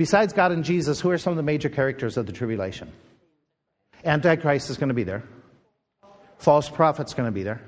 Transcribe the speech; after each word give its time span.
besides 0.00 0.32
God 0.32 0.50
and 0.50 0.64
Jesus, 0.64 0.98
who 0.98 1.10
are 1.10 1.18
some 1.18 1.32
of 1.32 1.36
the 1.36 1.42
major 1.42 1.68
characters 1.68 2.16
of 2.16 2.24
the 2.24 2.32
tribulation? 2.32 2.90
Antichrist 4.02 4.70
is 4.70 4.78
going 4.78 4.88
to 4.88 4.94
be 4.94 5.02
there. 5.02 5.22
False 6.38 6.70
prophet's 6.70 7.12
going 7.12 7.26
to 7.26 7.32
be 7.32 7.42
there. 7.42 7.60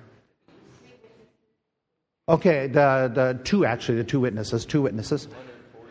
Okay, 2.26 2.68
the, 2.68 3.12
the 3.12 3.38
two 3.45 3.66
actually, 3.66 3.98
the 3.98 4.04
two 4.04 4.18
witnesses, 4.18 4.64
two 4.64 4.80
witnesses. 4.80 5.29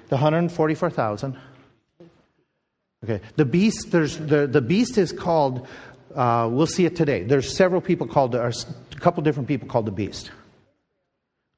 The 0.09 0.15
144,000. 0.15 1.38
Okay, 3.04 3.21
the 3.36 3.46
beast, 3.46 3.92
there's, 3.92 4.18
the, 4.18 4.48
the 4.48 4.62
beast 4.62 4.98
is 4.98 5.12
called, 5.12 5.68
uh, 6.16 6.50
we'll 6.52 6.66
see 6.66 6.86
it 6.86 6.96
today. 6.96 7.21
There's 7.21 7.55
several 7.55 7.82
people 7.82 8.08
called, 8.08 8.34
or 8.34 8.48
a 8.48 9.00
couple 9.00 9.21
different 9.21 9.48
people 9.48 9.68
called 9.68 9.86
the 9.86 9.92
beast. 9.92 10.32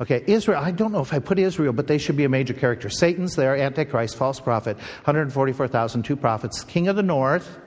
Okay, 0.01 0.23
Israel, 0.25 0.59
I 0.61 0.71
don't 0.71 0.91
know 0.91 1.01
if 1.01 1.13
I 1.13 1.19
put 1.19 1.37
Israel, 1.37 1.71
but 1.71 1.87
they 1.87 1.99
should 1.99 2.17
be 2.17 2.23
a 2.23 2.29
major 2.29 2.53
character. 2.53 2.89
Satan's 2.89 3.35
there, 3.35 3.55
Antichrist, 3.55 4.15
false 4.15 4.39
prophet, 4.39 4.75
144,000, 4.77 6.03
two 6.03 6.15
prophets, 6.15 6.63
king 6.63 6.87
of 6.87 6.95
the 6.95 7.03
north, 7.03 7.59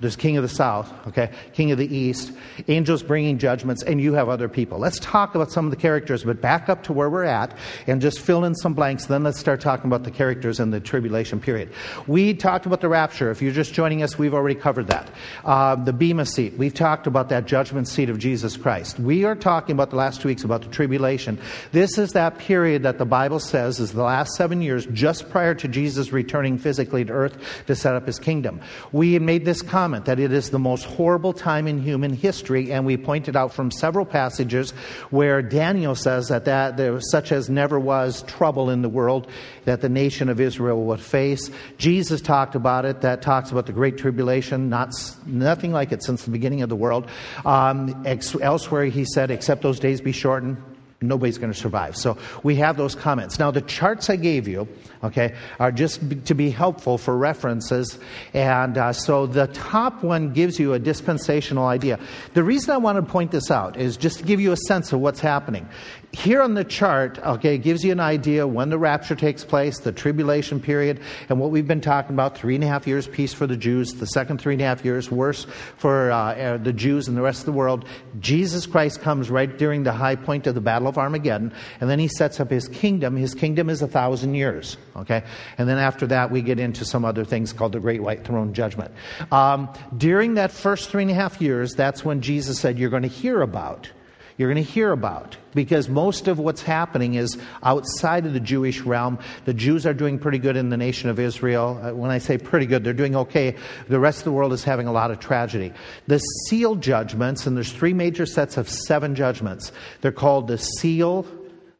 there's 0.00 0.14
king 0.14 0.36
of 0.36 0.44
the 0.44 0.48
south, 0.48 0.92
okay, 1.08 1.28
king 1.54 1.72
of 1.72 1.78
the 1.78 1.96
east, 1.96 2.30
angels 2.68 3.02
bringing 3.02 3.36
judgments, 3.36 3.82
and 3.82 4.00
you 4.00 4.12
have 4.12 4.28
other 4.28 4.48
people. 4.48 4.78
Let's 4.78 5.00
talk 5.00 5.34
about 5.34 5.50
some 5.50 5.64
of 5.64 5.72
the 5.72 5.76
characters, 5.76 6.22
but 6.22 6.40
back 6.40 6.68
up 6.68 6.84
to 6.84 6.92
where 6.92 7.10
we're 7.10 7.24
at 7.24 7.52
and 7.88 8.00
just 8.00 8.20
fill 8.20 8.44
in 8.44 8.54
some 8.54 8.74
blanks. 8.74 9.06
Then 9.06 9.24
let's 9.24 9.40
start 9.40 9.60
talking 9.60 9.86
about 9.86 10.04
the 10.04 10.12
characters 10.12 10.60
in 10.60 10.70
the 10.70 10.78
tribulation 10.78 11.40
period. 11.40 11.72
We 12.06 12.32
talked 12.32 12.64
about 12.64 12.80
the 12.80 12.88
rapture. 12.88 13.32
If 13.32 13.42
you're 13.42 13.50
just 13.50 13.74
joining 13.74 14.04
us, 14.04 14.16
we've 14.16 14.34
already 14.34 14.54
covered 14.54 14.86
that. 14.86 15.10
Uh, 15.44 15.74
the 15.74 15.92
Bema 15.92 16.26
seat, 16.26 16.56
we've 16.56 16.74
talked 16.74 17.08
about 17.08 17.28
that 17.30 17.46
judgment 17.46 17.88
seat 17.88 18.08
of 18.08 18.20
Jesus 18.20 18.56
Christ. 18.56 19.00
We 19.00 19.24
are 19.24 19.34
talking 19.34 19.72
about 19.72 19.90
the 19.90 19.96
last 19.96 20.20
two 20.20 20.28
weeks 20.28 20.44
about 20.44 20.62
the 20.62 20.68
tribulation. 20.68 21.40
This 21.72 21.98
is 21.98 22.12
that 22.12 22.38
period 22.38 22.84
that 22.84 22.98
the 22.98 23.04
Bible 23.04 23.40
says 23.40 23.80
is 23.80 23.94
the 23.94 24.04
last 24.04 24.36
seven 24.36 24.62
years 24.62 24.86
just 24.92 25.28
prior 25.28 25.56
to 25.56 25.66
Jesus 25.66 26.12
returning 26.12 26.56
physically 26.56 27.04
to 27.04 27.12
earth 27.12 27.36
to 27.66 27.74
set 27.74 27.96
up 27.96 28.06
his 28.06 28.20
kingdom. 28.20 28.60
We 28.92 29.18
made 29.18 29.44
this 29.44 29.60
comment 29.60 29.87
comment 29.88 30.04
that 30.04 30.20
it 30.20 30.32
is 30.32 30.50
the 30.50 30.58
most 30.58 30.84
horrible 30.84 31.32
time 31.32 31.66
in 31.66 31.80
human 31.80 32.12
history, 32.12 32.72
and 32.72 32.84
we 32.84 32.98
pointed 32.98 33.34
out 33.34 33.54
from 33.54 33.70
several 33.70 34.04
passages 34.04 34.72
where 35.08 35.40
Daniel 35.40 35.94
says 35.94 36.28
that, 36.28 36.44
that 36.44 36.76
there 36.76 37.00
such 37.00 37.32
as 37.32 37.48
never 37.48 37.80
was 37.80 38.22
trouble 38.24 38.68
in 38.68 38.82
the 38.82 38.88
world 38.88 39.26
that 39.64 39.80
the 39.80 39.88
nation 39.88 40.28
of 40.28 40.40
Israel 40.40 40.84
would 40.84 41.00
face. 41.00 41.50
Jesus 41.78 42.20
talked 42.20 42.54
about 42.54 42.84
it, 42.84 43.00
that 43.00 43.22
talks 43.22 43.50
about 43.50 43.64
the 43.64 43.72
Great 43.72 43.96
Tribulation, 43.96 44.68
not, 44.68 44.92
nothing 45.24 45.72
like 45.72 45.90
it 45.90 46.02
since 46.02 46.22
the 46.24 46.30
beginning 46.30 46.60
of 46.60 46.68
the 46.68 46.76
world. 46.76 47.08
Um, 47.46 48.04
elsewhere, 48.42 48.84
he 48.84 49.06
said, 49.06 49.30
except 49.30 49.62
those 49.62 49.80
days 49.80 50.02
be 50.02 50.12
shortened, 50.12 50.58
nobody's 51.00 51.38
going 51.38 51.52
to 51.52 51.58
survive. 51.58 51.96
So 51.96 52.18
we 52.42 52.56
have 52.56 52.76
those 52.76 52.96
comments. 52.96 53.38
Now, 53.38 53.52
the 53.52 53.60
charts 53.60 54.10
I 54.10 54.16
gave 54.16 54.48
you, 54.48 54.66
okay, 55.04 55.36
are 55.60 55.70
just 55.70 56.00
to 56.26 56.34
be 56.34 56.50
helpful 56.50 56.98
for 56.98 57.16
references. 57.16 57.98
And 58.34 58.76
uh, 58.76 58.92
so 58.92 59.26
the 59.26 59.46
top 59.46 60.02
one 60.02 60.32
gives 60.32 60.58
you 60.58 60.72
a 60.72 60.78
dispensational 60.78 61.66
idea. 61.66 62.00
The 62.34 62.42
reason 62.42 62.70
I 62.70 62.78
want 62.78 62.96
to 62.96 63.02
point 63.02 63.30
this 63.30 63.50
out 63.50 63.76
is 63.76 63.96
just 63.96 64.18
to 64.18 64.24
give 64.24 64.40
you 64.40 64.50
a 64.50 64.56
sense 64.56 64.92
of 64.92 64.98
what's 65.00 65.20
happening 65.20 65.68
here 66.12 66.40
on 66.40 66.54
the 66.54 66.64
chart, 66.64 67.18
okay, 67.18 67.58
gives 67.58 67.84
you 67.84 67.92
an 67.92 68.00
idea 68.00 68.46
when 68.46 68.70
the 68.70 68.78
rapture 68.78 69.14
takes 69.14 69.44
place, 69.44 69.80
the 69.80 69.92
tribulation 69.92 70.58
period, 70.58 71.00
and 71.28 71.38
what 71.38 71.50
we've 71.50 71.68
been 71.68 71.82
talking 71.82 72.14
about 72.14 72.36
three 72.36 72.54
and 72.54 72.64
a 72.64 72.66
half 72.66 72.86
years 72.86 73.06
peace 73.06 73.34
for 73.34 73.46
the 73.46 73.56
Jews, 73.56 73.94
the 73.94 74.06
second 74.06 74.40
three 74.40 74.54
and 74.54 74.62
a 74.62 74.64
half 74.64 74.84
years 74.84 75.10
worse 75.10 75.46
for 75.76 76.10
uh, 76.10 76.34
uh, 76.34 76.56
the 76.56 76.72
Jews 76.72 77.08
and 77.08 77.16
the 77.16 77.20
rest 77.20 77.40
of 77.40 77.46
the 77.46 77.52
world. 77.52 77.84
Jesus 78.20 78.66
Christ 78.66 79.02
comes 79.02 79.30
right 79.30 79.58
during 79.58 79.82
the 79.82 79.92
high 79.92 80.16
point 80.16 80.46
of 80.46 80.54
the 80.54 80.62
Battle 80.62 80.87
of 80.88 80.98
Armageddon, 80.98 81.52
and 81.80 81.88
then 81.88 81.98
he 81.98 82.08
sets 82.08 82.40
up 82.40 82.50
his 82.50 82.68
kingdom. 82.68 83.16
His 83.16 83.34
kingdom 83.34 83.70
is 83.70 83.82
a 83.82 83.88
thousand 83.88 84.34
years, 84.34 84.76
okay? 84.96 85.22
And 85.56 85.68
then 85.68 85.78
after 85.78 86.06
that, 86.08 86.30
we 86.30 86.42
get 86.42 86.58
into 86.58 86.84
some 86.84 87.04
other 87.04 87.24
things 87.24 87.52
called 87.52 87.72
the 87.72 87.80
Great 87.80 88.02
White 88.02 88.24
Throne 88.24 88.54
Judgment. 88.54 88.92
Um, 89.30 89.68
during 89.96 90.34
that 90.34 90.50
first 90.50 90.90
three 90.90 91.02
and 91.02 91.10
a 91.10 91.14
half 91.14 91.40
years, 91.40 91.74
that's 91.74 92.04
when 92.04 92.20
Jesus 92.20 92.58
said, 92.58 92.78
You're 92.78 92.90
going 92.90 93.02
to 93.02 93.08
hear 93.08 93.42
about 93.42 93.90
you're 94.38 94.52
going 94.52 94.64
to 94.64 94.70
hear 94.70 94.92
about 94.92 95.36
because 95.52 95.88
most 95.88 96.28
of 96.28 96.38
what's 96.38 96.62
happening 96.62 97.14
is 97.14 97.36
outside 97.64 98.24
of 98.24 98.32
the 98.32 98.40
Jewish 98.40 98.80
realm. 98.82 99.18
The 99.44 99.52
Jews 99.52 99.84
are 99.84 99.92
doing 99.92 100.20
pretty 100.20 100.38
good 100.38 100.56
in 100.56 100.70
the 100.70 100.76
nation 100.76 101.10
of 101.10 101.18
Israel. 101.18 101.80
Uh, 101.82 101.92
when 101.92 102.12
I 102.12 102.18
say 102.18 102.38
pretty 102.38 102.66
good, 102.66 102.84
they're 102.84 102.92
doing 102.92 103.16
okay. 103.16 103.56
The 103.88 103.98
rest 103.98 104.18
of 104.18 104.24
the 104.24 104.32
world 104.32 104.52
is 104.52 104.62
having 104.62 104.86
a 104.86 104.92
lot 104.92 105.10
of 105.10 105.18
tragedy. 105.18 105.72
The 106.06 106.18
seal 106.18 106.76
judgments, 106.76 107.46
and 107.46 107.56
there's 107.56 107.72
three 107.72 107.92
major 107.92 108.26
sets 108.26 108.56
of 108.56 108.68
seven 108.68 109.16
judgments. 109.16 109.72
They're 110.02 110.12
called 110.12 110.46
the 110.46 110.58
seal, 110.58 111.26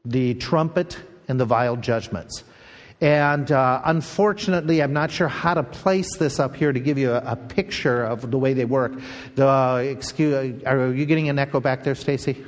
the 0.04 0.34
trumpet, 0.34 0.98
and 1.28 1.38
the 1.38 1.44
vial 1.44 1.76
judgments. 1.76 2.42
And 3.00 3.52
uh, 3.52 3.80
unfortunately, 3.84 4.82
I'm 4.82 4.92
not 4.92 5.10
sure 5.10 5.28
how 5.28 5.54
to 5.54 5.62
place 5.62 6.16
this 6.16 6.40
up 6.40 6.56
here 6.56 6.72
to 6.72 6.80
give 6.80 6.98
you 6.98 7.12
a, 7.12 7.22
a 7.24 7.36
picture 7.36 8.02
of 8.02 8.30
the 8.30 8.38
way 8.38 8.54
they 8.54 8.64
work. 8.64 8.92
The, 9.36 9.88
excuse, 9.88 10.62
are 10.64 10.92
you 10.92 11.06
getting 11.06 11.28
an 11.28 11.38
echo 11.38 11.60
back 11.60 11.84
there, 11.84 11.94
Stacy? 11.94 12.44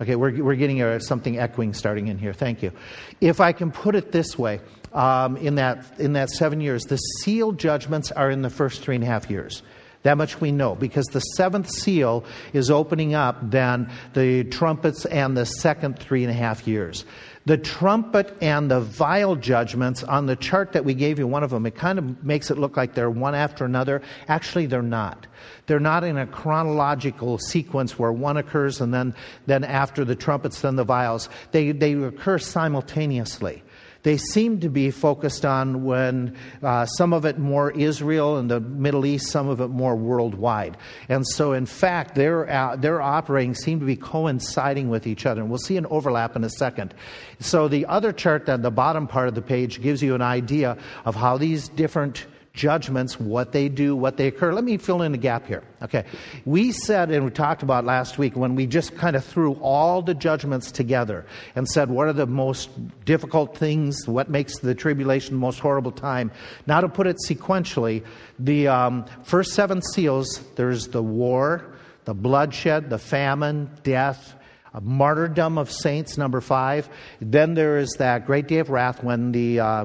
Okay, 0.00 0.16
we're, 0.16 0.42
we're 0.42 0.56
getting 0.56 0.82
a, 0.82 0.98
something 0.98 1.38
echoing 1.38 1.72
starting 1.72 2.08
in 2.08 2.18
here. 2.18 2.32
Thank 2.32 2.64
you. 2.64 2.72
If 3.20 3.40
I 3.40 3.52
can 3.52 3.70
put 3.70 3.94
it 3.94 4.10
this 4.10 4.36
way, 4.36 4.60
um, 4.92 5.36
in, 5.36 5.54
that, 5.56 6.00
in 6.00 6.14
that 6.14 6.30
seven 6.30 6.60
years, 6.60 6.84
the 6.84 6.96
seal 6.96 7.52
judgments 7.52 8.10
are 8.10 8.30
in 8.30 8.42
the 8.42 8.50
first 8.50 8.82
three 8.82 8.96
and 8.96 9.04
a 9.04 9.06
half 9.06 9.30
years. 9.30 9.62
That 10.04 10.18
much 10.18 10.38
we 10.38 10.52
know 10.52 10.74
because 10.74 11.06
the 11.06 11.20
seventh 11.20 11.70
seal 11.70 12.24
is 12.52 12.70
opening 12.70 13.14
up 13.14 13.38
then 13.50 13.90
the 14.12 14.44
trumpets 14.44 15.06
and 15.06 15.34
the 15.34 15.46
second 15.46 15.98
three 15.98 16.22
and 16.22 16.30
a 16.30 16.34
half 16.34 16.68
years. 16.68 17.06
The 17.46 17.56
trumpet 17.56 18.36
and 18.42 18.70
the 18.70 18.80
vial 18.80 19.34
judgments 19.34 20.02
on 20.02 20.26
the 20.26 20.36
chart 20.36 20.72
that 20.72 20.84
we 20.84 20.92
gave 20.92 21.18
you, 21.18 21.26
one 21.26 21.42
of 21.42 21.50
them, 21.50 21.64
it 21.64 21.74
kind 21.74 21.98
of 21.98 22.22
makes 22.22 22.50
it 22.50 22.58
look 22.58 22.76
like 22.76 22.94
they're 22.94 23.10
one 23.10 23.34
after 23.34 23.64
another. 23.64 24.02
Actually, 24.28 24.66
they're 24.66 24.82
not. 24.82 25.26
They're 25.66 25.80
not 25.80 26.04
in 26.04 26.18
a 26.18 26.26
chronological 26.26 27.38
sequence 27.38 27.98
where 27.98 28.12
one 28.12 28.36
occurs 28.36 28.82
and 28.82 28.92
then, 28.92 29.14
then 29.46 29.64
after 29.64 30.04
the 30.04 30.14
trumpets, 30.14 30.60
then 30.60 30.76
the 30.76 30.84
vials. 30.84 31.30
They, 31.50 31.72
they 31.72 31.94
occur 31.94 32.38
simultaneously 32.38 33.62
they 34.04 34.18
seem 34.18 34.60
to 34.60 34.68
be 34.68 34.90
focused 34.90 35.44
on 35.44 35.82
when 35.82 36.36
uh, 36.62 36.86
some 36.86 37.12
of 37.12 37.24
it 37.24 37.38
more 37.38 37.70
Israel 37.72 38.36
and 38.36 38.50
the 38.50 38.60
Middle 38.60 39.06
East, 39.06 39.28
some 39.30 39.48
of 39.48 39.60
it 39.60 39.68
more 39.68 39.96
worldwide. 39.96 40.76
And 41.08 41.26
so, 41.26 41.54
in 41.54 41.66
fact, 41.66 42.14
their, 42.14 42.48
uh, 42.48 42.76
their 42.76 43.00
operating 43.00 43.54
seem 43.54 43.80
to 43.80 43.86
be 43.86 43.96
coinciding 43.96 44.90
with 44.90 45.06
each 45.06 45.24
other. 45.26 45.40
And 45.40 45.48
we'll 45.48 45.58
see 45.58 45.78
an 45.78 45.86
overlap 45.86 46.36
in 46.36 46.44
a 46.44 46.50
second. 46.50 46.94
So, 47.40 47.66
the 47.66 47.86
other 47.86 48.12
chart 48.12 48.48
at 48.48 48.62
the 48.62 48.70
bottom 48.70 49.06
part 49.06 49.28
of 49.28 49.34
the 49.34 49.42
page 49.42 49.80
gives 49.80 50.02
you 50.02 50.14
an 50.14 50.22
idea 50.22 50.76
of 51.06 51.14
how 51.14 51.38
these 51.38 51.68
different 51.70 52.26
judgments, 52.54 53.18
what 53.18 53.50
they 53.50 53.68
do, 53.68 53.96
what 53.96 54.16
they 54.16 54.28
occur. 54.28 54.52
Let 54.52 54.62
me 54.62 54.76
fill 54.76 55.02
in 55.02 55.10
the 55.10 55.18
gap 55.18 55.46
here. 55.46 55.64
Okay. 55.82 56.04
We 56.44 56.70
said, 56.70 57.10
and 57.10 57.24
we 57.24 57.32
talked 57.32 57.64
about 57.64 57.84
last 57.84 58.16
week, 58.16 58.36
when 58.36 58.54
we 58.54 58.66
just 58.66 58.96
kind 58.96 59.16
of 59.16 59.24
threw 59.24 59.54
all 59.54 60.02
the 60.02 60.14
judgments 60.14 60.70
together 60.70 61.26
and 61.56 61.68
said, 61.68 61.90
what 61.90 62.06
are 62.06 62.12
the 62.12 62.26
most 62.26 62.70
difficult 63.04 63.58
things? 63.58 64.06
What 64.06 64.30
makes 64.30 64.60
the 64.60 64.74
tribulation 64.74 65.34
the 65.34 65.40
most 65.40 65.58
horrible 65.58 65.90
time? 65.90 66.30
Now, 66.64 66.80
to 66.80 66.88
put 66.88 67.08
it 67.08 67.18
sequentially, 67.28 68.04
the 68.38 68.68
um, 68.68 69.04
first 69.24 69.52
seven 69.52 69.82
seals 69.82 70.40
there's 70.54 70.88
the 70.88 71.02
war, 71.02 71.74
the 72.04 72.14
bloodshed, 72.14 72.88
the 72.88 72.98
famine, 72.98 73.68
death, 73.82 74.34
martyrdom 74.80 75.58
of 75.58 75.72
saints, 75.72 76.16
number 76.16 76.40
five. 76.40 76.88
Then 77.20 77.54
there 77.54 77.78
is 77.78 77.90
that 77.98 78.26
great 78.26 78.46
day 78.46 78.58
of 78.58 78.70
wrath 78.70 79.02
when 79.02 79.32
the. 79.32 79.58
Uh, 79.58 79.84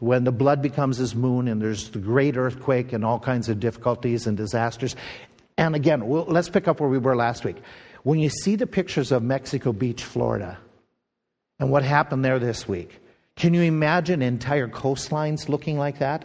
when 0.00 0.24
the 0.24 0.32
blood 0.32 0.62
becomes 0.62 1.00
as 1.00 1.14
moon 1.14 1.48
and 1.48 1.60
there's 1.60 1.90
the 1.90 1.98
great 1.98 2.36
earthquake 2.36 2.92
and 2.92 3.04
all 3.04 3.18
kinds 3.18 3.48
of 3.48 3.60
difficulties 3.60 4.26
and 4.26 4.36
disasters. 4.36 4.94
And 5.56 5.74
again, 5.74 6.06
we'll, 6.06 6.24
let's 6.24 6.48
pick 6.48 6.68
up 6.68 6.80
where 6.80 6.88
we 6.88 6.98
were 6.98 7.16
last 7.16 7.44
week. 7.44 7.56
When 8.04 8.18
you 8.18 8.28
see 8.28 8.56
the 8.56 8.66
pictures 8.66 9.10
of 9.10 9.22
Mexico 9.22 9.72
Beach, 9.72 10.04
Florida, 10.04 10.58
and 11.58 11.70
what 11.70 11.82
happened 11.82 12.24
there 12.24 12.38
this 12.38 12.68
week, 12.68 13.00
can 13.34 13.54
you 13.54 13.62
imagine 13.62 14.22
entire 14.22 14.68
coastlines 14.68 15.48
looking 15.48 15.78
like 15.78 15.98
that? 15.98 16.24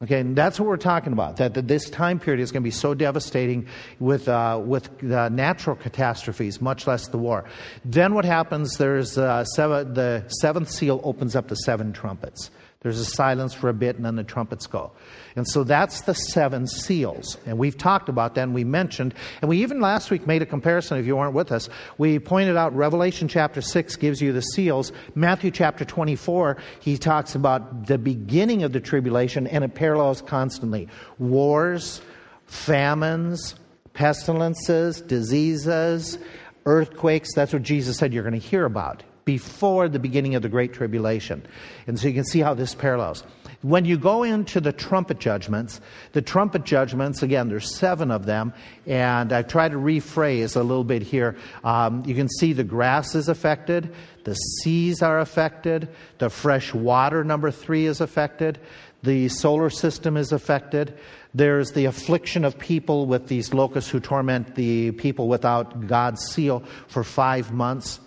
Okay, 0.00 0.20
and 0.20 0.36
that's 0.36 0.60
what 0.60 0.68
we're 0.68 0.76
talking 0.76 1.12
about. 1.12 1.38
That, 1.38 1.54
this 1.66 1.90
time 1.90 2.20
period 2.20 2.40
is 2.40 2.52
going 2.52 2.62
to 2.62 2.64
be 2.64 2.70
so 2.70 2.94
devastating 2.94 3.66
with 3.98 4.28
uh, 4.28 4.62
with 4.64 4.88
uh, 5.02 5.28
natural 5.28 5.74
catastrophes, 5.74 6.60
much 6.60 6.86
less 6.86 7.08
the 7.08 7.18
war. 7.18 7.44
Then 7.84 8.14
what 8.14 8.24
happens? 8.24 8.76
There's 8.76 9.18
uh, 9.18 9.44
seven, 9.44 9.94
the 9.94 10.24
seventh 10.28 10.70
seal 10.70 11.00
opens 11.02 11.34
up 11.34 11.48
the 11.48 11.56
seven 11.56 11.92
trumpets. 11.92 12.50
There's 12.80 13.00
a 13.00 13.04
silence 13.04 13.54
for 13.54 13.68
a 13.68 13.74
bit, 13.74 13.96
and 13.96 14.04
then 14.04 14.14
the 14.14 14.22
trumpets 14.22 14.68
go. 14.68 14.92
And 15.34 15.48
so 15.48 15.64
that's 15.64 16.02
the 16.02 16.14
seven 16.14 16.68
seals. 16.68 17.36
And 17.44 17.58
we've 17.58 17.76
talked 17.76 18.08
about 18.08 18.36
that, 18.36 18.42
and 18.42 18.54
we 18.54 18.62
mentioned, 18.62 19.14
and 19.42 19.48
we 19.48 19.62
even 19.62 19.80
last 19.80 20.12
week 20.12 20.28
made 20.28 20.42
a 20.42 20.46
comparison, 20.46 20.96
if 20.96 21.04
you 21.04 21.16
weren't 21.16 21.34
with 21.34 21.50
us. 21.50 21.68
We 21.98 22.20
pointed 22.20 22.56
out 22.56 22.72
Revelation 22.76 23.26
chapter 23.26 23.60
6 23.60 23.96
gives 23.96 24.22
you 24.22 24.32
the 24.32 24.42
seals. 24.42 24.92
Matthew 25.16 25.50
chapter 25.50 25.84
24, 25.84 26.56
he 26.78 26.96
talks 26.96 27.34
about 27.34 27.88
the 27.88 27.98
beginning 27.98 28.62
of 28.62 28.72
the 28.72 28.80
tribulation, 28.80 29.48
and 29.48 29.64
it 29.64 29.74
parallels 29.74 30.22
constantly 30.22 30.86
wars, 31.18 32.00
famines, 32.46 33.56
pestilences, 33.92 35.00
diseases, 35.00 36.16
earthquakes. 36.64 37.34
That's 37.34 37.52
what 37.52 37.62
Jesus 37.62 37.96
said 37.96 38.14
you're 38.14 38.22
going 38.22 38.40
to 38.40 38.46
hear 38.46 38.64
about 38.64 39.02
before 39.28 39.90
the 39.90 39.98
beginning 39.98 40.36
of 40.36 40.40
the 40.40 40.48
Great 40.48 40.72
Tribulation. 40.72 41.46
And 41.86 42.00
so 42.00 42.08
you 42.08 42.14
can 42.14 42.24
see 42.24 42.40
how 42.40 42.54
this 42.54 42.74
parallels. 42.74 43.24
When 43.60 43.84
you 43.84 43.98
go 43.98 44.22
into 44.22 44.58
the 44.58 44.72
trumpet 44.72 45.18
judgments, 45.18 45.82
the 46.12 46.22
trumpet 46.22 46.64
judgments, 46.64 47.22
again, 47.22 47.50
there's 47.50 47.76
seven 47.76 48.10
of 48.10 48.24
them, 48.24 48.54
and 48.86 49.30
I've 49.30 49.46
tried 49.46 49.72
to 49.72 49.76
rephrase 49.76 50.56
a 50.56 50.62
little 50.62 50.82
bit 50.82 51.02
here. 51.02 51.36
Um, 51.62 52.04
you 52.06 52.14
can 52.14 52.26
see 52.38 52.54
the 52.54 52.64
grass 52.64 53.14
is 53.14 53.28
affected, 53.28 53.94
the 54.24 54.32
seas 54.32 55.02
are 55.02 55.20
affected, 55.20 55.90
the 56.16 56.30
fresh 56.30 56.72
water, 56.72 57.22
number 57.22 57.50
three, 57.50 57.84
is 57.84 58.00
affected, 58.00 58.58
the 59.02 59.28
solar 59.28 59.68
system 59.68 60.16
is 60.16 60.32
affected. 60.32 60.96
There's 61.34 61.72
the 61.72 61.84
affliction 61.84 62.46
of 62.46 62.58
people 62.58 63.04
with 63.04 63.28
these 63.28 63.52
locusts 63.52 63.90
who 63.90 64.00
torment 64.00 64.54
the 64.54 64.92
people 64.92 65.28
without 65.28 65.86
God's 65.86 66.24
seal 66.32 66.64
for 66.86 67.04
five 67.04 67.52
months. 67.52 68.00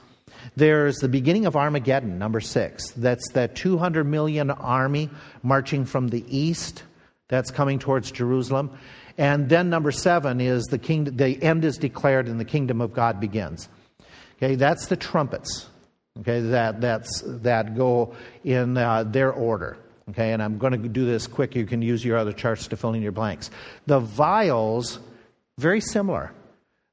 There's 0.55 0.97
the 0.97 1.07
beginning 1.07 1.45
of 1.45 1.55
Armageddon, 1.55 2.19
number 2.19 2.41
six. 2.41 2.91
That's 2.91 3.31
that 3.31 3.55
200 3.55 4.03
million 4.03 4.51
army 4.51 5.09
marching 5.43 5.85
from 5.85 6.09
the 6.09 6.25
east 6.27 6.83
that's 7.29 7.51
coming 7.51 7.79
towards 7.79 8.11
Jerusalem. 8.11 8.77
And 9.17 9.47
then 9.47 9.69
number 9.69 9.91
seven 9.91 10.41
is 10.41 10.65
the 10.65 10.77
kingdom, 10.77 11.15
the 11.17 11.41
end 11.41 11.63
is 11.63 11.77
declared 11.77 12.27
and 12.27 12.39
the 12.39 12.45
kingdom 12.45 12.81
of 12.81 12.93
God 12.93 13.19
begins. 13.19 13.69
Okay, 14.37 14.55
that's 14.55 14.87
the 14.87 14.97
trumpets. 14.97 15.67
Okay, 16.19 16.41
that, 16.41 16.81
that's, 16.81 17.23
that 17.25 17.77
go 17.77 18.15
in 18.43 18.75
uh, 18.75 19.03
their 19.03 19.31
order. 19.31 19.77
Okay, 20.09 20.33
and 20.33 20.43
I'm 20.43 20.57
going 20.57 20.81
to 20.81 20.89
do 20.89 21.05
this 21.05 21.27
quick. 21.27 21.55
You 21.55 21.65
can 21.65 21.81
use 21.81 22.03
your 22.03 22.17
other 22.17 22.33
charts 22.33 22.67
to 22.67 22.75
fill 22.75 22.93
in 22.93 23.01
your 23.01 23.13
blanks. 23.13 23.49
The 23.85 23.99
vials, 23.99 24.99
very 25.57 25.79
similar. 25.79 26.33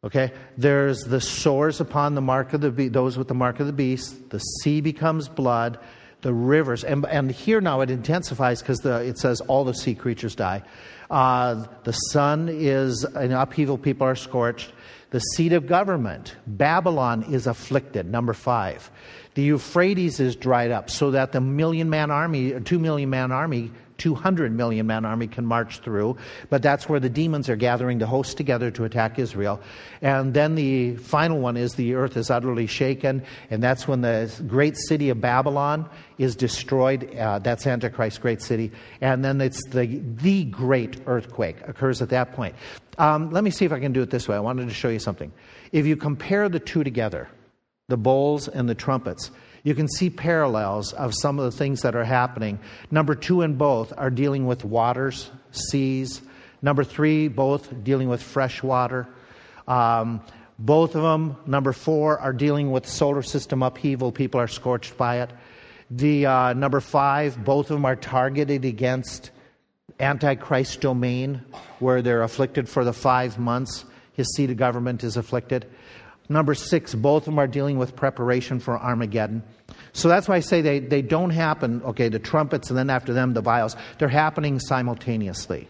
Okay, 0.05 0.31
there's 0.57 1.01
the 1.01 1.21
sores 1.21 1.81
upon 1.81 2.15
the 2.15 2.21
mark 2.21 2.53
of 2.53 2.61
the 2.61 2.71
be- 2.71 2.87
those 2.87 3.19
with 3.19 3.27
the 3.27 3.35
mark 3.35 3.59
of 3.59 3.67
the 3.67 3.73
beast. 3.73 4.31
The 4.31 4.39
sea 4.39 4.81
becomes 4.81 5.29
blood. 5.29 5.79
The 6.21 6.35
rivers, 6.35 6.83
and, 6.83 7.07
and 7.07 7.31
here 7.31 7.61
now 7.61 7.81
it 7.81 7.91
intensifies 7.91 8.61
because 8.61 8.85
it 8.85 9.19
says 9.19 9.41
all 9.43 9.65
the 9.65 9.75
sea 9.75 9.95
creatures 9.95 10.35
die. 10.35 10.65
Uh, 11.09 11.67
the 11.85 11.93
sun 11.93 12.49
is 12.51 13.05
an 13.05 13.33
upheaval; 13.33 13.79
people 13.79 14.07
are 14.07 14.17
scorched. 14.17 14.73
The 15.11 15.21
seat 15.21 15.53
of 15.53 15.67
government, 15.67 16.37
Babylon, 16.47 17.23
is 17.33 17.47
afflicted. 17.47 18.07
Number 18.07 18.35
five. 18.35 18.91
The 19.35 19.43
Euphrates 19.43 20.19
is 20.19 20.35
dried 20.35 20.73
up 20.73 20.91
so 20.91 21.13
that 21.13 21.31
the 21.31 21.41
million 21.41 21.89
man 21.89 22.11
army, 22.11 22.61
two 22.61 22.81
million 22.81 23.11
man 23.11 23.31
army 23.31 23.71
200 23.99 24.53
million 24.53 24.87
man 24.87 25.05
army 25.05 25.27
can 25.27 25.45
march 25.45 25.81
through, 25.81 26.17
but 26.49 26.63
that's 26.63 26.89
where 26.89 27.01
the 27.01 27.09
demons 27.09 27.49
are 27.49 27.57
gathering 27.57 27.99
the 27.99 28.07
host 28.07 28.37
together 28.37 28.71
to 28.71 28.85
attack 28.85 29.19
Israel. 29.19 29.61
And 30.01 30.33
then 30.33 30.55
the 30.55 30.97
final 30.97 31.41
one 31.41 31.57
is 31.57 31.75
the 31.75 31.95
earth 31.95 32.17
is 32.17 32.31
utterly 32.31 32.67
shaken, 32.67 33.25
and 33.51 33.63
that's 33.63 33.87
when 33.87 34.01
the 34.01 34.33
great 34.47 34.77
city 34.77 35.11
of 35.11 35.21
Babylon 35.21 35.89
is 36.17 36.37
destroyed. 36.37 37.15
Uh, 37.15 37.41
that's 37.41 37.67
Antichrist's 37.67 38.19
great 38.19 38.41
city. 38.41 38.73
And 39.01 39.25
then 39.25 39.41
it's 39.41 39.65
the, 39.67 39.87
the 39.87 40.45
great 40.45 41.01
earthquake 41.07 41.57
occurs 41.67 42.01
at 42.01 42.09
that 42.11 42.33
point. 42.33 42.55
Um, 42.99 43.31
let 43.31 43.45
me 43.45 43.51
see 43.51 43.65
if 43.65 43.73
I 43.73 43.81
can 43.81 43.93
do 43.93 44.03
it 44.03 44.11
this 44.11 44.27
way. 44.27 44.37
I 44.37 44.41
wanted 44.41 44.69
to 44.69 44.75
show 44.75 44.89
you 44.89 44.99
something. 44.99 45.33
If 45.73 45.87
you 45.87 45.97
compare 45.97 46.49
the 46.49 46.59
two 46.59 46.83
together, 46.83 47.29
the 47.89 47.97
bowls 47.97 48.49
and 48.49 48.69
the 48.69 48.75
trumpets, 48.75 49.31
you 49.69 49.75
can 49.75 49.87
see 49.87 50.09
parallels 50.09 50.95
of 50.95 51.13
some 51.15 51.39
of 51.39 51.45
the 51.45 51.51
things 51.51 51.83
that 51.83 51.95
are 51.95 52.03
happening. 52.03 52.59
Number 52.91 53.15
two 53.15 53.43
in 53.43 53.57
both 53.57 53.93
are 53.99 54.09
dealing 54.09 54.47
with 54.47 54.65
waters, 54.65 55.31
seas. 55.51 56.23
Number 56.63 56.85
three, 56.85 57.29
both 57.29 57.85
dealing 57.85 58.09
with 58.09 58.23
fresh 58.23 58.63
water. 58.63 59.07
Um, 59.67 60.23
both 60.59 60.95
of 60.95 61.03
them, 61.03 61.37
number 61.47 61.75
four, 61.75 62.19
are 62.19 62.33
dealing 62.33 62.71
with 62.71 62.89
solar 62.89 63.21
system 63.23 63.63
upheaval. 63.63 64.11
People 64.11 64.41
are 64.41 64.49
scorched 64.49 64.97
by 64.97 65.21
it. 65.21 65.31
The 65.91 66.25
uh, 66.25 66.53
number 66.55 66.81
five, 66.81 67.45
both 67.45 67.67
of 67.71 67.77
them 67.77 67.85
are 67.85 67.95
targeted 67.95 68.65
against 68.65 69.33
Antichrist 70.01 70.81
domain, 70.81 71.43
where 71.79 72.01
they're 72.01 72.23
afflicted 72.23 72.71
for 72.71 72.87
the 72.87 72.95
five 72.95 73.39
months. 73.39 73.85
His 74.15 74.35
seat 74.35 74.49
of 74.49 74.57
government 74.57 75.05
is 75.05 75.19
afflicted. 75.19 75.67
Number 76.29 76.55
six, 76.55 76.95
both 76.95 77.23
of 77.23 77.25
them 77.27 77.39
are 77.39 77.47
dealing 77.47 77.79
with 77.79 77.97
preparation 77.97 78.61
for 78.61 78.79
Armageddon. 78.79 79.43
So 79.93 80.09
that's 80.09 80.29
why 80.29 80.37
I 80.37 80.41
say 80.41 80.61
they, 80.61 80.79
they 80.81 81.03
don't 81.03 81.31
happen, 81.31 81.83
okay, 81.83 82.09
the 82.09 82.19
trumpets 82.19 82.69
and 82.69 82.79
then 82.79 82.91
after 82.91 83.15
them 83.15 83.33
the 83.33 83.41
vials. 83.41 83.77
They're 83.99 84.09
happening 84.09 84.61
simultaneously. 84.61 85.69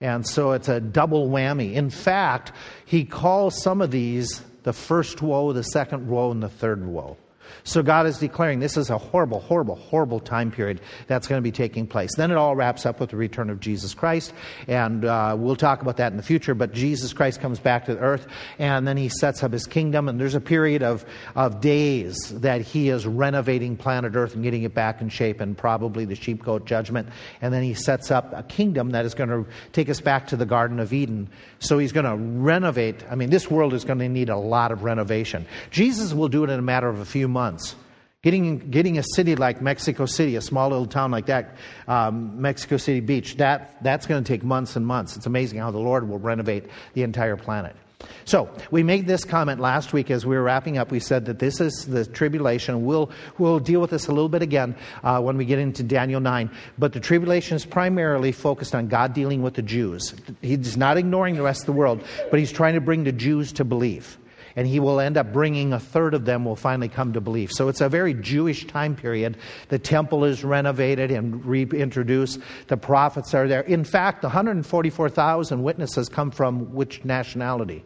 And 0.00 0.26
so 0.26 0.52
it's 0.52 0.68
a 0.68 0.80
double 0.80 1.28
whammy. 1.28 1.74
In 1.74 1.90
fact, 1.90 2.52
he 2.84 3.04
calls 3.04 3.62
some 3.62 3.80
of 3.80 3.90
these 3.90 4.42
the 4.64 4.72
first 4.72 5.22
woe, 5.22 5.52
the 5.52 5.62
second 5.62 6.08
woe, 6.08 6.30
and 6.30 6.42
the 6.42 6.48
third 6.48 6.84
woe. 6.84 7.16
So 7.64 7.82
God 7.82 8.06
is 8.06 8.18
declaring 8.18 8.60
this 8.60 8.76
is 8.76 8.90
a 8.90 8.98
horrible, 8.98 9.40
horrible, 9.40 9.76
horrible 9.76 10.20
time 10.20 10.50
period 10.50 10.80
that's 11.06 11.26
going 11.26 11.38
to 11.38 11.42
be 11.42 11.52
taking 11.52 11.86
place. 11.86 12.10
Then 12.16 12.30
it 12.30 12.36
all 12.36 12.56
wraps 12.56 12.86
up 12.86 13.00
with 13.00 13.10
the 13.10 13.16
return 13.16 13.50
of 13.50 13.60
Jesus 13.60 13.94
Christ, 13.94 14.32
and 14.66 15.04
uh, 15.04 15.36
we'll 15.38 15.56
talk 15.56 15.82
about 15.82 15.96
that 15.98 16.12
in 16.12 16.16
the 16.16 16.22
future. 16.22 16.54
But 16.54 16.72
Jesus 16.72 17.12
Christ 17.12 17.40
comes 17.40 17.58
back 17.58 17.86
to 17.86 17.94
the 17.94 18.00
earth, 18.00 18.26
and 18.58 18.86
then 18.86 18.96
he 18.96 19.08
sets 19.08 19.42
up 19.42 19.52
his 19.52 19.66
kingdom, 19.66 20.08
and 20.08 20.20
there's 20.20 20.34
a 20.34 20.40
period 20.40 20.82
of, 20.82 21.04
of 21.34 21.60
days 21.60 22.16
that 22.40 22.60
he 22.60 22.88
is 22.88 23.06
renovating 23.06 23.76
planet 23.76 24.16
Earth 24.16 24.34
and 24.34 24.42
getting 24.42 24.62
it 24.62 24.74
back 24.74 25.00
in 25.00 25.08
shape, 25.08 25.40
and 25.40 25.56
probably 25.56 26.04
the 26.04 26.14
sheep 26.14 26.42
goat 26.44 26.66
judgment. 26.66 27.08
And 27.40 27.52
then 27.52 27.62
he 27.62 27.74
sets 27.74 28.10
up 28.10 28.32
a 28.32 28.42
kingdom 28.42 28.90
that 28.90 29.04
is 29.04 29.14
going 29.14 29.30
to 29.30 29.46
take 29.72 29.88
us 29.88 30.00
back 30.00 30.28
to 30.28 30.36
the 30.36 30.46
Garden 30.46 30.80
of 30.80 30.92
Eden. 30.92 31.28
So 31.58 31.78
he's 31.78 31.92
going 31.92 32.06
to 32.06 32.16
renovate. 32.16 33.04
I 33.10 33.14
mean, 33.14 33.30
this 33.30 33.50
world 33.50 33.74
is 33.74 33.84
going 33.84 33.98
to 33.98 34.08
need 34.08 34.28
a 34.28 34.36
lot 34.36 34.72
of 34.72 34.84
renovation. 34.84 35.46
Jesus 35.70 36.12
will 36.12 36.28
do 36.28 36.44
it 36.44 36.50
in 36.50 36.58
a 36.58 36.62
matter 36.62 36.88
of 36.88 37.00
a 37.00 37.04
few 37.04 37.28
months. 37.34 37.74
Getting, 38.22 38.70
getting 38.70 38.96
a 38.96 39.02
city 39.02 39.36
like 39.36 39.60
Mexico 39.60 40.06
City, 40.06 40.36
a 40.36 40.40
small 40.40 40.70
little 40.70 40.86
town 40.86 41.10
like 41.10 41.26
that, 41.26 41.56
um, 41.86 42.40
Mexico 42.40 42.78
City 42.78 43.00
Beach, 43.00 43.36
that, 43.36 43.76
that's 43.82 44.06
going 44.06 44.24
to 44.24 44.26
take 44.26 44.42
months 44.42 44.76
and 44.76 44.86
months. 44.86 45.14
It's 45.14 45.26
amazing 45.26 45.58
how 45.58 45.70
the 45.70 45.78
Lord 45.78 46.08
will 46.08 46.18
renovate 46.18 46.64
the 46.94 47.02
entire 47.02 47.36
planet. 47.36 47.76
So, 48.24 48.50
we 48.70 48.82
made 48.82 49.06
this 49.06 49.24
comment 49.24 49.60
last 49.60 49.92
week 49.92 50.10
as 50.10 50.24
we 50.24 50.34
were 50.34 50.42
wrapping 50.42 50.78
up. 50.78 50.90
We 50.90 51.00
said 51.00 51.26
that 51.26 51.38
this 51.38 51.60
is 51.60 51.86
the 51.86 52.06
tribulation. 52.06 52.86
We'll, 52.86 53.10
we'll 53.36 53.60
deal 53.60 53.80
with 53.82 53.90
this 53.90 54.06
a 54.06 54.12
little 54.12 54.30
bit 54.30 54.40
again 54.40 54.74
uh, 55.02 55.20
when 55.20 55.36
we 55.36 55.44
get 55.44 55.58
into 55.58 55.82
Daniel 55.82 56.20
9. 56.20 56.50
But 56.78 56.94
the 56.94 57.00
tribulation 57.00 57.56
is 57.56 57.66
primarily 57.66 58.32
focused 58.32 58.74
on 58.74 58.88
God 58.88 59.12
dealing 59.12 59.42
with 59.42 59.54
the 59.54 59.62
Jews. 59.62 60.14
He's 60.40 60.78
not 60.78 60.96
ignoring 60.96 61.34
the 61.34 61.42
rest 61.42 61.60
of 61.60 61.66
the 61.66 61.72
world, 61.72 62.02
but 62.30 62.40
he's 62.40 62.52
trying 62.52 62.74
to 62.74 62.80
bring 62.80 63.04
the 63.04 63.12
Jews 63.12 63.52
to 63.54 63.64
believe 63.64 64.16
and 64.56 64.66
he 64.66 64.80
will 64.80 65.00
end 65.00 65.16
up 65.16 65.32
bringing 65.32 65.72
a 65.72 65.80
third 65.80 66.14
of 66.14 66.24
them 66.24 66.44
will 66.44 66.56
finally 66.56 66.88
come 66.88 67.12
to 67.12 67.20
belief. 67.20 67.52
So 67.52 67.68
it's 67.68 67.80
a 67.80 67.88
very 67.88 68.14
Jewish 68.14 68.66
time 68.66 68.96
period. 68.96 69.36
The 69.68 69.78
temple 69.78 70.24
is 70.24 70.44
renovated 70.44 71.10
and 71.10 71.44
reintroduced. 71.44 72.38
The 72.68 72.76
prophets 72.76 73.34
are 73.34 73.48
there. 73.48 73.62
In 73.62 73.84
fact, 73.84 74.22
144,000 74.22 75.62
witnesses 75.62 76.08
come 76.08 76.30
from 76.30 76.72
which 76.74 77.04
nationality? 77.04 77.84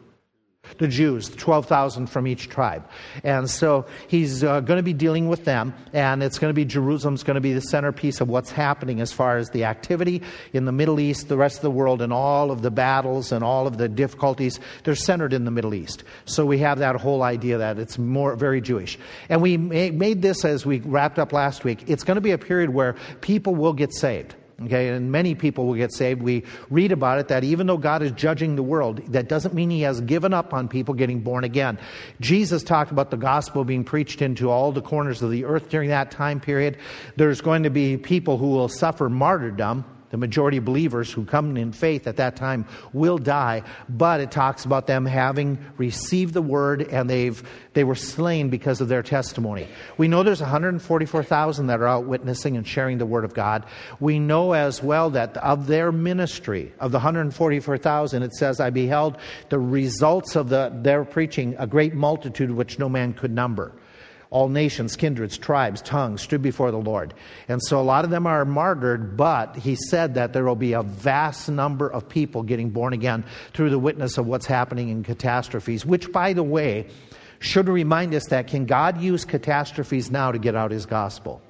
The 0.78 0.88
Jews, 0.88 1.28
12,000 1.30 2.08
from 2.08 2.26
each 2.26 2.48
tribe. 2.48 2.88
And 3.25 3.48
so 3.48 3.87
he's 4.08 4.44
uh, 4.44 4.60
going 4.60 4.76
to 4.76 4.82
be 4.82 4.92
dealing 4.92 5.28
with 5.28 5.44
them, 5.44 5.75
and 5.92 6.22
it's 6.22 6.38
going 6.38 6.50
to 6.50 6.54
be 6.54 6.64
Jerusalem's 6.64 7.22
going 7.22 7.37
to 7.37 7.40
be 7.40 7.52
the 7.52 7.60
centerpiece 7.60 8.20
of 8.20 8.28
what's 8.28 8.50
happening 8.50 9.00
as 9.00 9.12
far 9.12 9.38
as 9.38 9.50
the 9.50 9.64
activity 9.64 10.22
in 10.52 10.64
the 10.64 10.72
Middle 10.72 11.00
East, 11.00 11.28
the 11.28 11.37
rest 11.37 11.56
of 11.56 11.62
the 11.62 11.70
world, 11.70 12.02
and 12.02 12.12
all 12.12 12.50
of 12.50 12.62
the 12.62 12.70
battles 12.70 13.32
and 13.32 13.42
all 13.42 13.66
of 13.66 13.78
the 13.78 13.88
difficulties. 13.88 14.60
They're 14.84 14.94
centered 14.94 15.32
in 15.32 15.44
the 15.44 15.50
Middle 15.50 15.75
East. 15.75 16.04
So 16.25 16.44
we 16.44 16.58
have 16.58 16.78
that 16.78 16.96
whole 16.96 17.22
idea 17.22 17.58
that 17.58 17.78
it's 17.78 17.98
more 17.98 18.37
very 18.37 18.60
Jewish. 18.60 18.98
And 19.28 19.40
we 19.40 19.56
made 19.56 20.22
this 20.22 20.44
as 20.44 20.66
we 20.66 20.80
wrapped 20.80 21.18
up 21.18 21.32
last 21.32 21.64
week. 21.64 21.84
It's 21.87 22.04
going 22.04 22.16
to 22.16 22.20
be 22.20 22.32
a 22.32 22.38
period 22.38 22.70
where 22.70 22.96
people 23.20 23.54
will 23.54 23.72
get 23.72 23.92
saved. 23.92 24.34
Okay, 24.64 24.88
and 24.88 25.12
many 25.12 25.36
people 25.36 25.66
will 25.66 25.76
get 25.76 25.92
saved. 25.92 26.20
We 26.20 26.42
read 26.68 26.90
about 26.90 27.20
it 27.20 27.28
that 27.28 27.44
even 27.44 27.68
though 27.68 27.76
God 27.76 28.02
is 28.02 28.10
judging 28.10 28.56
the 28.56 28.62
world, 28.62 28.98
that 29.12 29.28
doesn't 29.28 29.54
mean 29.54 29.70
He 29.70 29.82
has 29.82 30.00
given 30.00 30.34
up 30.34 30.52
on 30.52 30.66
people 30.66 30.94
getting 30.94 31.20
born 31.20 31.44
again. 31.44 31.78
Jesus 32.20 32.64
talked 32.64 32.90
about 32.90 33.12
the 33.12 33.16
gospel 33.16 33.64
being 33.64 33.84
preached 33.84 34.20
into 34.20 34.50
all 34.50 34.72
the 34.72 34.82
corners 34.82 35.22
of 35.22 35.30
the 35.30 35.44
earth 35.44 35.68
during 35.68 35.90
that 35.90 36.10
time 36.10 36.40
period. 36.40 36.76
There's 37.14 37.40
going 37.40 37.62
to 37.62 37.70
be 37.70 37.96
people 37.96 38.36
who 38.36 38.48
will 38.48 38.68
suffer 38.68 39.08
martyrdom 39.08 39.84
the 40.10 40.16
majority 40.16 40.56
of 40.56 40.64
believers 40.64 41.12
who 41.12 41.24
come 41.24 41.56
in 41.56 41.72
faith 41.72 42.06
at 42.06 42.16
that 42.16 42.36
time 42.36 42.66
will 42.92 43.18
die, 43.18 43.62
but 43.88 44.20
it 44.20 44.30
talks 44.30 44.64
about 44.64 44.86
them 44.86 45.04
having 45.04 45.58
received 45.76 46.34
the 46.34 46.42
word 46.42 46.82
and 46.82 47.08
they've 47.08 47.42
they 47.74 47.84
were 47.84 47.94
slain 47.94 48.50
because 48.50 48.80
of 48.80 48.88
their 48.88 49.04
testimony. 49.04 49.68
We 49.98 50.08
know 50.08 50.24
there's 50.24 50.40
144,000 50.40 51.68
that 51.68 51.80
are 51.80 51.86
out 51.86 52.06
witnessing 52.06 52.56
and 52.56 52.66
sharing 52.66 52.98
the 52.98 53.06
word 53.06 53.24
of 53.24 53.34
God. 53.34 53.66
We 54.00 54.18
know 54.18 54.52
as 54.52 54.82
well 54.82 55.10
that 55.10 55.36
of 55.36 55.68
their 55.68 55.92
ministry, 55.92 56.72
of 56.80 56.90
the 56.90 56.98
144,000, 56.98 58.22
it 58.24 58.34
says, 58.34 58.58
I 58.58 58.70
beheld 58.70 59.18
the 59.48 59.60
results 59.60 60.34
of 60.34 60.48
the, 60.48 60.72
their 60.82 61.04
preaching, 61.04 61.54
a 61.56 61.68
great 61.68 61.94
multitude 61.94 62.50
which 62.50 62.80
no 62.80 62.88
man 62.88 63.12
could 63.12 63.30
number 63.30 63.72
all 64.30 64.49
nations, 64.49 64.97
kindreds, 64.97 65.38
tribes, 65.38 65.80
tongues 65.82 66.23
stood 66.23 66.42
before 66.42 66.70
the 66.70 66.78
Lord. 66.78 67.14
And 67.49 67.62
so 67.62 67.80
a 67.80 67.82
lot 67.82 68.04
of 68.04 68.11
them 68.11 68.26
are 68.26 68.44
martyred, 68.44 69.16
but 69.16 69.56
he 69.56 69.76
said 69.76 70.14
that 70.14 70.32
there 70.32 70.44
will 70.44 70.56
be 70.56 70.75
a 70.75 70.82
vast 70.82 71.49
number 71.49 71.88
of 71.88 72.08
people 72.08 72.42
getting 72.42 72.70
born 72.70 72.92
again 72.92 73.25
through 73.54 73.70
the 73.70 73.78
witness 73.78 74.18
of 74.18 74.26
what's 74.26 74.47
happening 74.47 74.90
in 74.90 75.02
catastrophes, 75.02 75.87
which, 75.87 76.12
by 76.12 76.35
the 76.35 76.42
way, 76.42 76.87
should 77.40 77.68
remind 77.68 78.14
us 78.14 78.26
that 78.26 78.49
can 78.49 78.66
God 78.66 79.00
use 79.00 79.25
catastrophes 79.25 80.11
now 80.11 80.32
to 80.32 80.38
get 80.38 80.54
out 80.54 80.70
his 80.70 80.87
gospel? 80.87 81.40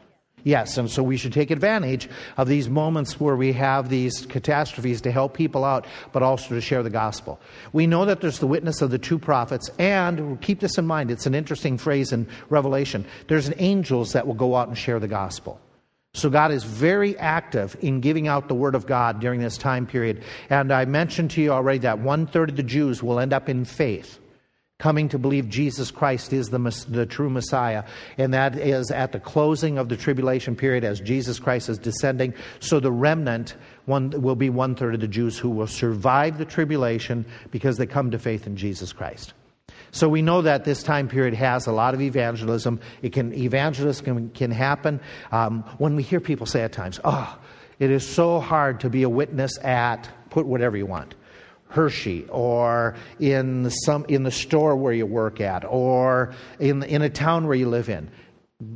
Yes, 0.44 0.78
and 0.78 0.90
so 0.90 1.02
we 1.02 1.16
should 1.16 1.32
take 1.32 1.50
advantage 1.50 2.08
of 2.36 2.48
these 2.48 2.68
moments 2.68 3.18
where 3.20 3.36
we 3.36 3.52
have 3.52 3.88
these 3.88 4.24
catastrophes 4.26 5.00
to 5.02 5.12
help 5.12 5.34
people 5.34 5.64
out, 5.64 5.86
but 6.12 6.22
also 6.22 6.54
to 6.54 6.60
share 6.60 6.82
the 6.82 6.90
gospel. 6.90 7.40
We 7.72 7.86
know 7.86 8.04
that 8.04 8.20
there's 8.20 8.38
the 8.38 8.46
witness 8.46 8.80
of 8.80 8.90
the 8.90 8.98
two 8.98 9.18
prophets, 9.18 9.70
and 9.78 10.40
keep 10.40 10.60
this 10.60 10.78
in 10.78 10.86
mind, 10.86 11.10
it's 11.10 11.26
an 11.26 11.34
interesting 11.34 11.76
phrase 11.78 12.12
in 12.12 12.28
Revelation. 12.48 13.04
There's 13.26 13.50
angels 13.58 14.12
that 14.12 14.26
will 14.26 14.34
go 14.34 14.56
out 14.56 14.68
and 14.68 14.78
share 14.78 15.00
the 15.00 15.08
gospel. 15.08 15.60
So 16.14 16.30
God 16.30 16.50
is 16.50 16.64
very 16.64 17.16
active 17.18 17.76
in 17.80 18.00
giving 18.00 18.28
out 18.28 18.48
the 18.48 18.54
word 18.54 18.74
of 18.74 18.86
God 18.86 19.20
during 19.20 19.40
this 19.40 19.58
time 19.58 19.86
period. 19.86 20.24
And 20.50 20.72
I 20.72 20.84
mentioned 20.84 21.32
to 21.32 21.42
you 21.42 21.52
already 21.52 21.80
that 21.80 21.98
one 21.98 22.26
third 22.26 22.50
of 22.50 22.56
the 22.56 22.62
Jews 22.62 23.02
will 23.02 23.20
end 23.20 23.32
up 23.32 23.48
in 23.48 23.64
faith 23.64 24.18
coming 24.78 25.08
to 25.08 25.18
believe 25.18 25.48
Jesus 25.48 25.90
Christ 25.90 26.32
is 26.32 26.50
the, 26.50 26.86
the 26.88 27.04
true 27.04 27.28
Messiah. 27.28 27.82
And 28.16 28.32
that 28.32 28.56
is 28.56 28.92
at 28.92 29.10
the 29.10 29.18
closing 29.18 29.76
of 29.76 29.88
the 29.88 29.96
tribulation 29.96 30.54
period 30.54 30.84
as 30.84 31.00
Jesus 31.00 31.40
Christ 31.40 31.68
is 31.68 31.78
descending. 31.78 32.32
So 32.60 32.78
the 32.78 32.92
remnant 32.92 33.56
one, 33.86 34.10
will 34.10 34.36
be 34.36 34.50
one 34.50 34.76
third 34.76 34.94
of 34.94 35.00
the 35.00 35.08
Jews 35.08 35.36
who 35.36 35.50
will 35.50 35.66
survive 35.66 36.38
the 36.38 36.44
tribulation 36.44 37.26
because 37.50 37.76
they 37.76 37.86
come 37.86 38.12
to 38.12 38.20
faith 38.20 38.46
in 38.46 38.56
Jesus 38.56 38.92
Christ. 38.92 39.32
So 39.90 40.08
we 40.08 40.22
know 40.22 40.42
that 40.42 40.64
this 40.64 40.84
time 40.84 41.08
period 41.08 41.34
has 41.34 41.66
a 41.66 41.72
lot 41.72 41.94
of 41.94 42.00
evangelism. 42.00 42.78
It 43.02 43.12
can 43.12 43.34
evangelism 43.34 44.04
can, 44.04 44.30
can 44.30 44.50
happen 44.52 45.00
um, 45.32 45.64
when 45.78 45.96
we 45.96 46.04
hear 46.04 46.20
people 46.20 46.46
say 46.46 46.62
at 46.62 46.72
times, 46.72 47.00
"Oh, 47.02 47.36
it 47.80 47.90
is 47.90 48.06
so 48.06 48.38
hard 48.38 48.78
to 48.80 48.90
be 48.90 49.02
a 49.02 49.08
witness 49.08 49.58
at 49.64 50.08
put 50.30 50.46
whatever 50.46 50.76
you 50.76 50.86
want." 50.86 51.16
Hershey 51.68 52.26
or 52.28 52.96
in 53.20 53.70
some 53.70 54.04
in 54.08 54.22
the 54.22 54.30
store 54.30 54.76
where 54.76 54.92
you 54.92 55.06
work 55.06 55.40
at 55.40 55.64
or 55.64 56.34
in 56.58 56.82
in 56.82 57.02
a 57.02 57.10
town 57.10 57.46
where 57.46 57.56
you 57.56 57.68
live 57.68 57.88
in. 57.88 58.10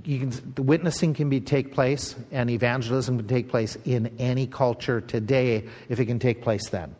You 0.04 0.20
can, 0.20 0.52
the 0.54 0.62
witnessing 0.62 1.14
can 1.14 1.28
be 1.28 1.40
take 1.40 1.72
place 1.72 2.14
and 2.30 2.48
evangelism 2.50 3.18
can 3.18 3.26
take 3.26 3.48
place 3.48 3.76
in 3.84 4.14
any 4.18 4.46
culture 4.46 5.00
today 5.00 5.68
if 5.88 5.98
it 5.98 6.06
can 6.06 6.20
take 6.20 6.42
place 6.42 6.68
then. 6.68 6.94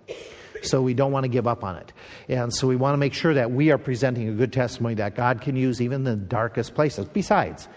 So 0.63 0.83
we 0.83 0.95
don't 0.95 1.13
want 1.13 1.25
to 1.25 1.29
give 1.29 1.47
up 1.47 1.63
on 1.63 1.77
it. 1.77 1.93
And 2.29 2.53
so 2.53 2.67
we 2.67 2.77
want 2.77 2.95
to 2.95 2.99
make 2.99 3.15
sure 3.15 3.35
that 3.35 3.51
we 3.53 3.71
are 3.71 3.79
presenting 3.79 4.29
a 4.29 4.33
good 4.33 4.53
testimony 4.53 4.97
that 4.97 5.15
God 5.15 5.43
can 5.43 5.55
use 5.55 5.81
even 5.81 6.05
the 6.05 6.17
darkest 6.17 6.75
places. 6.75 7.07
Besides, 7.07 7.69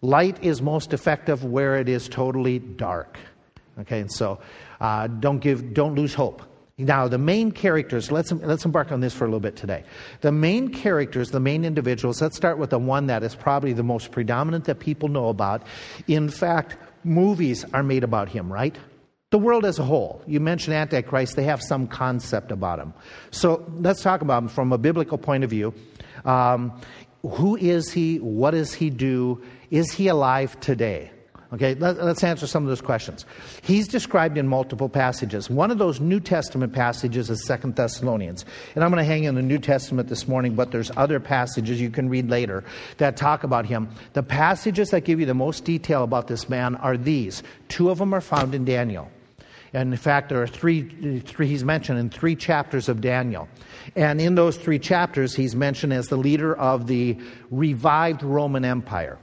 light 0.00 0.42
is 0.42 0.62
most 0.62 0.92
effective 0.92 1.44
where 1.44 1.76
it 1.76 1.88
is 1.88 2.08
totally 2.08 2.58
dark. 2.58 3.18
Okay, 3.80 4.00
and 4.00 4.12
so 4.12 4.40
uh, 4.80 5.06
don't 5.06 5.38
give, 5.38 5.74
don't 5.74 5.94
lose 5.94 6.14
hope. 6.14 6.42
Now, 6.80 7.08
the 7.08 7.18
main 7.18 7.52
characters, 7.52 8.10
let's, 8.10 8.32
let's 8.32 8.64
embark 8.64 8.90
on 8.90 9.00
this 9.00 9.12
for 9.12 9.24
a 9.24 9.26
little 9.26 9.40
bit 9.40 9.56
today. 9.56 9.84
The 10.22 10.32
main 10.32 10.72
characters, 10.72 11.30
the 11.30 11.40
main 11.40 11.64
individuals, 11.64 12.22
let's 12.22 12.36
start 12.36 12.58
with 12.58 12.70
the 12.70 12.78
one 12.78 13.06
that 13.06 13.22
is 13.22 13.34
probably 13.34 13.72
the 13.72 13.82
most 13.82 14.10
predominant 14.10 14.64
that 14.64 14.80
people 14.80 15.08
know 15.08 15.28
about. 15.28 15.62
In 16.06 16.28
fact, 16.30 16.76
movies 17.04 17.64
are 17.74 17.82
made 17.82 18.02
about 18.02 18.28
him, 18.28 18.50
right? 18.52 18.76
The 19.30 19.38
world 19.38 19.64
as 19.64 19.78
a 19.78 19.84
whole. 19.84 20.22
You 20.26 20.40
mentioned 20.40 20.74
Antichrist, 20.74 21.36
they 21.36 21.44
have 21.44 21.62
some 21.62 21.86
concept 21.86 22.50
about 22.50 22.78
him. 22.78 22.94
So 23.30 23.64
let's 23.76 24.02
talk 24.02 24.22
about 24.22 24.42
him 24.42 24.48
from 24.48 24.72
a 24.72 24.78
biblical 24.78 25.18
point 25.18 25.44
of 25.44 25.50
view. 25.50 25.74
Um, 26.24 26.80
who 27.22 27.56
is 27.56 27.92
he? 27.92 28.16
What 28.18 28.52
does 28.52 28.72
he 28.72 28.90
do? 28.90 29.42
Is 29.70 29.92
he 29.92 30.08
alive 30.08 30.58
today? 30.60 31.12
Okay, 31.52 31.74
let, 31.74 31.98
us 31.98 32.22
answer 32.22 32.46
some 32.46 32.62
of 32.62 32.68
those 32.68 32.80
questions. 32.80 33.26
He's 33.62 33.88
described 33.88 34.38
in 34.38 34.46
multiple 34.46 34.88
passages. 34.88 35.50
One 35.50 35.72
of 35.72 35.78
those 35.78 35.98
New 35.98 36.20
Testament 36.20 36.72
passages 36.72 37.28
is 37.28 37.44
Second 37.44 37.74
Thessalonians. 37.74 38.44
And 38.76 38.84
I'm 38.84 38.90
going 38.90 39.02
to 39.02 39.04
hang 39.04 39.24
in 39.24 39.34
the 39.34 39.42
New 39.42 39.58
Testament 39.58 40.08
this 40.08 40.28
morning, 40.28 40.54
but 40.54 40.70
there's 40.70 40.92
other 40.96 41.18
passages 41.18 41.80
you 41.80 41.90
can 41.90 42.08
read 42.08 42.30
later 42.30 42.62
that 42.98 43.16
talk 43.16 43.42
about 43.42 43.66
him. 43.66 43.88
The 44.12 44.22
passages 44.22 44.90
that 44.90 45.00
give 45.00 45.18
you 45.18 45.26
the 45.26 45.34
most 45.34 45.64
detail 45.64 46.04
about 46.04 46.28
this 46.28 46.48
man 46.48 46.76
are 46.76 46.96
these. 46.96 47.42
Two 47.68 47.90
of 47.90 47.98
them 47.98 48.14
are 48.14 48.20
found 48.20 48.54
in 48.54 48.64
Daniel. 48.64 49.10
And 49.72 49.92
in 49.92 49.98
fact, 49.98 50.28
there 50.28 50.42
are 50.42 50.48
three, 50.48 51.20
three, 51.20 51.48
he's 51.48 51.64
mentioned 51.64 51.98
in 51.98 52.10
three 52.10 52.36
chapters 52.36 52.88
of 52.88 53.00
Daniel. 53.00 53.48
And 53.96 54.20
in 54.20 54.36
those 54.36 54.56
three 54.56 54.78
chapters, 54.78 55.34
he's 55.34 55.56
mentioned 55.56 55.92
as 55.92 56.08
the 56.08 56.16
leader 56.16 56.56
of 56.56 56.86
the 56.86 57.18
revived 57.50 58.22
Roman 58.22 58.64
Empire. 58.64 59.18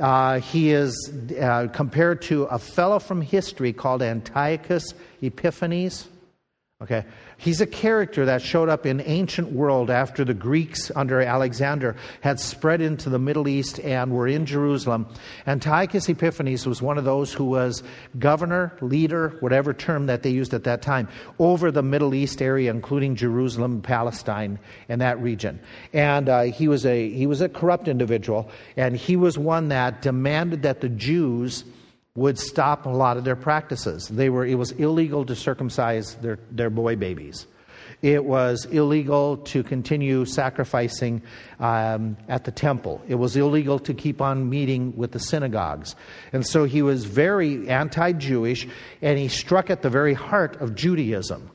Uh, 0.00 0.40
he 0.40 0.70
is 0.70 1.12
uh, 1.40 1.68
compared 1.72 2.22
to 2.22 2.44
a 2.44 2.58
fellow 2.58 2.98
from 2.98 3.20
history 3.20 3.72
called 3.72 4.02
Antiochus 4.02 4.94
Epiphanes. 5.22 6.08
Okay, 6.82 7.04
he's 7.40 7.60
a 7.60 7.66
character 7.66 8.26
that 8.26 8.42
showed 8.42 8.68
up 8.68 8.84
in 8.84 9.00
ancient 9.00 9.50
world 9.50 9.90
after 9.90 10.24
the 10.24 10.34
Greeks 10.34 10.92
under 10.94 11.20
Alexander 11.22 11.96
had 12.20 12.38
spread 12.38 12.80
into 12.80 13.08
the 13.08 13.18
Middle 13.18 13.48
East 13.48 13.80
and 13.80 14.12
were 14.12 14.28
in 14.28 14.44
Jerusalem. 14.44 15.06
Antiochus 15.46 16.08
Epiphanes 16.08 16.66
was 16.66 16.82
one 16.82 16.98
of 16.98 17.04
those 17.04 17.32
who 17.32 17.44
was 17.44 17.82
governor, 18.18 18.76
leader, 18.82 19.30
whatever 19.40 19.72
term 19.72 20.06
that 20.06 20.22
they 20.22 20.30
used 20.30 20.52
at 20.52 20.64
that 20.64 20.82
time, 20.82 21.08
over 21.38 21.70
the 21.70 21.82
Middle 21.82 22.14
East 22.14 22.42
area, 22.42 22.70
including 22.70 23.16
Jerusalem, 23.16 23.80
Palestine, 23.80 24.58
and 24.88 25.00
that 25.00 25.20
region. 25.20 25.58
And 25.94 26.28
uh, 26.28 26.42
he 26.42 26.68
was 26.68 26.84
a 26.84 27.10
he 27.10 27.26
was 27.26 27.40
a 27.40 27.48
corrupt 27.48 27.88
individual, 27.88 28.50
and 28.76 28.94
he 28.94 29.16
was 29.16 29.38
one 29.38 29.68
that 29.68 30.02
demanded 30.02 30.62
that 30.62 30.80
the 30.80 30.88
Jews 30.90 31.64
would 32.16 32.38
stop 32.38 32.86
a 32.86 32.90
lot 32.90 33.16
of 33.16 33.24
their 33.24 33.36
practices. 33.36 34.08
They 34.08 34.30
were, 34.30 34.44
it 34.44 34.56
was 34.56 34.72
illegal 34.72 35.24
to 35.26 35.36
circumcise 35.36 36.16
their, 36.16 36.38
their 36.50 36.70
boy 36.70 36.96
babies. 36.96 37.46
It 38.02 38.24
was 38.24 38.64
illegal 38.64 39.36
to 39.38 39.62
continue 39.62 40.24
sacrificing 40.24 41.22
um, 41.58 42.16
at 42.28 42.44
the 42.44 42.50
temple. 42.50 43.02
It 43.06 43.16
was 43.16 43.36
illegal 43.36 43.78
to 43.80 43.92
keep 43.92 44.22
on 44.22 44.48
meeting 44.48 44.96
with 44.96 45.12
the 45.12 45.18
synagogues. 45.20 45.94
And 46.32 46.46
so 46.46 46.64
he 46.64 46.80
was 46.82 47.04
very 47.04 47.68
anti 47.68 48.12
Jewish, 48.12 48.66
and 49.02 49.18
he 49.18 49.28
struck 49.28 49.68
at 49.68 49.82
the 49.82 49.90
very 49.90 50.14
heart 50.14 50.56
of 50.62 50.74
Judaism. 50.74 51.50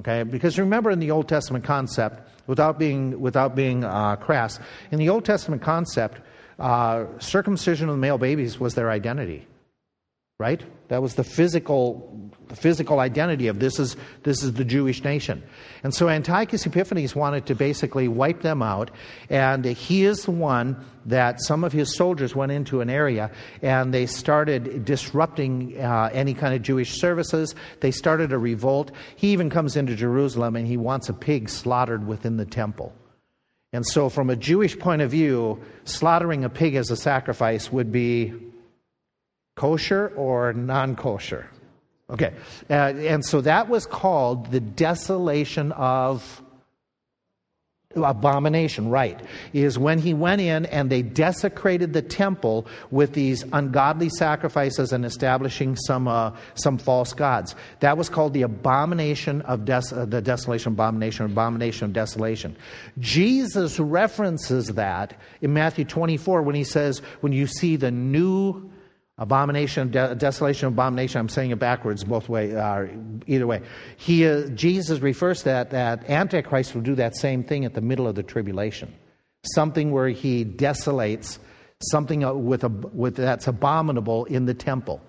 Okay? 0.00 0.24
Because 0.24 0.58
remember 0.58 0.90
in 0.90 0.98
the 0.98 1.12
Old 1.12 1.28
Testament 1.28 1.64
concept, 1.64 2.20
without 2.48 2.78
being, 2.78 3.20
without 3.20 3.54
being 3.54 3.84
uh, 3.84 4.16
crass, 4.16 4.58
in 4.90 4.98
the 4.98 5.08
Old 5.08 5.24
Testament 5.24 5.62
concept, 5.62 6.20
uh, 6.58 7.04
circumcision 7.18 7.88
of 7.88 7.96
male 7.98 8.18
babies 8.18 8.58
was 8.58 8.74
their 8.74 8.90
identity 8.90 9.46
right? 10.38 10.62
That 10.88 11.00
was 11.00 11.14
the 11.14 11.24
physical, 11.24 12.30
the 12.48 12.56
physical 12.56 13.00
identity 13.00 13.46
of 13.46 13.58
this 13.58 13.78
is, 13.78 13.96
this 14.22 14.42
is 14.42 14.52
the 14.52 14.66
Jewish 14.66 15.02
nation. 15.02 15.42
And 15.82 15.94
so 15.94 16.10
Antiochus 16.10 16.66
Epiphanes 16.66 17.16
wanted 17.16 17.46
to 17.46 17.54
basically 17.54 18.06
wipe 18.06 18.42
them 18.42 18.62
out, 18.62 18.90
and 19.30 19.64
he 19.64 20.04
is 20.04 20.24
the 20.24 20.32
one 20.32 20.84
that 21.06 21.40
some 21.40 21.64
of 21.64 21.72
his 21.72 21.96
soldiers 21.96 22.34
went 22.34 22.52
into 22.52 22.82
an 22.82 22.90
area 22.90 23.30
and 23.62 23.94
they 23.94 24.06
started 24.06 24.84
disrupting 24.84 25.80
uh, 25.80 26.10
any 26.12 26.34
kind 26.34 26.54
of 26.54 26.62
Jewish 26.62 26.98
services. 26.98 27.54
They 27.80 27.92
started 27.92 28.32
a 28.32 28.38
revolt. 28.38 28.90
He 29.14 29.28
even 29.28 29.48
comes 29.48 29.76
into 29.76 29.94
Jerusalem 29.94 30.56
and 30.56 30.66
he 30.66 30.76
wants 30.76 31.08
a 31.08 31.14
pig 31.14 31.48
slaughtered 31.48 32.06
within 32.06 32.36
the 32.36 32.44
temple. 32.44 32.92
And 33.72 33.86
so, 33.86 34.08
from 34.08 34.30
a 34.30 34.36
Jewish 34.36 34.78
point 34.78 35.02
of 35.02 35.10
view, 35.10 35.60
slaughtering 35.84 36.44
a 36.44 36.48
pig 36.48 36.76
as 36.76 36.90
a 36.90 36.96
sacrifice 36.96 37.70
would 37.70 37.92
be 37.92 38.32
kosher 39.56 40.12
or 40.16 40.52
non 40.52 40.94
kosher? 40.94 41.50
Okay. 42.08 42.32
Uh, 42.70 42.72
and 42.72 43.24
so 43.24 43.40
that 43.40 43.68
was 43.68 43.84
called 43.84 44.52
the 44.52 44.60
desolation 44.60 45.72
of 45.72 46.42
abomination, 47.96 48.90
right, 48.90 49.20
is 49.52 49.78
when 49.78 49.98
he 49.98 50.14
went 50.14 50.40
in 50.40 50.66
and 50.66 50.90
they 50.90 51.02
desecrated 51.02 51.92
the 51.92 52.02
temple 52.02 52.66
with 52.90 53.14
these 53.14 53.44
ungodly 53.52 54.08
sacrifices 54.08 54.92
and 54.92 55.04
establishing 55.04 55.76
some, 55.76 56.06
uh, 56.06 56.32
some 56.54 56.78
false 56.78 57.12
gods. 57.12 57.54
That 57.80 57.96
was 57.96 58.08
called 58.08 58.34
the 58.34 58.42
abomination 58.42 59.42
of 59.42 59.64
des- 59.64 59.94
uh, 59.94 60.04
the 60.04 60.20
desolation, 60.20 60.72
abomination, 60.72 61.26
abomination 61.26 61.86
of 61.86 61.92
desolation. 61.92 62.56
Jesus 62.98 63.78
references 63.80 64.68
that 64.68 65.18
in 65.40 65.52
Matthew 65.52 65.84
24 65.84 66.42
when 66.42 66.54
he 66.54 66.64
says, 66.64 67.00
when 67.20 67.32
you 67.32 67.46
see 67.46 67.76
the 67.76 67.90
new 67.90 68.70
Abomination, 69.18 69.90
de- 69.90 70.14
desolation, 70.14 70.68
abomination. 70.68 71.20
I'm 71.20 71.30
saying 71.30 71.50
it 71.50 71.58
backwards, 71.58 72.04
both 72.04 72.28
way, 72.28 72.54
uh, 72.54 72.86
either 73.26 73.46
way. 73.46 73.62
He, 73.96 74.26
uh, 74.26 74.48
Jesus 74.48 75.00
refers 75.00 75.38
to 75.38 75.44
that 75.46 75.70
that 75.70 76.10
Antichrist 76.10 76.74
will 76.74 76.82
do 76.82 76.94
that 76.96 77.16
same 77.16 77.42
thing 77.42 77.64
at 77.64 77.72
the 77.72 77.80
middle 77.80 78.06
of 78.06 78.14
the 78.14 78.22
tribulation, 78.22 78.94
something 79.54 79.90
where 79.90 80.10
he 80.10 80.44
desolates 80.44 81.38
something 81.80 82.24
uh, 82.24 82.34
with 82.34 82.64
a, 82.64 82.68
with 82.68 83.16
that's 83.16 83.46
abominable 83.46 84.26
in 84.26 84.44
the 84.44 84.52
temple. 84.52 85.00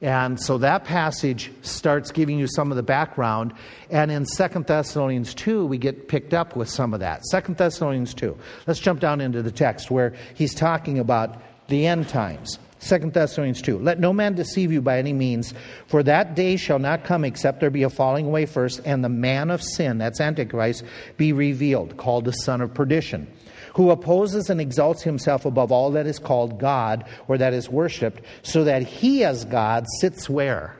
And 0.00 0.40
so 0.40 0.58
that 0.58 0.84
passage 0.84 1.50
starts 1.62 2.12
giving 2.12 2.38
you 2.38 2.46
some 2.46 2.70
of 2.70 2.76
the 2.76 2.82
background. 2.82 3.54
And 3.90 4.10
in 4.10 4.26
Second 4.26 4.66
Thessalonians 4.66 5.34
2, 5.34 5.64
we 5.66 5.78
get 5.78 6.06
picked 6.06 6.34
up 6.34 6.54
with 6.54 6.68
some 6.68 6.94
of 6.94 7.00
that. 7.00 7.24
Second 7.24 7.56
Thessalonians 7.56 8.14
2. 8.14 8.36
Let's 8.66 8.78
jump 8.78 9.00
down 9.00 9.20
into 9.20 9.42
the 9.42 9.50
text 9.50 9.90
where 9.90 10.14
he's 10.34 10.54
talking 10.54 10.98
about 10.98 11.42
the 11.66 11.86
end 11.86 12.08
times. 12.08 12.58
2 12.80 12.98
Thessalonians 13.10 13.62
2. 13.62 13.78
Let 13.78 13.98
no 13.98 14.12
man 14.12 14.34
deceive 14.34 14.72
you 14.72 14.80
by 14.80 14.98
any 14.98 15.12
means, 15.12 15.52
for 15.86 16.02
that 16.04 16.34
day 16.34 16.56
shall 16.56 16.78
not 16.78 17.04
come 17.04 17.24
except 17.24 17.60
there 17.60 17.70
be 17.70 17.82
a 17.82 17.90
falling 17.90 18.26
away 18.26 18.46
first, 18.46 18.80
and 18.84 19.02
the 19.04 19.08
man 19.08 19.50
of 19.50 19.62
sin, 19.62 19.98
that's 19.98 20.20
Antichrist, 20.20 20.84
be 21.16 21.32
revealed, 21.32 21.96
called 21.96 22.24
the 22.24 22.32
son 22.32 22.60
of 22.60 22.72
perdition 22.74 23.26
who 23.74 23.90
opposes 23.90 24.50
and 24.50 24.60
exalts 24.60 25.04
himself 25.04 25.44
above 25.44 25.70
all 25.70 25.92
that 25.92 26.04
is 26.04 26.18
called 26.18 26.58
God 26.58 27.04
or 27.28 27.38
that 27.38 27.54
is 27.54 27.68
worshiped, 27.68 28.24
so 28.42 28.64
that 28.64 28.82
he 28.82 29.22
as 29.22 29.44
God 29.44 29.84
sits 30.00 30.28
where? 30.28 30.74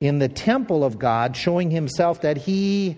In 0.00 0.20
the 0.20 0.28
temple 0.28 0.84
of 0.84 1.00
God, 1.00 1.36
showing 1.36 1.72
himself 1.72 2.20
that 2.20 2.36
he, 2.36 2.96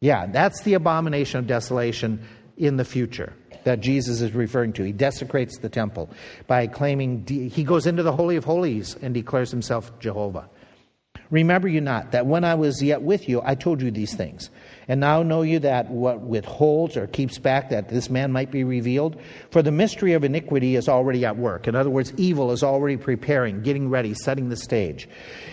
yeah, 0.00 0.24
that's 0.24 0.62
the 0.62 0.72
abomination 0.72 1.38
of 1.38 1.48
desolation 1.48 2.26
in 2.56 2.78
the 2.78 2.84
future 2.84 3.34
that 3.64 3.80
Jesus 3.80 4.20
is 4.20 4.32
referring 4.32 4.72
to. 4.74 4.82
He 4.84 4.92
desecrates 4.92 5.58
the 5.58 5.68
temple 5.68 6.10
by 6.46 6.66
claiming, 6.66 7.26
he 7.26 7.64
goes 7.64 7.86
into 7.86 8.02
the 8.02 8.12
Holy 8.12 8.36
of 8.36 8.44
Holies 8.44 8.96
and 9.00 9.14
declares 9.14 9.50
himself 9.50 9.98
Jehovah. 9.98 10.48
Remember 11.30 11.68
you 11.68 11.80
not 11.80 12.12
that 12.12 12.26
when 12.26 12.44
I 12.44 12.54
was 12.54 12.82
yet 12.82 13.02
with 13.02 13.28
you, 13.28 13.40
I 13.44 13.54
told 13.54 13.80
you 13.80 13.90
these 13.90 14.14
things. 14.14 14.50
And 14.90 14.98
now 14.98 15.22
know 15.22 15.42
you 15.42 15.60
that 15.60 15.88
what 15.88 16.20
withholds 16.20 16.96
or 16.96 17.06
keeps 17.06 17.38
back 17.38 17.70
that 17.70 17.90
this 17.90 18.10
man 18.10 18.32
might 18.32 18.50
be 18.50 18.64
revealed? 18.64 19.20
For 19.52 19.62
the 19.62 19.70
mystery 19.70 20.14
of 20.14 20.24
iniquity 20.24 20.74
is 20.74 20.88
already 20.88 21.24
at 21.24 21.36
work. 21.36 21.68
In 21.68 21.76
other 21.76 21.90
words, 21.90 22.12
evil 22.16 22.50
is 22.50 22.64
already 22.64 22.96
preparing, 22.96 23.62
getting 23.62 23.88
ready, 23.88 24.14
setting 24.14 24.48
the 24.48 24.56
stage. 24.56 25.08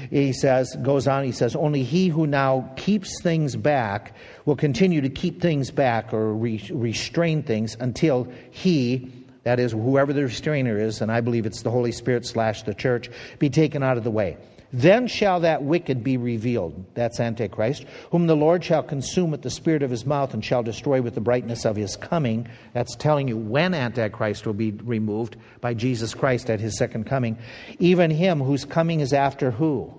He 0.09 0.33
says, 0.33 0.75
goes 0.81 1.07
on, 1.07 1.23
he 1.23 1.31
says, 1.31 1.55
Only 1.55 1.83
he 1.83 2.07
who 2.07 2.25
now 2.25 2.73
keeps 2.77 3.21
things 3.21 3.55
back 3.55 4.15
will 4.45 4.55
continue 4.55 5.01
to 5.01 5.09
keep 5.09 5.39
things 5.39 5.69
back 5.69 6.15
or 6.15 6.33
re- 6.33 6.71
restrain 6.73 7.43
things 7.43 7.77
until 7.79 8.27
he 8.49 9.13
that 9.43 9.59
is, 9.59 9.71
whoever 9.71 10.13
the 10.13 10.23
restrainer 10.23 10.77
is, 10.79 10.99
and 10.99 11.09
I 11.09 11.21
believe 11.21 11.45
it's 11.45 11.61
the 11.61 11.71
Holy 11.71 11.91
Spirit 11.93 12.25
slash 12.25 12.63
the 12.63 12.73
church, 12.73 13.09
be 13.39 13.49
taken 13.49 13.81
out 13.81 13.97
of 13.97 14.03
the 14.03 14.11
way. 14.11 14.35
Then 14.73 15.07
shall 15.07 15.39
that 15.41 15.63
wicked 15.63 16.03
be 16.03 16.17
revealed, 16.17 16.85
that's 16.93 17.19
Antichrist, 17.19 17.85
whom 18.11 18.27
the 18.27 18.35
Lord 18.35 18.63
shall 18.63 18.83
consume 18.83 19.31
with 19.31 19.41
the 19.41 19.49
spirit 19.49 19.81
of 19.81 19.89
his 19.89 20.05
mouth 20.05 20.33
and 20.33 20.43
shall 20.43 20.63
destroy 20.63 21.01
with 21.01 21.15
the 21.15 21.21
brightness 21.21 21.65
of 21.65 21.75
his 21.75 21.95
coming. 21.95 22.47
That's 22.73 22.95
telling 22.95 23.27
you 23.27 23.37
when 23.37 23.73
Antichrist 23.73 24.45
will 24.45 24.53
be 24.53 24.71
removed 24.71 25.37
by 25.61 25.73
Jesus 25.73 26.13
Christ 26.13 26.49
at 26.49 26.59
his 26.59 26.77
second 26.77 27.05
coming. 27.05 27.37
Even 27.79 28.11
him 28.11 28.41
whose 28.41 28.65
coming 28.65 28.99
is 28.99 29.13
after 29.13 29.51
who? 29.51 29.93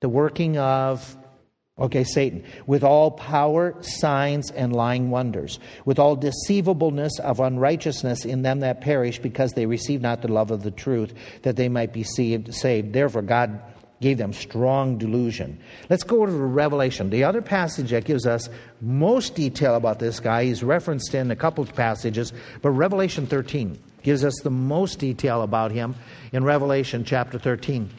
The 0.00 0.08
working 0.08 0.56
of 0.56 1.16
Okay, 1.80 2.04
Satan, 2.04 2.44
with 2.66 2.84
all 2.84 3.10
power, 3.10 3.74
signs, 3.80 4.50
and 4.50 4.74
lying 4.74 5.10
wonders, 5.10 5.58
with 5.86 5.98
all 5.98 6.14
deceivableness 6.14 7.18
of 7.20 7.40
unrighteousness 7.40 8.26
in 8.26 8.42
them 8.42 8.60
that 8.60 8.82
perish, 8.82 9.18
because 9.18 9.52
they 9.52 9.64
receive 9.64 10.02
not 10.02 10.20
the 10.20 10.28
love 10.28 10.50
of 10.50 10.62
the 10.62 10.70
truth, 10.70 11.14
that 11.42 11.56
they 11.56 11.68
might 11.68 11.92
be 11.92 12.02
saved. 12.02 12.54
saved. 12.54 12.92
Therefore, 12.92 13.22
God 13.22 13.62
gave 14.00 14.18
them 14.18 14.32
strong 14.32 14.98
delusion. 14.98 15.58
Let's 15.88 16.02
go 16.02 16.22
over 16.22 16.26
to 16.26 16.36
Revelation. 16.36 17.10
The 17.10 17.24
other 17.24 17.42
passage 17.42 17.90
that 17.90 18.04
gives 18.04 18.26
us 18.26 18.48
most 18.80 19.34
detail 19.34 19.74
about 19.74 19.98
this 19.98 20.20
guy, 20.20 20.44
he's 20.44 20.62
referenced 20.62 21.14
in 21.14 21.30
a 21.30 21.36
couple 21.36 21.62
of 21.62 21.74
passages, 21.74 22.32
but 22.62 22.70
Revelation 22.70 23.26
13 23.26 23.78
gives 24.02 24.24
us 24.24 24.34
the 24.42 24.50
most 24.50 24.98
detail 24.98 25.42
about 25.42 25.70
him 25.72 25.94
in 26.32 26.44
Revelation 26.44 27.04
chapter 27.04 27.38
13. 27.38 27.90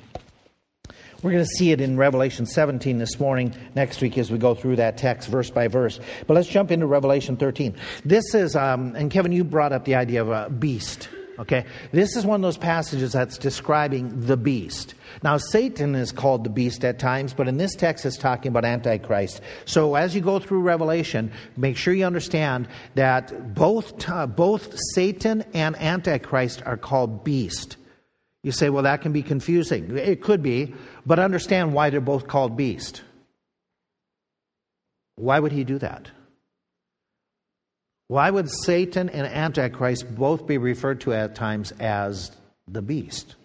We're 1.23 1.31
going 1.31 1.43
to 1.43 1.57
see 1.57 1.71
it 1.71 1.81
in 1.81 1.97
Revelation 1.97 2.47
17 2.47 2.97
this 2.97 3.19
morning, 3.19 3.53
next 3.75 4.01
week, 4.01 4.17
as 4.17 4.31
we 4.31 4.39
go 4.39 4.55
through 4.55 4.77
that 4.77 4.97
text 4.97 5.29
verse 5.29 5.51
by 5.51 5.67
verse. 5.67 5.99
But 6.25 6.33
let's 6.33 6.47
jump 6.47 6.71
into 6.71 6.87
Revelation 6.87 7.37
13. 7.37 7.75
This 8.03 8.33
is, 8.33 8.55
um, 8.55 8.95
and 8.95 9.11
Kevin, 9.11 9.31
you 9.31 9.43
brought 9.43 9.71
up 9.71 9.85
the 9.85 9.93
idea 9.93 10.23
of 10.23 10.29
a 10.29 10.49
beast. 10.49 11.09
Okay? 11.37 11.65
This 11.91 12.15
is 12.15 12.25
one 12.25 12.39
of 12.39 12.41
those 12.41 12.57
passages 12.57 13.11
that's 13.13 13.37
describing 13.37 14.25
the 14.25 14.35
beast. 14.35 14.95
Now, 15.21 15.37
Satan 15.37 15.93
is 15.93 16.11
called 16.11 16.43
the 16.43 16.49
beast 16.49 16.83
at 16.83 16.97
times, 16.97 17.35
but 17.35 17.47
in 17.47 17.57
this 17.57 17.75
text 17.75 18.03
it's 18.03 18.17
talking 18.17 18.49
about 18.49 18.65
Antichrist. 18.65 19.41
So 19.65 19.93
as 19.93 20.15
you 20.15 20.21
go 20.21 20.39
through 20.39 20.61
Revelation, 20.61 21.31
make 21.55 21.77
sure 21.77 21.93
you 21.93 22.05
understand 22.05 22.67
that 22.95 23.53
both, 23.53 24.09
uh, 24.09 24.25
both 24.25 24.75
Satan 24.95 25.43
and 25.53 25.75
Antichrist 25.77 26.63
are 26.65 26.77
called 26.77 27.23
beast. 27.23 27.77
You 28.43 28.51
say, 28.51 28.69
well, 28.69 28.83
that 28.83 29.01
can 29.01 29.11
be 29.11 29.21
confusing. 29.21 29.97
It 29.97 30.21
could 30.21 30.41
be, 30.41 30.73
but 31.05 31.19
understand 31.19 31.73
why 31.73 31.89
they're 31.89 32.01
both 32.01 32.27
called 32.27 32.57
beast. 32.57 33.03
Why 35.15 35.39
would 35.39 35.51
he 35.51 35.63
do 35.63 35.77
that? 35.79 36.09
Why 38.07 38.29
would 38.29 38.49
Satan 38.49 39.09
and 39.09 39.27
Antichrist 39.27 40.15
both 40.15 40.47
be 40.47 40.57
referred 40.57 41.01
to 41.01 41.13
at 41.13 41.35
times 41.35 41.71
as 41.79 42.31
the 42.67 42.81
beast? 42.81 43.35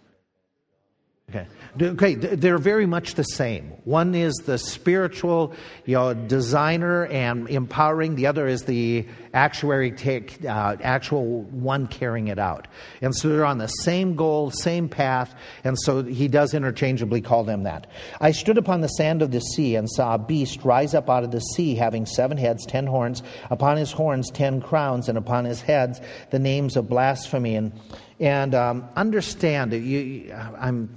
Okay. 1.28 1.44
Okay, 1.82 2.14
they're 2.14 2.56
very 2.56 2.86
much 2.86 3.14
the 3.14 3.24
same. 3.24 3.72
One 3.82 4.14
is 4.14 4.32
the 4.46 4.58
spiritual, 4.58 5.54
you 5.84 5.96
know, 5.96 6.14
designer 6.14 7.06
and 7.06 7.50
empowering. 7.50 8.14
The 8.14 8.28
other 8.28 8.46
is 8.46 8.62
the 8.62 9.04
actuary, 9.34 9.90
take, 9.90 10.44
uh, 10.44 10.76
actual 10.80 11.42
one 11.42 11.88
carrying 11.88 12.28
it 12.28 12.38
out. 12.38 12.68
And 13.00 13.12
so 13.12 13.28
they're 13.28 13.44
on 13.44 13.58
the 13.58 13.66
same 13.66 14.14
goal, 14.14 14.52
same 14.52 14.88
path, 14.88 15.34
and 15.64 15.76
so 15.76 16.04
he 16.04 16.28
does 16.28 16.54
interchangeably 16.54 17.22
call 17.22 17.42
them 17.42 17.64
that. 17.64 17.88
I 18.20 18.30
stood 18.30 18.56
upon 18.56 18.80
the 18.80 18.88
sand 18.88 19.20
of 19.20 19.32
the 19.32 19.40
sea 19.40 19.74
and 19.74 19.90
saw 19.90 20.14
a 20.14 20.18
beast 20.18 20.64
rise 20.64 20.94
up 20.94 21.10
out 21.10 21.24
of 21.24 21.32
the 21.32 21.40
sea, 21.40 21.74
having 21.74 22.06
seven 22.06 22.36
heads, 22.38 22.64
ten 22.64 22.86
horns, 22.86 23.24
upon 23.50 23.78
his 23.78 23.90
horns 23.90 24.30
ten 24.30 24.60
crowns, 24.60 25.08
and 25.08 25.18
upon 25.18 25.44
his 25.44 25.60
heads 25.60 26.00
the 26.30 26.38
names 26.38 26.76
of 26.76 26.88
blasphemy. 26.88 27.56
And 27.56 27.72
and 28.18 28.54
um, 28.54 28.88
understand, 28.96 29.72
you, 29.72 30.32
I'm 30.32 30.88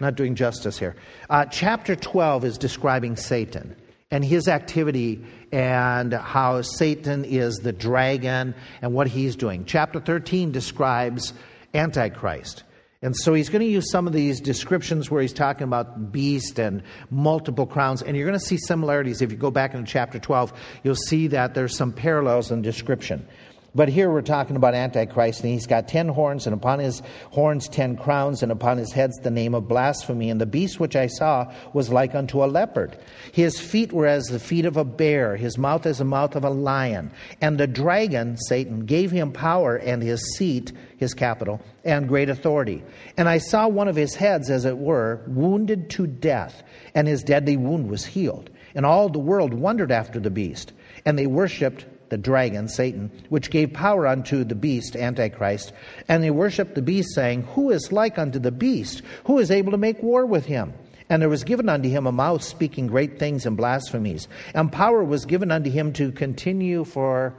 not 0.00 0.14
doing 0.14 0.34
justice 0.34 0.78
here. 0.78 0.96
Uh, 1.28 1.44
chapter 1.46 1.96
12 1.96 2.44
is 2.44 2.58
describing 2.58 3.16
Satan 3.16 3.76
and 4.10 4.24
his 4.24 4.48
activity 4.48 5.24
and 5.52 6.12
how 6.12 6.62
Satan 6.62 7.24
is 7.24 7.56
the 7.56 7.72
dragon 7.72 8.54
and 8.82 8.92
what 8.92 9.06
he's 9.06 9.36
doing. 9.36 9.64
Chapter 9.64 10.00
13 10.00 10.52
describes 10.52 11.32
Antichrist. 11.74 12.64
And 13.02 13.16
so 13.16 13.32
he's 13.32 13.48
going 13.48 13.64
to 13.64 13.70
use 13.70 13.90
some 13.90 14.06
of 14.06 14.12
these 14.12 14.42
descriptions 14.42 15.10
where 15.10 15.22
he's 15.22 15.32
talking 15.32 15.64
about 15.64 16.12
beast 16.12 16.58
and 16.58 16.82
multiple 17.10 17.66
crowns. 17.66 18.02
And 18.02 18.14
you're 18.14 18.26
going 18.26 18.38
to 18.38 18.44
see 18.44 18.58
similarities. 18.58 19.22
If 19.22 19.30
you 19.30 19.38
go 19.38 19.50
back 19.50 19.72
into 19.72 19.90
chapter 19.90 20.18
12, 20.18 20.52
you'll 20.82 20.94
see 20.94 21.28
that 21.28 21.54
there's 21.54 21.74
some 21.74 21.92
parallels 21.92 22.50
in 22.50 22.60
description. 22.60 23.26
But 23.72 23.88
here 23.88 24.10
we're 24.10 24.22
talking 24.22 24.56
about 24.56 24.74
Antichrist, 24.74 25.42
and 25.42 25.52
he's 25.52 25.66
got 25.66 25.86
ten 25.86 26.08
horns, 26.08 26.46
and 26.46 26.54
upon 26.54 26.80
his 26.80 27.02
horns 27.30 27.68
ten 27.68 27.96
crowns, 27.96 28.42
and 28.42 28.50
upon 28.50 28.78
his 28.78 28.92
heads 28.92 29.18
the 29.18 29.30
name 29.30 29.54
of 29.54 29.68
blasphemy. 29.68 30.28
And 30.28 30.40
the 30.40 30.46
beast 30.46 30.80
which 30.80 30.96
I 30.96 31.06
saw 31.06 31.52
was 31.72 31.88
like 31.88 32.14
unto 32.14 32.42
a 32.42 32.46
leopard. 32.46 32.98
His 33.32 33.60
feet 33.60 33.92
were 33.92 34.06
as 34.06 34.24
the 34.24 34.40
feet 34.40 34.64
of 34.64 34.76
a 34.76 34.84
bear, 34.84 35.36
his 35.36 35.56
mouth 35.56 35.86
as 35.86 35.98
the 35.98 36.04
mouth 36.04 36.34
of 36.34 36.44
a 36.44 36.50
lion. 36.50 37.12
And 37.40 37.58
the 37.58 37.68
dragon, 37.68 38.36
Satan, 38.36 38.86
gave 38.86 39.12
him 39.12 39.32
power 39.32 39.76
and 39.76 40.02
his 40.02 40.36
seat, 40.36 40.72
his 40.96 41.14
capital, 41.14 41.60
and 41.84 42.08
great 42.08 42.28
authority. 42.28 42.82
And 43.16 43.28
I 43.28 43.38
saw 43.38 43.68
one 43.68 43.86
of 43.86 43.96
his 43.96 44.16
heads, 44.16 44.50
as 44.50 44.64
it 44.64 44.78
were, 44.78 45.22
wounded 45.28 45.90
to 45.90 46.08
death, 46.08 46.64
and 46.94 47.06
his 47.06 47.22
deadly 47.22 47.56
wound 47.56 47.88
was 47.88 48.04
healed. 48.04 48.50
And 48.74 48.84
all 48.84 49.08
the 49.08 49.18
world 49.18 49.54
wondered 49.54 49.92
after 49.92 50.18
the 50.18 50.30
beast, 50.30 50.72
and 51.04 51.18
they 51.18 51.26
worshipped 51.26 51.84
the 52.10 52.18
dragon, 52.18 52.68
Satan, 52.68 53.10
which 53.28 53.50
gave 53.50 53.72
power 53.72 54.06
unto 54.06 54.44
the 54.44 54.54
beast, 54.54 54.96
Antichrist. 54.96 55.72
And 56.08 56.22
they 56.22 56.30
worshipped 56.30 56.74
the 56.74 56.82
beast, 56.82 57.14
saying, 57.14 57.42
Who 57.54 57.70
is 57.70 57.92
like 57.92 58.18
unto 58.18 58.38
the 58.38 58.52
beast? 58.52 59.02
Who 59.24 59.38
is 59.38 59.50
able 59.50 59.72
to 59.72 59.78
make 59.78 60.02
war 60.02 60.26
with 60.26 60.44
him? 60.44 60.74
And 61.08 61.20
there 61.20 61.28
was 61.28 61.42
given 61.42 61.68
unto 61.68 61.88
him 61.88 62.06
a 62.06 62.12
mouth 62.12 62.42
speaking 62.42 62.86
great 62.86 63.18
things 63.18 63.46
and 63.46 63.56
blasphemies. 63.56 64.28
And 64.54 64.70
power 64.70 65.02
was 65.02 65.24
given 65.24 65.50
unto 65.50 65.70
him 65.70 65.92
to 65.94 66.12
continue 66.12 66.84
for 66.84 67.34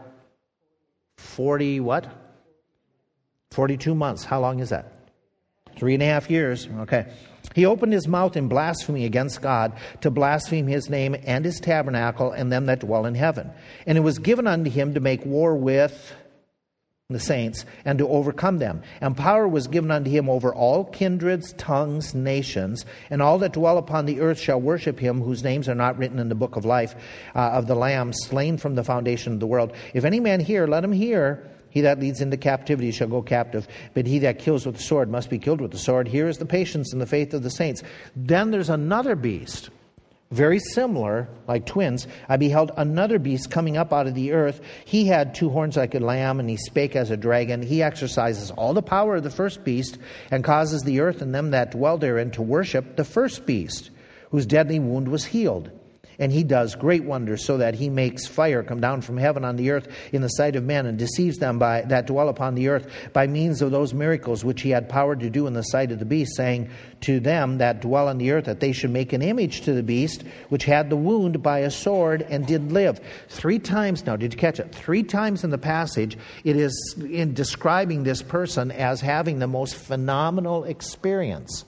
40 1.18 1.80
what? 1.80 2.08
42 3.52 3.96
months. 3.96 4.26
How 4.26 4.42
long 4.42 4.60
is 4.60 4.70
that? 4.70 4.92
Three 5.78 5.94
and 5.94 6.04
a 6.04 6.06
half 6.06 6.30
years. 6.30 6.68
Okay. 6.80 7.08
He 7.54 7.66
opened 7.66 7.94
his 7.94 8.08
mouth 8.08 8.38
in 8.38 8.48
blasphemy 8.48 9.06
against 9.06 9.42
God 9.42 9.74
to 10.02 10.12
blaspheme 10.12 10.68
his 10.68 10.90
name 10.90 11.16
and 11.26 11.44
his 11.46 11.60
tabernacle 11.60 12.32
and 12.32 12.52
them 12.52 12.66
that 12.68 12.80
dwell 12.80 13.06
in 13.06 13.16
heaven. 13.16 13.52
And 13.86 13.98
it 13.98 14.02
was 14.02 14.20
given 14.20 14.48
unto 14.48 14.70
him 14.70 14.94
to 14.94 15.00
make 15.00 15.26
war 15.26 15.56
with 15.56 16.16
the 17.12 17.20
saints 17.20 17.66
and 17.86 17.98
to 18.00 18.08
overcome 18.08 18.58
them. 18.58 18.82
And 19.02 19.16
power 19.16 19.48
was 19.48 19.68
given 19.68 19.92
unto 19.92 20.10
him 20.10 20.30
over 20.30 20.54
all 20.54 20.86
kindreds, 20.86 21.54
tongues, 21.54 22.14
nations, 22.16 22.86
and 23.10 23.22
all 23.22 23.38
that 23.40 23.54
dwell 23.54 23.78
upon 23.78 24.06
the 24.06 24.22
earth 24.22 24.40
shall 24.40 24.62
worship 24.62 25.00
him, 25.00 25.22
whose 25.22 25.44
names 25.44 25.68
are 25.70 25.76
not 25.76 25.98
written 25.98 26.20
in 26.20 26.30
the 26.30 26.36
book 26.36 26.56
of 26.56 26.66
life 26.66 26.96
uh, 27.36 27.40
of 27.40 27.68
the 27.68 27.76
Lamb, 27.76 28.14
slain 28.14 28.58
from 28.58 28.76
the 28.76 28.84
foundation 28.84 29.34
of 29.34 29.40
the 29.40 29.48
world. 29.48 29.74
If 29.94 30.06
any 30.06 30.20
man 30.20 30.40
hear, 30.40 30.68
let 30.68 30.84
him 30.84 30.94
hear. 30.94 31.51
He 31.72 31.82
that 31.82 32.00
leads 32.00 32.22
into 32.22 32.38
captivity 32.38 32.92
shall 32.92 33.08
go 33.08 33.22
captive, 33.22 33.68
but 33.94 34.06
he 34.06 34.20
that 34.20 34.40
kills 34.40 34.66
with 34.66 34.76
the 34.76 34.84
sword 34.84 35.10
must 35.10 35.30
be 35.30 35.40
killed 35.40 35.62
with 35.62 35.72
the 35.72 35.78
sword. 35.78 36.08
Here 36.08 36.28
is 36.28 36.38
the 36.38 36.46
patience 36.46 36.94
and 36.94 37.02
the 37.02 37.08
faith 37.08 37.34
of 37.34 37.44
the 37.44 37.50
saints. 37.50 37.82
Then 38.16 38.52
there's 38.52 38.70
another 38.70 39.16
beast, 39.16 39.70
very 40.32 40.60
similar, 40.60 41.30
like 41.48 41.66
twins. 41.66 42.08
I 42.30 42.38
beheld 42.38 42.72
another 42.78 43.20
beast 43.20 43.50
coming 43.50 43.78
up 43.78 43.92
out 43.92 44.08
of 44.08 44.16
the 44.16 44.34
earth. 44.34 44.62
He 44.86 45.06
had 45.06 45.34
two 45.34 45.50
horns 45.50 45.78
like 45.78 45.96
a 45.96 46.00
lamb, 46.00 46.40
and 46.40 46.50
he 46.50 46.58
spake 46.58 46.96
as 46.96 47.10
a 47.10 47.18
dragon. 47.18 47.62
He 47.62 47.82
exercises 47.82 48.52
all 48.52 48.74
the 48.74 48.82
power 48.82 49.16
of 49.16 49.24
the 49.24 49.30
first 49.30 49.64
beast, 49.64 49.98
and 50.30 50.44
causes 50.44 50.84
the 50.84 51.00
earth 51.00 51.22
and 51.22 51.34
them 51.34 51.52
that 51.52 51.72
dwell 51.72 51.98
therein 51.98 52.32
to 52.32 52.42
worship 52.42 52.96
the 52.96 53.06
first 53.06 53.46
beast, 53.46 53.92
whose 54.30 54.46
deadly 54.46 54.80
wound 54.80 55.08
was 55.08 55.26
healed. 55.26 55.72
And 56.22 56.32
he 56.32 56.44
does 56.44 56.76
great 56.76 57.04
wonders, 57.04 57.44
so 57.44 57.58
that 57.58 57.74
he 57.74 57.90
makes 57.90 58.28
fire 58.28 58.62
come 58.62 58.80
down 58.80 59.02
from 59.02 59.18
heaven 59.18 59.44
on 59.44 59.56
the 59.56 59.72
earth 59.72 59.88
in 60.14 60.22
the 60.22 60.30
sight 60.30 60.56
of 60.56 60.64
men, 60.64 60.86
and 60.86 60.96
deceives 60.96 61.40
them 61.40 61.58
by, 61.58 61.82
that 61.82 62.06
dwell 62.06 62.30
upon 62.30 62.54
the 62.54 62.68
earth 62.68 62.88
by 63.12 63.26
means 63.26 63.60
of 63.64 63.72
those 63.72 63.92
miracles 63.92 64.46
which 64.46 64.62
he 64.62 64.70
had 64.70 64.88
power 64.88 65.16
to 65.16 65.32
do 65.32 65.48
in 65.48 65.54
the 65.54 65.64
sight 65.64 65.92
of 65.92 65.98
the 65.98 66.06
beast, 66.06 66.36
saying 66.36 66.70
to 67.02 67.20
them 67.20 67.58
that 67.58 67.82
dwell 67.82 68.08
on 68.08 68.20
the 68.20 68.30
earth 68.30 68.46
that 68.46 68.60
they 68.60 68.72
should 68.72 68.92
make 68.92 69.14
an 69.14 69.24
image 69.24 69.62
to 69.62 69.74
the 69.74 69.82
beast, 69.82 70.24
which 70.50 70.64
had 70.64 70.92
the 70.92 70.96
wound 70.96 71.42
by 71.42 71.60
a 71.60 71.72
sword 71.72 72.22
and 72.30 72.46
did 72.46 72.72
live. 72.72 73.02
Three 73.28 73.58
times 73.58 74.06
now, 74.06 74.16
did 74.16 74.32
you 74.32 74.38
catch 74.38 74.60
it? 74.60 74.76
Three 74.76 75.02
times 75.02 75.44
in 75.44 75.50
the 75.50 75.58
passage, 75.58 76.20
it 76.44 76.56
is 76.56 76.96
in 77.00 77.34
describing 77.34 78.04
this 78.04 78.22
person 78.22 78.70
as 78.70 79.02
having 79.02 79.40
the 79.40 79.48
most 79.48 79.76
phenomenal 79.76 80.66
experience. 80.66 81.66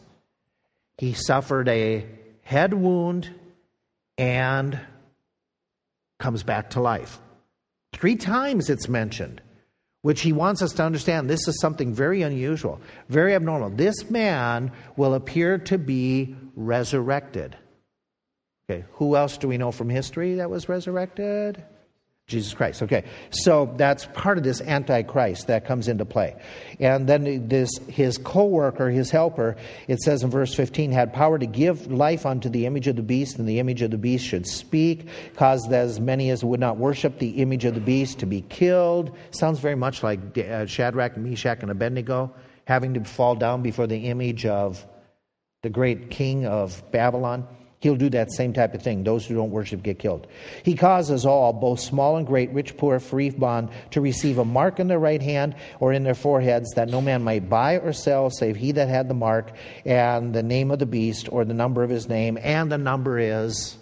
He 0.99 1.13
suffered 1.13 1.67
a 1.69 2.05
head 2.43 2.75
wound 2.75 3.33
and 4.17 4.79
comes 6.19 6.43
back 6.43 6.71
to 6.71 6.81
life. 6.81 7.19
Three 7.93 8.15
times 8.15 8.69
it's 8.69 8.89
mentioned, 8.89 9.41
which 10.01 10.21
he 10.21 10.33
wants 10.33 10.61
us 10.61 10.73
to 10.73 10.83
understand 10.83 11.29
this 11.29 11.47
is 11.47 11.59
something 11.59 11.93
very 11.93 12.21
unusual, 12.21 12.81
very 13.09 13.35
abnormal. 13.35 13.69
This 13.69 14.09
man 14.09 14.71
will 14.97 15.13
appear 15.13 15.57
to 15.59 15.77
be 15.77 16.35
resurrected. 16.55 17.55
Okay, 18.69 18.85
who 18.93 19.15
else 19.15 19.37
do 19.37 19.47
we 19.47 19.57
know 19.57 19.71
from 19.71 19.89
history 19.89 20.35
that 20.35 20.49
was 20.49 20.69
resurrected? 20.69 21.63
Jesus 22.27 22.53
Christ. 22.53 22.81
Okay, 22.81 23.03
so 23.31 23.73
that's 23.75 24.05
part 24.13 24.37
of 24.37 24.45
this 24.45 24.61
antichrist 24.61 25.47
that 25.47 25.65
comes 25.65 25.89
into 25.89 26.05
play. 26.05 26.35
And 26.79 27.07
then 27.07 27.49
this 27.49 27.77
his 27.89 28.17
co-worker, 28.17 28.89
his 28.89 29.11
helper, 29.11 29.57
it 29.89 29.99
says 29.99 30.23
in 30.23 30.29
verse 30.29 30.55
15, 30.55 30.93
had 30.93 31.11
power 31.11 31.37
to 31.37 31.45
give 31.45 31.91
life 31.91 32.25
unto 32.25 32.47
the 32.47 32.65
image 32.65 32.87
of 32.87 32.95
the 32.95 33.03
beast, 33.03 33.39
and 33.39 33.47
the 33.47 33.59
image 33.59 33.81
of 33.81 33.91
the 33.91 33.97
beast 33.97 34.25
should 34.25 34.47
speak, 34.47 35.07
caused 35.35 35.71
as 35.73 35.99
many 35.99 36.29
as 36.29 36.45
would 36.45 36.61
not 36.61 36.77
worship 36.77 37.19
the 37.19 37.41
image 37.41 37.65
of 37.65 37.75
the 37.75 37.81
beast 37.81 38.19
to 38.19 38.25
be 38.25 38.41
killed. 38.41 39.15
Sounds 39.31 39.59
very 39.59 39.75
much 39.75 40.01
like 40.01 40.37
uh, 40.37 40.65
Shadrach, 40.65 41.17
Meshach, 41.17 41.61
and 41.61 41.71
Abednego 41.71 42.33
having 42.65 42.93
to 42.93 43.03
fall 43.03 43.35
down 43.35 43.61
before 43.61 43.87
the 43.87 43.97
image 43.97 44.45
of 44.45 44.85
the 45.61 45.69
great 45.69 46.09
king 46.09 46.45
of 46.45 46.81
Babylon. 46.91 47.47
He'll 47.83 47.97
do 47.97 48.09
that 48.11 48.31
same 48.31 48.53
type 48.53 48.73
of 48.73 48.81
thing. 48.81 49.03
Those 49.03 49.25
who 49.25 49.35
don't 49.35 49.51
worship 49.51 49.83
get 49.83 49.99
killed. 49.99 50.25
He 50.63 50.73
causes 50.73 51.25
all, 51.25 51.51
both 51.51 51.81
small 51.81 52.15
and 52.15 52.25
great, 52.25 52.49
rich, 52.51 52.77
poor, 52.77 52.97
free, 53.01 53.29
bond, 53.29 53.71
to 53.91 53.99
receive 53.99 54.37
a 54.37 54.45
mark 54.45 54.79
in 54.79 54.87
their 54.87 54.99
right 54.99 55.21
hand 55.21 55.53
or 55.81 55.91
in 55.91 56.03
their 56.03 56.15
foreheads, 56.15 56.69
that 56.75 56.87
no 56.87 57.01
man 57.01 57.23
might 57.25 57.49
buy 57.49 57.79
or 57.79 57.91
sell 57.91 58.29
save 58.29 58.55
he 58.55 58.71
that 58.71 58.87
had 58.87 59.09
the 59.09 59.13
mark 59.13 59.51
and 59.83 60.33
the 60.33 60.41
name 60.41 60.71
of 60.71 60.79
the 60.79 60.85
beast 60.85 61.27
or 61.29 61.43
the 61.43 61.53
number 61.53 61.83
of 61.83 61.89
his 61.89 62.07
name. 62.07 62.37
And 62.41 62.71
the 62.71 62.77
number 62.77 63.19
is. 63.19 63.77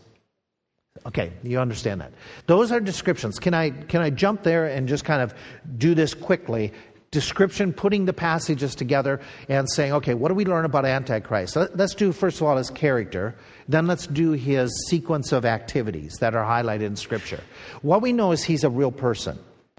Okay, 1.05 1.31
you 1.43 1.59
understand 1.59 2.01
that. 2.01 2.11
Those 2.47 2.71
are 2.71 2.79
descriptions. 2.79 3.37
Can 3.37 3.53
I, 3.53 3.69
can 3.69 4.01
I 4.01 4.09
jump 4.09 4.41
there 4.41 4.65
and 4.65 4.87
just 4.87 5.05
kind 5.05 5.21
of 5.21 5.35
do 5.77 5.93
this 5.93 6.15
quickly 6.15 6.73
description, 7.11 7.73
putting 7.73 8.05
the 8.05 8.13
passages 8.13 8.73
together 8.73 9.19
and 9.49 9.69
saying, 9.69 9.91
okay, 9.91 10.13
what 10.13 10.29
do 10.29 10.33
we 10.33 10.45
learn 10.45 10.63
about 10.63 10.85
Antichrist? 10.85 11.57
Let's 11.57 11.93
do, 11.93 12.13
first 12.13 12.37
of 12.37 12.47
all, 12.47 12.55
his 12.55 12.69
character. 12.69 13.35
Then 13.67 13.85
let's 13.85 14.07
do 14.07 14.31
his 14.31 14.71
sequence 14.89 15.33
of 15.33 15.43
activities 15.43 16.17
that 16.19 16.35
are 16.35 16.45
highlighted 16.45 16.83
in 16.83 16.95
Scripture. 16.95 17.41
What 17.81 18.01
we 18.01 18.13
know 18.13 18.31
is 18.31 18.43
he's 18.43 18.63
a 18.63 18.69
real 18.69 18.91
person. 18.91 19.37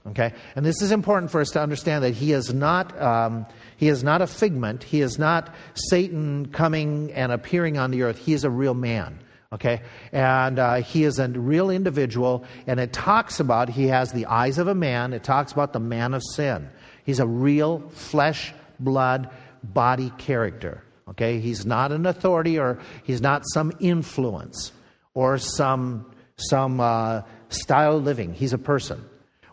Okay? 0.08 0.34
And 0.56 0.66
this 0.66 0.82
is 0.82 0.92
important 0.92 1.30
for 1.30 1.40
us 1.40 1.50
to 1.50 1.60
understand 1.60 2.04
that 2.04 2.14
he 2.14 2.32
is 2.32 2.52
not. 2.52 3.00
Um, 3.00 3.46
he 3.76 3.88
is 3.88 4.04
not 4.04 4.20
a 4.20 4.26
figment. 4.26 4.84
He 4.84 5.00
is 5.00 5.18
not 5.18 5.54
Satan 5.74 6.46
coming 6.46 7.12
and 7.12 7.32
appearing 7.32 7.78
on 7.78 7.90
the 7.90 8.02
earth. 8.02 8.18
He 8.18 8.32
is 8.32 8.44
a 8.44 8.50
real 8.50 8.74
man. 8.74 9.18
Okay? 9.52 9.82
And 10.12 10.58
uh, 10.58 10.74
he 10.76 11.04
is 11.04 11.18
a 11.18 11.28
real 11.28 11.70
individual. 11.70 12.44
And 12.66 12.78
it 12.78 12.92
talks 12.92 13.40
about, 13.40 13.68
he 13.68 13.86
has 13.88 14.12
the 14.12 14.26
eyes 14.26 14.58
of 14.58 14.68
a 14.68 14.74
man. 14.74 15.12
It 15.12 15.24
talks 15.24 15.52
about 15.52 15.72
the 15.72 15.80
man 15.80 16.14
of 16.14 16.22
sin. 16.34 16.68
He's 17.04 17.20
a 17.20 17.26
real 17.26 17.80
flesh, 17.90 18.52
blood, 18.78 19.30
body 19.62 20.12
character. 20.18 20.82
Okay? 21.08 21.40
He's 21.40 21.66
not 21.66 21.92
an 21.92 22.06
authority 22.06 22.58
or 22.58 22.78
he's 23.04 23.20
not 23.20 23.42
some 23.52 23.72
influence 23.80 24.72
or 25.14 25.38
some, 25.38 26.10
some 26.36 26.80
uh, 26.80 27.22
style 27.48 27.98
of 27.98 28.04
living. 28.04 28.32
He's 28.34 28.52
a 28.52 28.58
person. 28.58 29.04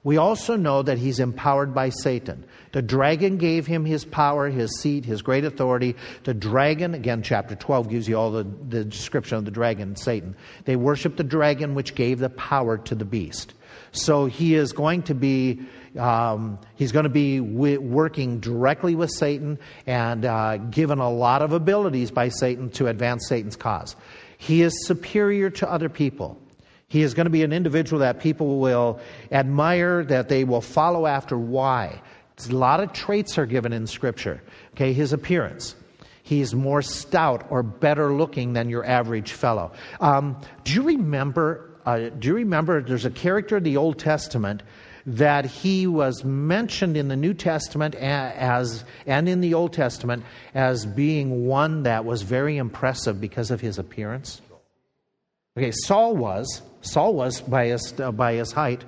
We 0.04 0.18
also 0.18 0.56
know 0.56 0.82
that 0.82 0.98
he's 0.98 1.20
empowered 1.20 1.74
by 1.74 1.90
Satan. 1.90 2.46
The 2.72 2.82
dragon 2.82 3.38
gave 3.38 3.68
him 3.68 3.84
his 3.84 4.06
power, 4.06 4.50
his 4.50 4.80
seat, 4.80 5.04
his 5.04 5.22
great 5.22 5.44
authority. 5.44 5.96
The 6.24 6.34
dragon, 6.34 6.94
again, 6.94 7.22
chapter 7.22 7.56
12 7.56 7.90
gives 7.90 8.08
you 8.08 8.16
all 8.16 8.32
the, 8.32 8.44
the 8.70 8.86
description 8.86 9.38
of 9.38 9.46
the 9.46 9.52
dragon, 9.52 9.98
Satan. 9.98 10.36
They 10.64 10.78
worship 10.78 11.18
the 11.18 11.24
dragon, 11.24 11.76
which 11.76 11.96
gave 11.96 12.20
the 12.20 12.30
power 12.30 12.78
to 12.78 12.96
the 12.96 13.06
beast. 13.06 13.54
So 13.92 14.26
he 14.26 14.56
is 14.56 14.72
going 14.72 15.04
to 15.04 15.16
be 15.16 15.62
um, 15.98 16.60
he's 16.76 16.92
going 16.92 17.04
to 17.04 17.10
be 17.10 17.40
w- 17.40 17.80
working 17.80 18.40
directly 18.40 18.96
with 18.96 19.10
Satan 19.10 19.58
and 19.88 20.26
uh, 20.26 20.58
given 20.58 21.00
a 21.00 21.10
lot 21.10 21.42
of 21.42 21.52
abilities 21.54 22.12
by 22.12 22.30
Satan 22.30 22.70
to 22.72 22.88
advance 22.88 23.28
Satan's 23.28 23.56
cause. 23.56 23.96
He 24.38 24.62
is 24.62 24.74
superior 24.86 25.50
to 25.52 25.70
other 25.70 25.90
people. 25.90 26.38
He 26.88 27.04
is 27.04 27.14
going 27.14 27.26
to 27.26 27.32
be 27.32 27.44
an 27.44 27.54
individual 27.54 28.00
that 28.00 28.20
people 28.20 28.60
will 28.60 29.00
admire, 29.32 30.04
that 30.06 30.30
they 30.30 30.44
will 30.44 30.62
follow 30.62 31.06
after. 31.06 31.38
Why? 31.38 32.02
A 32.50 32.54
lot 32.54 32.80
of 32.80 32.94
traits 32.94 33.38
are 33.38 33.46
given 33.46 33.74
in 33.74 33.86
Scripture. 33.86 34.42
Okay, 34.74 34.94
his 34.94 35.14
appearance. 35.14 35.76
He's 36.24 36.54
more 36.54 36.82
stout 36.82 37.48
or 37.50 37.64
better 37.64 38.14
looking 38.14 38.54
than 38.54 38.70
your 38.70 38.86
average 38.86 39.32
fellow. 39.32 39.72
Um, 40.00 40.40
do 40.64 40.74
you 40.74 40.84
remember? 40.84 41.72
Uh, 41.86 42.10
do 42.10 42.28
you 42.30 42.36
remember? 42.36 42.82
There's 42.82 43.06
a 43.06 43.10
character 43.12 43.58
in 43.58 43.64
the 43.64 43.78
Old 43.78 44.00
Testament 44.00 44.64
that 45.06 45.46
he 45.46 45.88
was 45.88 46.24
mentioned 46.24 46.98
in 46.98 47.08
the 47.08 47.16
New 47.16 47.34
Testament 47.34 47.96
as 47.96 48.84
and 49.06 49.28
in 49.28 49.42
the 49.42 49.54
Old 49.54 49.74
Testament 49.74 50.24
as 50.54 50.86
being 50.86 51.46
one 51.46 51.84
that 51.84 52.06
was 52.06 52.22
very 52.22 52.58
impressive 52.58 53.20
because 53.20 53.52
of 53.52 53.62
his 53.62 53.78
appearance? 53.78 54.42
Okay, 55.58 55.72
Saul 55.72 56.16
was. 56.16 56.62
Saul 56.82 57.14
was 57.14 57.42
by 57.42 57.68
his, 57.68 57.94
uh, 58.00 58.12
by 58.12 58.34
his 58.34 58.52
height. 58.52 58.84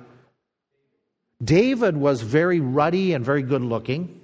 David 1.42 1.96
was 1.96 2.22
very 2.22 2.60
ruddy 2.60 3.12
and 3.12 3.24
very 3.24 3.42
good 3.42 3.62
looking. 3.62 4.20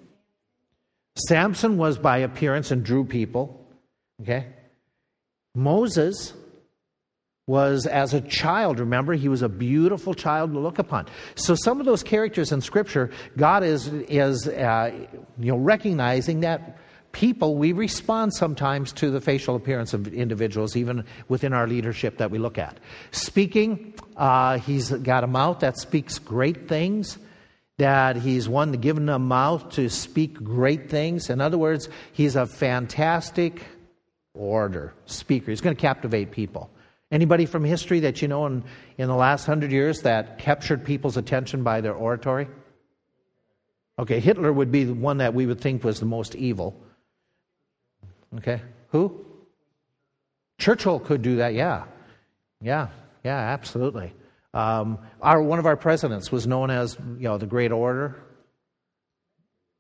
Samson 1.27 1.77
was 1.77 1.99
by 1.99 2.19
appearance 2.19 2.71
and 2.71 2.85
drew 2.85 3.05
people. 3.05 3.67
Okay? 4.23 4.47
Moses 5.55 6.33
was 7.49 7.87
as 7.87 8.15
a 8.15 8.21
child, 8.21 8.79
remember? 8.79 9.15
He 9.15 9.29
was 9.29 9.43
a 9.43 9.49
beautiful 9.49 10.15
child 10.15 10.53
to 10.53 10.59
look 10.61 10.79
upon. 10.79 11.07
So 11.35 11.57
some 11.57 11.81
of 11.81 11.87
those 11.87 12.05
characters 12.05 12.53
in 12.53 12.61
Scripture, 12.61 13.11
God 13.37 13.65
is, 13.65 13.89
is 13.89 14.47
uh, 14.47 14.93
you 15.39 15.53
know, 15.53 15.57
recognizing 15.57 16.41
that 16.41 16.79
people, 17.13 17.57
we 17.57 17.73
respond 17.73 18.35
sometimes 18.35 18.93
to 18.93 19.11
the 19.11 19.21
facial 19.21 19.57
appearance 19.57 19.95
of 19.95 20.07
individuals, 20.09 20.77
even 20.77 21.05
within 21.29 21.55
our 21.55 21.67
leadership 21.67 22.19
that 22.19 22.31
we 22.31 22.39
look 22.39 22.59
at. 22.59 22.79
Speaking, 23.13 23.95
uh, 24.17 24.59
he's 24.59 24.91
got 24.91 25.25
a 25.25 25.27
mouth 25.27 25.61
that 25.61 25.79
speaks 25.79 26.19
great 26.19 26.69
things. 26.69 27.19
That 27.79 28.17
he's 28.17 28.49
one 28.49 28.73
given 28.73 29.09
a 29.09 29.21
mouth 29.21 29.71
to 29.71 29.89
speak 29.89 30.35
great 30.35 30.91
things. 30.91 31.31
In 31.31 31.41
other 31.41 31.57
words, 31.57 31.89
he's 32.13 32.35
a 32.35 32.45
fantastic 32.45 33.63
orator, 34.35 34.95
speaker. 35.07 35.53
He's 35.53 35.61
going 35.61 35.77
to 35.77 35.81
captivate 35.81 36.33
people. 36.33 36.71
Anybody 37.11 37.47
from 37.47 37.65
history 37.65 38.01
that 38.01 38.21
you 38.21 38.29
know 38.29 38.45
in, 38.47 38.65
in 38.99 39.09
the 39.09 39.15
last 39.15 39.47
hundred 39.47 39.73
years 39.73 40.03
that 40.03 40.39
captured 40.39 40.85
people's 40.85 41.17
attention 41.17 41.63
by 41.63 41.81
their 41.81 41.95
oratory? 41.95 42.49
Okay, 43.99 44.21
Hitler 44.21 44.53
would 44.53 44.71
be 44.71 44.85
the 44.85 44.95
one 44.95 45.19
that 45.19 45.35
we 45.35 45.47
would 45.47 45.61
think 45.61 45.83
was 45.83 46.01
the 46.01 46.07
most 46.07 46.35
evil. 46.35 46.79
Okay, 48.37 48.61
who? 48.89 49.25
Churchill 50.59 51.01
could 51.01 51.23
do 51.23 51.37
that, 51.37 51.55
yeah. 51.55 51.85
Yeah, 52.61 52.89
yeah, 53.25 53.39
absolutely. 53.39 54.13
Um, 54.53 54.99
our, 55.23 55.43
one 55.43 55.59
of 55.59 55.67
our 55.67 55.77
presidents 55.77 56.31
was 56.31 56.47
known 56.47 56.71
as, 56.71 56.97
you 57.17 57.29
know, 57.29 57.39
the 57.39 57.47
great 57.47 57.73
orator. 57.73 58.17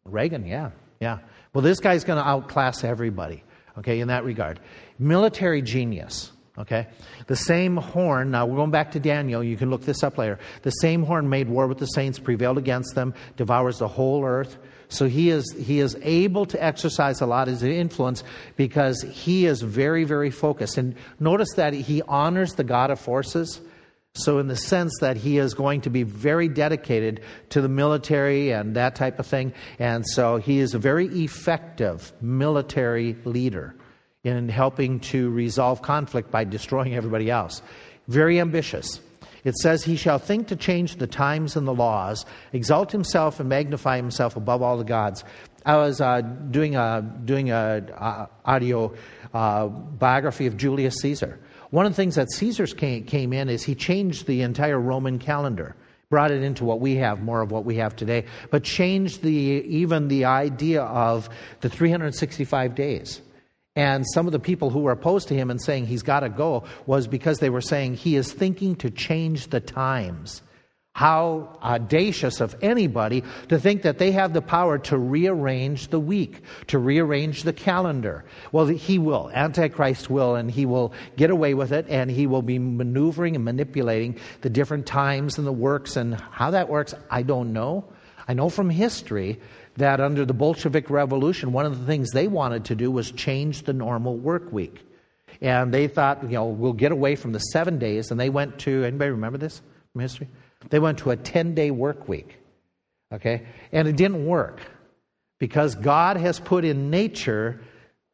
Reagan, 0.05 0.47
yeah, 0.47 0.71
yeah. 1.01 1.19
Well, 1.53 1.62
this 1.62 1.81
guy's 1.81 2.05
going 2.05 2.23
to 2.23 2.27
outclass 2.27 2.85
everybody, 2.85 3.43
okay, 3.79 4.01
in 4.01 4.09
that 4.09 4.25
regard. 4.25 4.61
Military 4.99 5.62
genius. 5.62 6.33
Okay? 6.59 6.88
The 7.29 7.37
same 7.37 7.77
horn, 7.77 8.31
now 8.31 8.47
we're 8.47 8.57
going 8.57 8.71
back 8.71 8.92
to 8.92 9.01
Daniel, 9.01 9.44
you 9.44 9.57
can 9.57 9.71
look 9.71 9.83
this 9.83 10.03
up 10.03 10.18
later. 10.18 10.38
The 10.62 10.71
same 10.71 11.05
horn 11.05 11.29
made 11.29 11.49
war 11.49 11.66
with 11.66 11.79
the 11.79 11.87
saints, 11.87 12.18
prevailed 12.18 12.59
against 12.59 12.94
them, 12.94 13.14
devours 13.37 13.79
the 13.79 13.88
whole 13.88 14.25
earth. 14.25 14.59
So 14.88 15.07
he 15.07 15.31
is, 15.31 15.55
he 15.59 15.81
is 15.81 15.97
able 16.03 16.47
to 16.47 16.62
exercise 16.62 17.21
a 17.21 17.27
lot 17.27 17.47
of 17.47 17.55
his 17.55 17.62
influence 17.62 18.25
because 18.57 19.03
he 19.03 19.47
is 19.47 19.62
very, 19.62 20.05
very 20.05 20.31
focused. 20.31 20.79
And 20.79 20.97
notice 21.21 21.53
that 21.55 21.75
he 21.75 22.03
honors 22.03 22.55
the 22.55 22.64
God 22.64 22.90
of 22.90 22.99
forces. 22.99 23.61
So, 24.14 24.38
in 24.38 24.49
the 24.49 24.57
sense 24.57 24.92
that 25.01 25.16
he 25.16 25.38
is 25.38 25.55
going 25.55 25.83
to 25.83 25.90
be 25.90 26.03
very 26.03 26.49
dedicated 26.49 27.21
to 27.51 27.61
the 27.61 27.68
military 27.68 28.51
and 28.51 28.75
that 28.75 28.97
type 28.97 29.21
of 29.21 29.27
thing. 29.27 29.53
And 29.79 30.05
so 30.05 30.38
he 30.38 30.59
is 30.59 30.75
a 30.75 30.79
very 30.79 31.07
effective 31.07 32.12
military 32.21 33.16
leader 33.25 33.77
in 34.25 34.49
helping 34.49 35.01
to 35.01 35.31
resolve 35.31 35.83
conflict 35.83 36.31
by 36.31 36.45
destroying 36.45 36.95
everybody 36.95 37.31
else. 37.31 37.63
very 38.09 38.41
ambitious. 38.41 39.01
It 39.45 39.55
says, 39.57 39.85
He 39.85 39.97
shall 39.97 40.19
think 40.19 40.49
to 40.49 40.57
change 40.57 40.97
the 40.97 41.07
times 41.07 41.57
and 41.57 41.67
the 41.67 41.75
laws, 41.75 42.27
exalt 42.53 42.91
himself 42.91 43.39
and 43.39 43.49
magnify 43.49 43.97
himself 43.97 44.37
above 44.37 44.63
all 44.63 44.77
the 44.77 44.85
gods. 44.85 45.25
I 45.65 45.77
was 45.77 46.01
uh, 46.01 46.23
doing 46.51 46.77
a 46.77 47.03
doing 47.25 47.51
a 47.51 47.87
uh, 47.97 48.27
audio 48.45 48.95
uh, 49.35 49.67
biography 49.67 50.47
of 50.47 50.57
Julius 50.57 50.97
Caesar. 51.03 51.39
One 51.71 51.87
of 51.87 51.93
the 51.93 51.97
things 51.97 52.15
that 52.15 52.33
Caesar's 52.33 52.73
came, 52.73 53.05
came 53.05 53.33
in 53.33 53.49
is 53.49 53.63
he 53.63 53.75
changed 53.75 54.27
the 54.27 54.43
entire 54.43 54.81
Roman 54.81 55.19
calendar, 55.19 55.77
brought 56.09 56.31
it 56.31 56.43
into 56.43 56.65
what 56.65 56.81
we 56.81 56.97
have, 56.97 57.23
more 57.23 57.43
of 57.43 57.51
what 57.51 57.65
we 57.67 57.77
have 57.77 57.95
today, 57.95 58.25
but 58.51 58.65
changed 58.65 59.23
the 59.23 59.31
even 59.31 60.09
the 60.09 60.25
idea 60.25 60.83
of 60.83 61.29
the 61.61 61.69
365 61.69 62.75
days. 62.75 63.21
And 63.79 64.05
some 64.12 64.27
of 64.27 64.33
the 64.33 64.41
people 64.41 64.71
who 64.71 64.81
were 64.81 64.91
opposed 64.91 65.29
to 65.29 65.37
him 65.37 65.53
and 65.53 65.62
saying 65.62 65.87
he's 65.87 66.03
got 66.03 66.21
to 66.21 66.29
go 66.29 66.64
was 66.87 67.07
because 67.07 67.38
they 67.38 67.49
were 67.49 67.61
saying 67.61 67.95
he 67.95 68.17
is 68.17 68.33
thinking 68.33 68.75
to 68.77 68.91
change 68.91 69.51
the 69.51 69.61
times. 69.61 70.43
How 70.95 71.57
audacious 71.62 72.41
of 72.41 72.57
anybody 72.61 73.23
to 73.51 73.61
think 73.61 73.83
that 73.83 73.99
they 73.99 74.11
have 74.11 74.33
the 74.33 74.43
power 74.43 74.79
to 74.79 74.99
rearrange 74.99 75.91
the 75.91 76.01
week, 76.01 76.43
to 76.67 76.79
rearrange 76.81 77.45
the 77.45 77.53
calendar. 77.53 78.25
Well, 78.51 78.67
he 78.67 78.99
will. 78.99 79.31
Antichrist 79.33 80.11
will, 80.11 80.35
and 80.35 80.51
he 80.51 80.67
will 80.67 80.93
get 81.17 81.31
away 81.31 81.55
with 81.55 81.71
it, 81.71 81.87
and 81.88 82.11
he 82.11 82.27
will 82.27 82.43
be 82.43 82.59
maneuvering 82.59 83.37
and 83.37 83.45
manipulating 83.45 84.19
the 84.41 84.51
different 84.51 84.87
times 84.87 85.38
and 85.38 85.47
the 85.47 85.53
works. 85.53 85.95
And 85.95 86.21
how 86.33 86.51
that 86.51 86.69
works, 86.69 86.95
I 87.12 87.23
don't 87.23 87.53
know. 87.53 87.85
I 88.29 88.35
know 88.35 88.51
from 88.51 88.69
history 88.69 89.41
that 89.79 90.01
under 90.01 90.27
the 90.27 90.35
Bolshevik 90.35 90.91
Revolution, 90.91 91.53
one 91.53 91.64
of 91.64 91.81
the 91.81 91.87
things 91.87 92.11
they 92.11 92.29
wanted 92.29 92.67
to 92.67 92.75
do 92.75 92.91
was 92.91 93.11
change 93.11 93.62
the 93.62 93.73
normal 93.73 94.17
work 94.17 94.53
week. 94.53 94.85
And 95.41 95.73
they 95.73 95.88
thought, 95.88 96.23
you 96.25 96.31
know, 96.31 96.47
we'll 96.47 96.75
get 96.75 96.93
away 96.93 97.17
from 97.17 97.33
the 97.33 97.38
seven 97.38 97.79
days. 97.79 98.11
And 98.11 98.21
they 98.21 98.29
went 98.29 98.59
to, 98.61 98.85
anybody 98.85 99.11
remember 99.12 99.38
this 99.38 99.62
from 99.93 100.03
history? 100.03 100.29
They 100.69 100.79
went 100.79 100.99
to 100.99 101.11
a 101.11 101.17
10 101.17 101.55
day 101.55 101.71
work 101.71 102.07
week. 102.07 102.37
Okay? 103.12 103.47
And 103.73 103.88
it 103.88 103.97
didn't 103.97 104.27
work 104.27 104.61
because 105.38 105.75
God 105.75 106.19
has 106.19 106.38
put 106.38 106.64
in 106.64 106.91
nature 106.91 107.61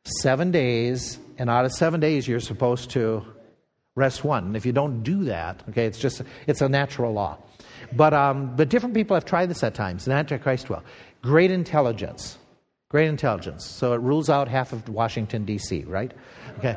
seven 0.05 0.51
days, 0.51 1.19
and 1.39 1.49
out 1.49 1.65
of 1.65 1.73
seven 1.73 1.99
days, 1.99 2.29
you're 2.29 2.41
supposed 2.41 2.91
to 2.91 3.25
rest 3.95 4.25
one. 4.25 4.47
And 4.47 4.57
if 4.57 4.67
you 4.67 4.73
don't 4.73 5.03
do 5.03 5.25
that, 5.25 5.63
okay, 5.71 5.87
it's 5.87 5.99
just, 5.99 6.23
it's 6.47 6.61
a 6.61 6.69
natural 6.69 7.13
law. 7.13 7.39
But, 7.93 8.13
um, 8.13 8.57
but 8.57 8.69
different 8.69 8.95
people 8.95 9.15
have 9.15 9.25
tried 9.25 9.51
this 9.51 9.63
at 9.63 9.75
times, 9.75 10.07
and 10.07 10.17
Antichrist 10.17 10.69
will. 10.69 10.83
Great 11.23 11.51
intelligence. 11.51 12.39
Great 12.89 13.09
intelligence. 13.09 13.65
So 13.65 13.93
it 13.93 14.01
rules 14.01 14.29
out 14.29 14.49
half 14.49 14.73
of 14.73 14.89
Washington, 14.89 15.45
D.C., 15.45 15.85
right? 15.85 16.13
Okay. 16.59 16.77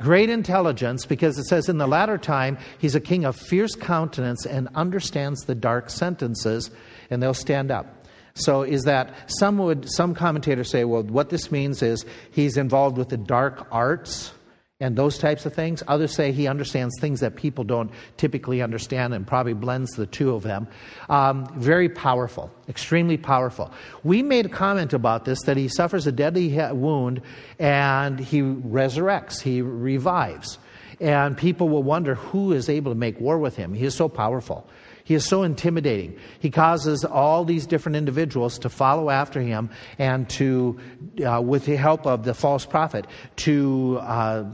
Great 0.00 0.28
intelligence 0.28 1.06
because 1.06 1.38
it 1.38 1.44
says 1.44 1.68
in 1.68 1.78
the 1.78 1.86
latter 1.86 2.18
time 2.18 2.58
he's 2.78 2.94
a 2.94 3.00
king 3.00 3.24
of 3.24 3.34
fierce 3.34 3.74
countenance 3.74 4.44
and 4.44 4.68
understands 4.74 5.42
the 5.42 5.54
dark 5.54 5.88
sentences, 5.88 6.70
and 7.08 7.22
they'll 7.22 7.32
stand 7.32 7.70
up. 7.70 7.86
So 8.34 8.62
is 8.62 8.82
that 8.82 9.14
some 9.30 9.56
would 9.58 9.90
some 9.90 10.14
commentators 10.14 10.68
say, 10.68 10.84
well, 10.84 11.02
what 11.02 11.30
this 11.30 11.50
means 11.50 11.82
is 11.82 12.04
he's 12.30 12.58
involved 12.58 12.98
with 12.98 13.08
the 13.08 13.16
dark 13.16 13.66
arts 13.70 14.32
and 14.78 14.94
those 14.94 15.16
types 15.16 15.46
of 15.46 15.54
things. 15.54 15.82
Others 15.88 16.14
say 16.14 16.32
he 16.32 16.46
understands 16.46 16.94
things 17.00 17.20
that 17.20 17.34
people 17.34 17.64
don't 17.64 17.90
typically 18.18 18.60
understand 18.60 19.14
and 19.14 19.26
probably 19.26 19.54
blends 19.54 19.92
the 19.92 20.04
two 20.04 20.34
of 20.34 20.42
them. 20.42 20.68
Um, 21.08 21.46
very 21.56 21.88
powerful, 21.88 22.50
extremely 22.68 23.16
powerful. 23.16 23.72
We 24.04 24.22
made 24.22 24.44
a 24.44 24.50
comment 24.50 24.92
about 24.92 25.24
this 25.24 25.40
that 25.44 25.56
he 25.56 25.68
suffers 25.68 26.06
a 26.06 26.12
deadly 26.12 26.48
wound 26.72 27.22
and 27.58 28.20
he 28.20 28.42
resurrects, 28.42 29.40
he 29.40 29.62
revives. 29.62 30.58
And 31.00 31.38
people 31.38 31.70
will 31.70 31.82
wonder 31.82 32.14
who 32.14 32.52
is 32.52 32.68
able 32.68 32.92
to 32.92 32.98
make 32.98 33.18
war 33.18 33.38
with 33.38 33.56
him. 33.56 33.72
He 33.72 33.84
is 33.86 33.94
so 33.94 34.10
powerful. 34.10 34.68
He 35.04 35.14
is 35.14 35.24
so 35.24 35.42
intimidating. 35.42 36.18
He 36.40 36.50
causes 36.50 37.04
all 37.04 37.44
these 37.44 37.66
different 37.66 37.96
individuals 37.96 38.58
to 38.58 38.68
follow 38.68 39.08
after 39.08 39.40
him 39.40 39.70
and 39.98 40.28
to, 40.30 40.78
uh, 41.24 41.40
with 41.40 41.64
the 41.64 41.76
help 41.76 42.06
of 42.06 42.24
the 42.24 42.34
false 42.34 42.66
prophet, 42.66 43.06
to 43.36 43.98
uh, 44.02 44.44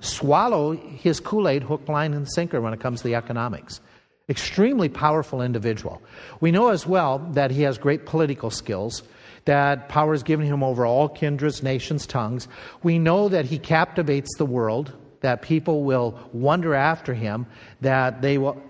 swallow 0.00 0.72
his 0.72 1.20
Kool 1.20 1.48
Aid 1.48 1.62
hook, 1.62 1.88
line, 1.88 2.14
and 2.14 2.28
sinker 2.30 2.60
when 2.60 2.72
it 2.72 2.80
comes 2.80 3.00
to 3.00 3.08
the 3.08 3.14
economics. 3.14 3.80
Extremely 4.28 4.88
powerful 4.88 5.40
individual. 5.40 6.02
We 6.40 6.50
know 6.50 6.68
as 6.68 6.86
well 6.86 7.18
that 7.32 7.50
he 7.50 7.62
has 7.62 7.78
great 7.78 8.04
political 8.04 8.50
skills, 8.50 9.02
that 9.46 9.88
power 9.88 10.12
is 10.12 10.22
given 10.22 10.46
him 10.46 10.62
over 10.62 10.84
all 10.84 11.08
kindreds, 11.08 11.62
nations, 11.62 12.06
tongues. 12.06 12.46
We 12.82 12.98
know 12.98 13.30
that 13.30 13.46
he 13.46 13.58
captivates 13.58 14.36
the 14.36 14.44
world, 14.44 14.92
that 15.20 15.40
people 15.40 15.84
will 15.84 16.18
wonder 16.32 16.74
after 16.74 17.14
him, 17.14 17.46
that 17.80 18.20
they 18.20 18.36
will. 18.36 18.62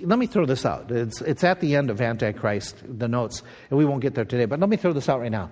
Let 0.00 0.18
me 0.18 0.26
throw 0.26 0.46
this 0.46 0.64
out. 0.64 0.90
It's, 0.90 1.20
it's 1.20 1.44
at 1.44 1.60
the 1.60 1.76
end 1.76 1.90
of 1.90 2.00
Antichrist, 2.00 2.76
the 2.86 3.08
notes, 3.08 3.42
and 3.70 3.78
we 3.78 3.84
won't 3.84 4.02
get 4.02 4.14
there 4.14 4.24
today, 4.24 4.44
but 4.44 4.60
let 4.60 4.68
me 4.68 4.76
throw 4.76 4.92
this 4.92 5.08
out 5.08 5.20
right 5.20 5.30
now. 5.30 5.50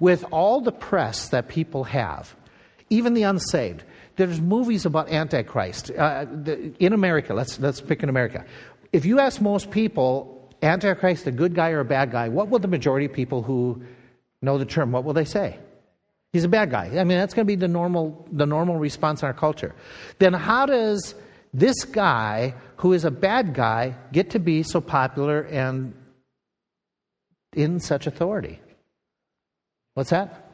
With 0.00 0.24
all 0.30 0.60
the 0.60 0.72
press 0.72 1.28
that 1.28 1.48
people 1.48 1.84
have, 1.84 2.34
even 2.90 3.14
the 3.14 3.22
unsaved, 3.22 3.84
there's 4.16 4.40
movies 4.40 4.84
about 4.84 5.08
Antichrist. 5.10 5.90
Uh, 5.90 6.26
the, 6.26 6.74
in 6.78 6.92
America, 6.92 7.32
let's, 7.32 7.58
let's 7.58 7.80
pick 7.80 8.02
in 8.02 8.08
America. 8.08 8.44
If 8.92 9.06
you 9.06 9.20
ask 9.20 9.40
most 9.40 9.70
people, 9.70 10.48
Antichrist, 10.62 11.26
a 11.26 11.30
good 11.30 11.54
guy 11.54 11.70
or 11.70 11.80
a 11.80 11.84
bad 11.84 12.10
guy, 12.10 12.28
what 12.28 12.48
will 12.48 12.58
the 12.58 12.68
majority 12.68 13.06
of 13.06 13.12
people 13.12 13.42
who 13.42 13.82
know 14.42 14.58
the 14.58 14.66
term, 14.66 14.92
what 14.92 15.04
will 15.04 15.14
they 15.14 15.24
say? 15.24 15.58
He's 16.32 16.44
a 16.44 16.48
bad 16.48 16.70
guy. 16.70 16.86
I 16.98 17.04
mean, 17.04 17.18
that's 17.18 17.34
going 17.34 17.46
to 17.46 17.50
be 17.50 17.56
the 17.56 17.68
normal, 17.68 18.26
the 18.30 18.46
normal 18.46 18.76
response 18.76 19.22
in 19.22 19.26
our 19.26 19.34
culture. 19.34 19.74
Then 20.18 20.32
how 20.32 20.66
does 20.66 21.14
this 21.52 21.84
guy, 21.84 22.54
who 22.76 22.92
is 22.92 23.04
a 23.04 23.10
bad 23.10 23.54
guy, 23.54 23.96
get 24.12 24.30
to 24.30 24.38
be 24.38 24.62
so 24.62 24.80
popular 24.80 25.42
and 25.42 25.94
in 27.54 27.80
such 27.80 28.06
authority? 28.06 28.60
What's 29.94 30.10
that? 30.10 30.49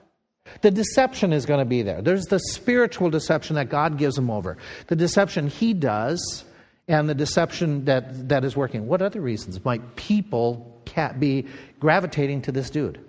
The 0.63 0.71
deception 0.71 1.33
is 1.33 1.47
going 1.47 1.61
to 1.61 1.65
be 1.65 1.83
there. 1.83 2.03
There's 2.03 2.27
the 2.27 2.39
spiritual 2.39 3.11
deception 3.11 3.57
that 3.57 3.69
God 3.69 3.99
gives 3.99 4.17
him 4.17 4.31
over, 4.31 4.57
the 4.87 4.97
deception 4.97 5.49
he 5.49 5.75
does, 5.75 6.45
and 6.89 7.09
the 7.09 7.15
deception 7.15 7.85
that, 7.87 8.29
that 8.29 8.45
is 8.45 8.57
working. 8.57 8.87
What 8.87 9.03
other 9.03 9.21
reasons 9.21 9.65
might 9.65 9.97
people 9.97 10.73
be 11.19 11.47
gravitating 11.81 12.43
to 12.43 12.53
this 12.53 12.71
dude? 12.71 13.01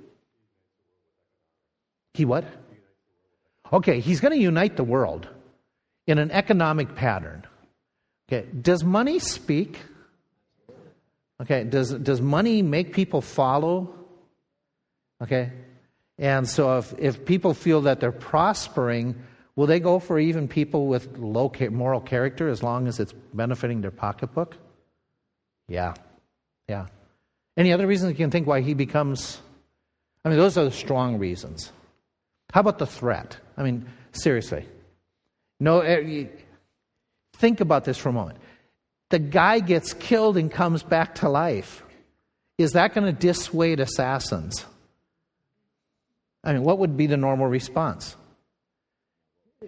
He 2.14 2.26
what? 2.26 2.46
Okay, 3.72 4.00
he's 4.00 4.20
going 4.20 4.34
to 4.34 4.40
unite 4.40 4.76
the 4.76 4.84
world 4.84 5.28
in 6.08 6.18
an 6.18 6.32
economic 6.32 6.96
pattern. 6.96 7.46
Okay, 8.28 8.48
does 8.62 8.84
money 8.84 9.20
speak? 9.20 9.80
Okay, 11.42 11.64
does, 11.64 11.94
does 11.94 12.20
money 12.20 12.62
make 12.62 12.94
people 12.94 13.22
follow? 13.22 13.94
Okay, 15.22 15.52
and 16.18 16.48
so 16.48 16.80
if, 16.80 16.94
if 16.98 17.26
people 17.26 17.54
feel 17.54 17.82
that 17.82 18.00
they're 18.00 18.12
prospering, 18.12 19.16
will 19.56 19.68
they 19.68 19.80
go 19.80 20.00
for 20.00 20.18
even 20.18 20.48
people 20.48 20.88
with 20.88 21.18
low 21.18 21.52
moral 21.72 22.02
character 22.02 22.50
as 22.50 22.64
long 22.64 22.88
as 22.88 23.00
it's 23.00 23.14
benefiting 23.34 23.82
their 23.82 23.92
pocketbook? 23.92 24.58
Yeah. 25.68 25.94
Yeah. 26.68 26.88
Any 27.56 27.74
other 27.74 27.88
reasons 27.88 28.12
you 28.12 28.18
can 28.18 28.32
think 28.32 28.48
why 28.48 28.62
he 28.62 28.74
becomes. 28.74 29.40
I 30.26 30.30
mean, 30.30 30.38
those 30.38 30.58
are 30.58 30.66
the 30.66 30.72
strong 30.72 31.18
reasons. 31.20 31.72
How 32.52 32.62
about 32.62 32.80
the 32.80 32.88
threat? 32.88 33.38
I 33.58 33.64
mean, 33.64 33.88
seriously. 34.12 34.66
No, 35.60 35.80
eh, 35.82 36.26
think 37.38 37.62
about 37.62 37.84
this 37.84 37.98
for 37.98 38.10
a 38.10 38.14
moment. 38.14 38.40
The 39.10 39.20
guy 39.20 39.60
gets 39.60 39.94
killed 39.94 40.38
and 40.38 40.52
comes 40.52 40.84
back 40.84 41.16
to 41.16 41.30
life. 41.30 41.84
Is 42.58 42.74
that 42.74 42.94
going 42.94 43.06
to 43.06 43.14
dissuade 43.14 43.80
assassins? 43.80 44.66
I 46.48 46.54
mean, 46.54 46.64
what 46.64 46.80
would 46.80 46.96
be 46.96 47.08
the 47.08 47.18
normal 47.18 47.48
response? 47.48 48.16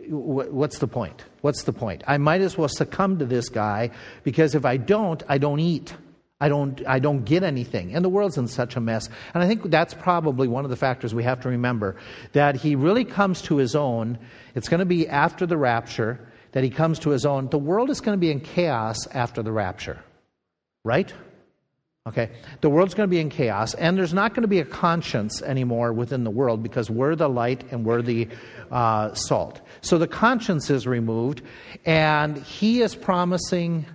What's 0.08 0.80
the 0.80 0.88
point? 0.88 1.26
What's 1.42 1.64
the 1.64 1.74
point? 1.74 2.06
I 2.08 2.18
might 2.18 2.40
as 2.40 2.58
well 2.58 2.70
succumb 2.70 3.20
to 3.20 3.26
this 3.26 3.50
guy 3.50 3.92
because 4.24 4.56
if 4.56 4.64
I 4.64 4.78
don't, 4.78 5.22
I 5.28 5.40
don't 5.40 5.60
eat. 5.60 5.94
I 6.40 6.48
don't, 6.48 6.82
I 6.88 7.00
don't 7.00 7.26
get 7.26 7.44
anything. 7.44 7.94
And 7.94 8.06
the 8.06 8.10
world's 8.10 8.38
in 8.38 8.48
such 8.48 8.78
a 8.78 8.80
mess. 8.80 9.10
And 9.34 9.44
I 9.44 9.48
think 9.48 9.64
that's 9.70 9.94
probably 9.94 10.48
one 10.48 10.64
of 10.64 10.70
the 10.70 10.78
factors 10.78 11.14
we 11.14 11.24
have 11.24 11.42
to 11.42 11.50
remember 11.50 11.98
that 12.32 12.56
he 12.56 12.76
really 12.76 13.04
comes 13.04 13.42
to 13.44 13.58
his 13.58 13.76
own. 13.76 14.18
It's 14.56 14.70
going 14.70 14.80
to 14.80 14.86
be 14.86 15.06
after 15.06 15.46
the 15.46 15.58
rapture 15.58 16.30
that 16.54 16.64
he 16.64 16.70
comes 16.70 17.00
to 17.00 17.10
his 17.10 17.26
own. 17.26 17.50
The 17.50 17.58
world 17.58 17.90
is 17.90 18.00
going 18.00 18.18
to 18.18 18.22
be 18.22 18.32
in 18.32 18.40
chaos 18.40 19.06
after 19.08 19.44
the 19.44 19.52
rapture, 19.52 20.02
right? 20.86 21.14
Okay? 22.08 22.32
The 22.62 22.70
world's 22.70 22.94
going 22.94 23.08
to 23.08 23.12
be 23.12 23.20
in 23.20 23.30
chaos, 23.30 23.74
and 23.74 23.98
there's 23.98 24.14
not 24.14 24.34
going 24.34 24.42
to 24.42 24.48
be 24.48 24.60
a 24.60 24.66
conscience 24.66 25.42
anymore 25.42 25.94
within 25.94 26.24
the 26.24 26.32
world 26.32 26.64
because 26.64 26.90
we're 26.90 27.16
the 27.16 27.30
light 27.30 27.64
and 27.72 27.86
we're 27.86 28.02
the 28.02 28.28
uh, 28.72 29.14
salt. 29.14 29.62
So 29.82 29.98
the 29.98 30.08
conscience 30.08 30.70
is 30.70 30.88
removed, 30.88 31.42
and 31.86 32.38
he 32.38 32.82
is 32.82 32.96
promising 32.96 33.86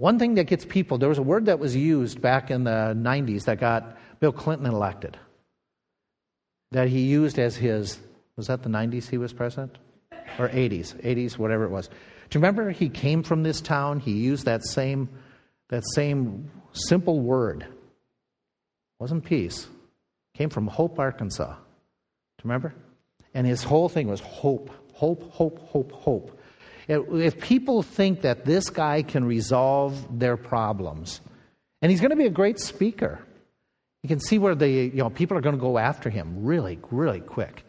one 0.00 0.18
thing 0.18 0.36
that 0.36 0.44
gets 0.44 0.64
people. 0.64 0.96
There 0.96 1.10
was 1.10 1.18
a 1.18 1.22
word 1.22 1.44
that 1.46 1.58
was 1.58 1.76
used 1.76 2.22
back 2.22 2.50
in 2.50 2.64
the 2.64 2.94
90s 2.96 3.44
that 3.44 3.60
got 3.60 3.98
Bill 4.18 4.32
Clinton 4.32 4.66
elected, 4.66 5.18
that 6.70 6.88
he 6.88 7.00
used 7.00 7.38
as 7.38 7.56
his, 7.56 7.98
was 8.36 8.46
that 8.46 8.62
the 8.62 8.70
90s 8.70 9.10
he 9.10 9.18
was 9.18 9.34
president? 9.34 9.76
Or 10.38 10.48
80s, 10.48 10.94
80s, 11.02 11.36
whatever 11.36 11.64
it 11.64 11.70
was 11.70 11.88
Do 11.88 11.92
you 12.38 12.40
remember 12.40 12.70
he 12.70 12.88
came 12.88 13.22
from 13.22 13.42
this 13.42 13.60
town? 13.60 14.00
He 14.00 14.12
used 14.12 14.44
that 14.44 14.64
same, 14.64 15.08
that 15.70 15.84
same 15.94 16.50
simple 16.72 17.20
word. 17.20 17.66
Wasn't 18.98 19.24
peace. 19.24 19.66
Came 20.34 20.50
from 20.50 20.66
Hope, 20.66 20.98
Arkansas. 20.98 21.52
Do 21.52 21.52
you 21.52 22.44
remember? 22.44 22.74
And 23.34 23.46
his 23.46 23.62
whole 23.62 23.88
thing 23.88 24.08
was 24.08 24.20
hope, 24.20 24.70
hope, 24.92 25.30
hope, 25.30 25.58
hope, 25.68 25.92
hope. 25.92 26.38
If 26.88 27.40
people 27.40 27.82
think 27.82 28.22
that 28.22 28.44
this 28.44 28.68
guy 28.68 29.02
can 29.02 29.24
resolve 29.24 30.18
their 30.18 30.36
problems, 30.36 31.20
and 31.80 31.90
he's 31.90 32.00
going 32.00 32.10
to 32.10 32.16
be 32.16 32.26
a 32.26 32.30
great 32.30 32.58
speaker, 32.58 33.20
you 34.02 34.08
can 34.08 34.18
see 34.18 34.38
where 34.38 34.54
the 34.54 34.68
you 34.68 34.96
know 34.96 35.10
people 35.10 35.36
are 35.36 35.40
going 35.40 35.54
to 35.54 35.60
go 35.60 35.78
after 35.78 36.10
him 36.10 36.44
really, 36.44 36.78
really 36.90 37.20
quick. 37.20 37.64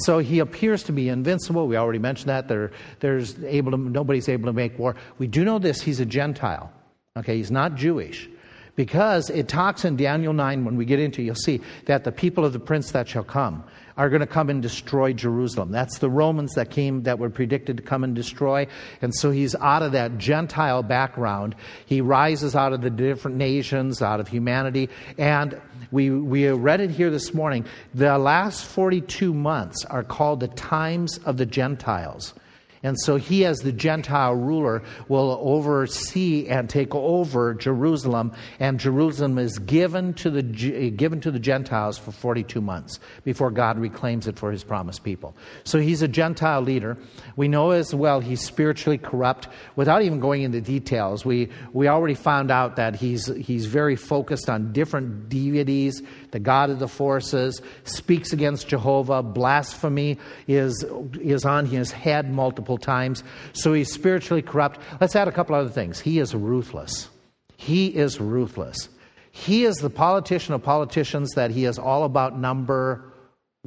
So 0.00 0.18
he 0.18 0.40
appears 0.40 0.82
to 0.84 0.92
be 0.92 1.08
invincible. 1.08 1.66
We 1.66 1.76
already 1.76 2.00
mentioned 2.00 2.28
that. 2.28 2.48
There, 2.48 2.72
there's 3.00 3.42
able 3.44 3.70
to, 3.70 3.78
nobody's 3.78 4.28
able 4.28 4.46
to 4.46 4.52
make 4.52 4.78
war. 4.78 4.96
We 5.16 5.26
do 5.26 5.44
know 5.44 5.58
this. 5.58 5.80
He's 5.80 6.00
a 6.00 6.04
Gentile. 6.04 6.70
Okay, 7.16 7.36
he's 7.36 7.50
not 7.50 7.74
Jewish. 7.74 8.28
Because 8.76 9.30
it 9.30 9.48
talks 9.48 9.86
in 9.86 9.96
Daniel 9.96 10.34
9, 10.34 10.66
when 10.66 10.76
we 10.76 10.84
get 10.84 11.00
into 11.00 11.22
it, 11.22 11.24
you'll 11.24 11.34
see 11.34 11.62
that 11.86 12.04
the 12.04 12.12
people 12.12 12.44
of 12.44 12.52
the 12.52 12.60
prince 12.60 12.90
that 12.90 13.08
shall 13.08 13.24
come 13.24 13.64
are 13.96 14.10
going 14.10 14.20
to 14.20 14.26
come 14.26 14.50
and 14.50 14.60
destroy 14.60 15.14
Jerusalem. 15.14 15.72
That's 15.72 15.98
the 15.98 16.10
Romans 16.10 16.52
that 16.56 16.70
came, 16.70 17.04
that 17.04 17.18
were 17.18 17.30
predicted 17.30 17.78
to 17.78 17.82
come 17.82 18.04
and 18.04 18.14
destroy. 18.14 18.66
And 19.00 19.14
so 19.14 19.30
he's 19.30 19.54
out 19.54 19.82
of 19.82 19.92
that 19.92 20.18
Gentile 20.18 20.82
background. 20.82 21.54
He 21.86 22.02
rises 22.02 22.54
out 22.54 22.74
of 22.74 22.82
the 22.82 22.90
different 22.90 23.38
nations, 23.38 24.02
out 24.02 24.20
of 24.20 24.28
humanity. 24.28 24.90
And 25.16 25.58
we, 25.90 26.10
we 26.10 26.46
read 26.48 26.82
it 26.82 26.90
here 26.90 27.08
this 27.08 27.32
morning. 27.32 27.64
The 27.94 28.18
last 28.18 28.66
42 28.66 29.32
months 29.32 29.86
are 29.86 30.04
called 30.04 30.40
the 30.40 30.48
times 30.48 31.16
of 31.24 31.38
the 31.38 31.46
Gentiles. 31.46 32.34
And 32.82 32.96
so 33.00 33.16
he, 33.16 33.44
as 33.44 33.58
the 33.58 33.72
Gentile 33.72 34.34
ruler, 34.34 34.82
will 35.08 35.38
oversee 35.42 36.46
and 36.48 36.68
take 36.68 36.94
over 36.94 37.54
Jerusalem, 37.54 38.32
and 38.58 38.78
Jerusalem 38.78 39.38
is 39.38 39.58
given 39.58 40.14
to 40.14 40.30
the, 40.30 40.42
given 40.42 41.20
to 41.20 41.30
the 41.30 41.38
Gentiles 41.38 41.98
for 41.98 42.12
42 42.12 42.60
months 42.60 43.00
before 43.24 43.50
God 43.50 43.78
reclaims 43.78 44.26
it 44.26 44.38
for 44.38 44.50
his 44.50 44.64
promised 44.64 45.04
people. 45.04 45.36
So 45.64 45.78
he's 45.78 46.02
a 46.02 46.08
Gentile 46.08 46.60
leader. 46.60 46.96
We 47.36 47.48
know 47.48 47.70
as 47.70 47.94
well 47.94 48.20
he's 48.20 48.40
spiritually 48.40 48.98
corrupt. 48.98 49.48
Without 49.74 50.02
even 50.02 50.20
going 50.20 50.42
into 50.42 50.60
details, 50.60 51.24
we, 51.24 51.50
we 51.72 51.88
already 51.88 52.14
found 52.14 52.50
out 52.50 52.76
that 52.76 52.96
he's, 52.96 53.26
he's 53.26 53.66
very 53.66 53.96
focused 53.96 54.48
on 54.48 54.72
different 54.72 55.28
deities, 55.28 56.02
the 56.30 56.38
God 56.38 56.70
of 56.70 56.78
the 56.78 56.88
forces, 56.88 57.60
speaks 57.84 58.32
against 58.32 58.68
Jehovah, 58.68 59.22
blasphemy 59.22 60.18
is, 60.46 60.84
is 61.20 61.44
on 61.44 61.66
his 61.66 61.90
head 61.90 62.32
multiple 62.32 62.78
times. 62.78 63.24
So 63.52 63.72
he's 63.72 63.92
spiritually 63.92 64.42
corrupt. 64.42 64.80
Let's 65.00 65.16
add 65.16 65.28
a 65.28 65.32
couple 65.32 65.54
other 65.54 65.70
things. 65.70 66.00
He 66.00 66.18
is 66.18 66.34
ruthless. 66.34 67.08
He 67.56 67.86
is 67.86 68.20
ruthless. 68.20 68.88
He 69.30 69.64
is 69.64 69.76
the 69.76 69.90
politician 69.90 70.54
of 70.54 70.62
politicians 70.62 71.32
that 71.32 71.50
he 71.50 71.66
is 71.66 71.78
all 71.78 72.04
about 72.04 72.38
number 72.38 73.12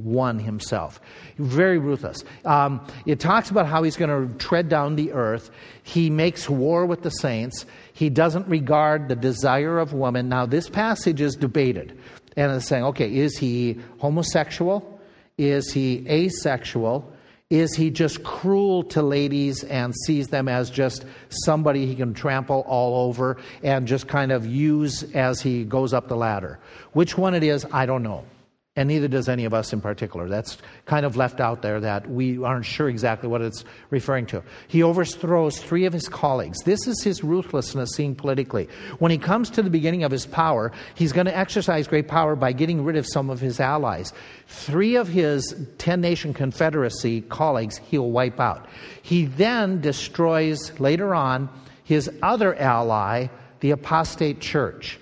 one 0.03 0.39
himself. 0.39 0.99
Very 1.37 1.77
ruthless. 1.77 2.23
Um, 2.45 2.85
it 3.05 3.19
talks 3.19 3.49
about 3.49 3.67
how 3.67 3.83
he's 3.83 3.97
going 3.97 4.09
to 4.09 4.37
tread 4.37 4.69
down 4.69 4.95
the 4.95 5.11
earth. 5.11 5.51
He 5.83 6.09
makes 6.09 6.49
war 6.49 6.85
with 6.85 7.03
the 7.03 7.09
saints. 7.09 7.65
He 7.93 8.09
doesn't 8.09 8.47
regard 8.47 9.09
the 9.09 9.15
desire 9.15 9.79
of 9.79 9.93
woman. 9.93 10.29
Now, 10.29 10.45
this 10.45 10.69
passage 10.69 11.21
is 11.21 11.35
debated. 11.35 11.97
And 12.39 12.53
it's 12.53 12.67
saying, 12.67 12.85
okay, 12.85 13.13
is 13.13 13.37
he 13.37 13.79
homosexual? 13.97 14.97
Is 15.37 15.73
he 15.73 16.05
asexual? 16.07 17.11
Is 17.49 17.75
he 17.75 17.89
just 17.89 18.23
cruel 18.23 18.83
to 18.83 19.01
ladies 19.01 19.65
and 19.65 19.93
sees 20.05 20.29
them 20.29 20.47
as 20.47 20.69
just 20.69 21.03
somebody 21.27 21.85
he 21.85 21.95
can 21.95 22.13
trample 22.13 22.63
all 22.65 23.09
over 23.09 23.35
and 23.61 23.85
just 23.85 24.07
kind 24.07 24.31
of 24.31 24.45
use 24.45 25.03
as 25.13 25.41
he 25.41 25.65
goes 25.65 25.93
up 25.93 26.07
the 26.07 26.15
ladder? 26.15 26.59
Which 26.93 27.17
one 27.17 27.35
it 27.35 27.43
is, 27.43 27.65
I 27.73 27.85
don't 27.85 28.03
know 28.03 28.23
and 28.75 28.87
neither 28.87 29.07
does 29.07 29.27
any 29.27 29.45
of 29.45 29.53
us 29.53 29.73
in 29.73 29.81
particular. 29.81 30.29
That's 30.29 30.57
kind 30.85 31.05
of 31.05 31.17
left 31.17 31.39
out 31.41 31.61
there 31.61 31.79
that 31.81 32.09
we 32.09 32.41
aren't 32.41 32.65
sure 32.65 32.87
exactly 32.87 33.27
what 33.27 33.41
it's 33.41 33.65
referring 33.89 34.25
to. 34.27 34.43
He 34.67 34.83
overthrows 34.83 35.57
three 35.59 35.85
of 35.85 35.91
his 35.91 36.07
colleagues. 36.07 36.59
This 36.63 36.87
is 36.87 37.03
his 37.03 37.23
ruthlessness 37.23 37.91
seen 37.91 38.15
politically. 38.15 38.69
When 38.99 39.11
he 39.11 39.17
comes 39.17 39.49
to 39.51 39.63
the 39.63 39.69
beginning 39.69 40.03
of 40.03 40.11
his 40.11 40.25
power, 40.25 40.71
he's 40.95 41.11
going 41.11 41.25
to 41.25 41.35
exercise 41.35 41.87
great 41.87 42.07
power 42.07 42.35
by 42.35 42.53
getting 42.53 42.83
rid 42.85 42.95
of 42.95 43.05
some 43.05 43.29
of 43.29 43.41
his 43.41 43.59
allies. 43.59 44.13
Three 44.47 44.95
of 44.95 45.07
his 45.07 45.55
10 45.79 45.99
nation 45.99 46.33
confederacy 46.33 47.21
colleagues 47.21 47.77
he'll 47.77 48.11
wipe 48.11 48.39
out. 48.39 48.69
He 49.01 49.25
then 49.25 49.81
destroys 49.81 50.79
later 50.79 51.13
on 51.15 51.49
his 51.83 52.09
other 52.21 52.55
ally, 52.55 53.27
the 53.61 53.71
apostate 53.71 54.39
church. 54.39 54.99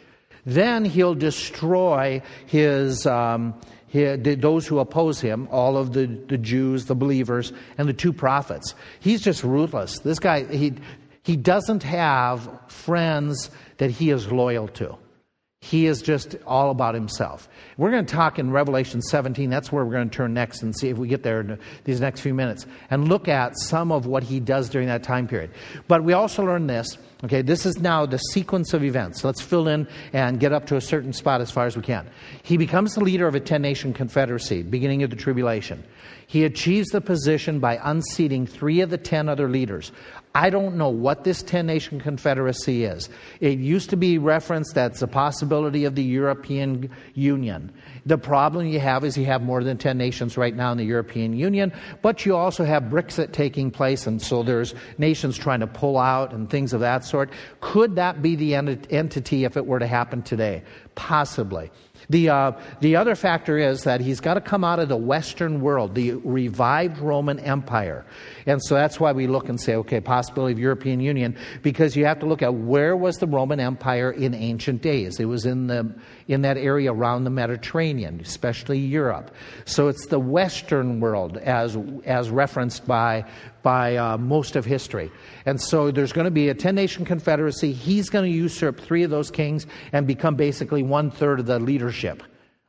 Then 0.47 0.85
he'll 0.85 1.13
destroy 1.13 2.21
his, 2.45 3.05
um, 3.05 3.53
his, 3.87 4.37
those 4.37 4.65
who 4.65 4.79
oppose 4.79 5.19
him, 5.19 5.49
all 5.51 5.75
of 5.75 5.91
the, 5.91 6.05
the 6.05 6.37
Jews, 6.37 6.85
the 6.85 6.95
believers, 6.95 7.51
and 7.77 7.89
the 7.89 7.93
two 7.93 8.13
prophets. 8.13 8.73
He's 9.01 9.21
just 9.21 9.43
ruthless. 9.43 9.99
This 9.99 10.19
guy, 10.19 10.45
he, 10.45 10.75
he 11.23 11.35
doesn't 11.35 11.83
have 11.83 12.49
friends 12.69 13.51
that 13.75 13.91
he 13.91 14.09
is 14.09 14.31
loyal 14.31 14.69
to. 14.69 14.97
He 15.61 15.87
is 15.87 16.03
just 16.03 16.35
all 16.45 16.69
about 16.69 16.93
himself. 16.93 17.49
We're 17.77 17.89
going 17.89 18.05
to 18.05 18.13
talk 18.13 18.37
in 18.37 18.51
Revelation 18.51 19.01
17. 19.01 19.49
That's 19.49 19.71
where 19.71 19.83
we're 19.83 19.93
going 19.93 20.09
to 20.09 20.15
turn 20.15 20.33
next 20.33 20.61
and 20.61 20.77
see 20.77 20.89
if 20.89 20.97
we 20.97 21.07
get 21.07 21.23
there 21.23 21.41
in 21.41 21.59
these 21.83 21.99
next 21.99 22.21
few 22.21 22.35
minutes 22.35 22.67
and 22.91 23.07
look 23.09 23.27
at 23.27 23.57
some 23.57 23.91
of 23.91 24.05
what 24.05 24.21
he 24.21 24.39
does 24.39 24.69
during 24.69 24.87
that 24.87 25.01
time 25.01 25.27
period. 25.27 25.49
But 25.87 26.03
we 26.03 26.13
also 26.13 26.45
learn 26.45 26.67
this. 26.67 26.97
Okay, 27.23 27.41
this 27.41 27.65
is 27.65 27.79
now 27.79 28.05
the 28.05 28.19
sequence 28.19 28.75
of 28.75 28.83
events. 28.83 29.23
Let's 29.23 29.41
fill 29.41 29.67
in 29.67 29.87
and 30.13 30.39
get 30.39 30.53
up 30.53 30.67
to 30.67 30.75
a 30.75 30.81
certain 30.81 31.11
spot 31.11 31.41
as 31.41 31.49
far 31.49 31.65
as 31.65 31.75
we 31.75 31.81
can. 31.81 32.07
He 32.43 32.57
becomes 32.57 32.93
the 32.93 33.03
leader 33.03 33.27
of 33.27 33.33
a 33.33 33.39
10 33.39 33.59
nation 33.59 33.93
confederacy, 33.93 34.61
beginning 34.61 35.01
of 35.01 35.09
the 35.09 35.15
tribulation. 35.15 35.83
He 36.27 36.43
achieves 36.43 36.89
the 36.89 37.01
position 37.01 37.59
by 37.59 37.79
unseating 37.83 38.45
three 38.45 38.81
of 38.81 38.91
the 38.91 38.97
10 38.97 39.27
other 39.27 39.49
leaders. 39.49 39.91
I 40.37 40.51
don't 40.51 40.75
know 40.75 40.89
what 40.89 41.23
this 41.23 41.41
10 41.41 41.65
nation 41.65 41.99
confederacy 41.99 42.83
is. 42.83 43.09
It 43.39 43.57
used 43.57 43.89
to 43.89 43.97
be 43.97 44.19
referenced 44.19 44.75
that's 44.75 45.01
a 45.01 45.07
possibility 45.07 45.83
of 45.83 45.95
the 45.95 46.03
European 46.03 46.91
Union. 47.15 47.71
The 48.05 48.19
problem 48.19 48.67
you 48.67 48.79
have 48.79 49.03
is 49.03 49.17
you 49.17 49.25
have 49.25 49.41
more 49.41 49.63
than 49.63 49.79
10 49.79 49.97
nations 49.97 50.37
right 50.37 50.55
now 50.55 50.71
in 50.71 50.77
the 50.77 50.85
European 50.85 51.33
Union, 51.33 51.73
but 52.03 52.23
you 52.23 52.35
also 52.35 52.65
have 52.65 52.83
Brexit 52.83 53.31
taking 53.31 53.71
place, 53.71 54.05
and 54.05 54.21
so 54.21 54.43
there's 54.43 54.75
nations 54.99 55.39
trying 55.39 55.61
to 55.61 55.67
pull 55.67 55.97
out 55.97 56.33
and 56.33 56.51
things 56.51 56.71
of 56.71 56.81
that 56.81 57.03
sort. 57.03 57.31
Could 57.59 57.95
that 57.95 58.21
be 58.21 58.35
the 58.35 58.53
entity 58.53 59.43
if 59.43 59.57
it 59.57 59.65
were 59.65 59.79
to 59.79 59.87
happen 59.87 60.21
today? 60.21 60.61
Possibly. 60.93 61.71
The, 62.09 62.29
uh, 62.29 62.51
the 62.79 62.95
other 62.95 63.15
factor 63.15 63.57
is 63.57 63.83
that 63.83 64.01
he's 64.01 64.19
got 64.19 64.35
to 64.35 64.41
come 64.41 64.63
out 64.63 64.79
of 64.79 64.89
the 64.89 64.97
Western 64.97 65.61
world, 65.61 65.95
the 65.95 66.13
revived 66.13 66.99
Roman 66.99 67.39
Empire. 67.39 68.05
And 68.45 68.63
so 68.63 68.75
that's 68.75 68.99
why 68.99 69.11
we 69.11 69.27
look 69.27 69.49
and 69.49 69.59
say, 69.59 69.75
okay, 69.75 69.99
possibility 69.99 70.53
of 70.53 70.59
European 70.59 70.99
Union, 70.99 71.37
because 71.61 71.95
you 71.95 72.05
have 72.05 72.19
to 72.19 72.25
look 72.25 72.41
at 72.41 72.53
where 72.53 72.95
was 72.95 73.17
the 73.17 73.27
Roman 73.27 73.59
Empire 73.59 74.11
in 74.11 74.33
ancient 74.33 74.81
days. 74.81 75.19
It 75.19 75.25
was 75.25 75.45
in, 75.45 75.67
the, 75.67 75.93
in 76.27 76.41
that 76.43 76.57
area 76.57 76.91
around 76.91 77.23
the 77.25 77.29
Mediterranean, 77.29 78.19
especially 78.21 78.79
Europe. 78.79 79.31
So 79.65 79.87
it's 79.87 80.07
the 80.07 80.19
Western 80.19 80.99
world 80.99 81.37
as, 81.37 81.77
as 82.05 82.29
referenced 82.29 82.87
by, 82.87 83.25
by 83.67 83.97
uh, 83.97 84.17
most 84.17 84.55
of 84.55 84.63
history. 84.63 85.11
And 85.45 85.61
so 85.61 85.91
there's 85.91 86.13
going 86.13 86.23
to 86.23 86.31
be 86.31 86.47
a 86.47 86.53
10 86.53 86.73
nation 86.73 87.03
confederacy. 87.03 87.73
He's 87.73 88.09
going 88.09 88.23
to 88.23 88.31
usurp 88.31 88.79
three 88.79 89.03
of 89.03 89.09
those 89.09 89.29
kings 89.29 89.67
and 89.91 90.07
become 90.07 90.35
basically 90.35 90.83
one 90.83 91.11
third 91.11 91.41
of 91.41 91.47
the 91.47 91.59
leadership 91.59 92.23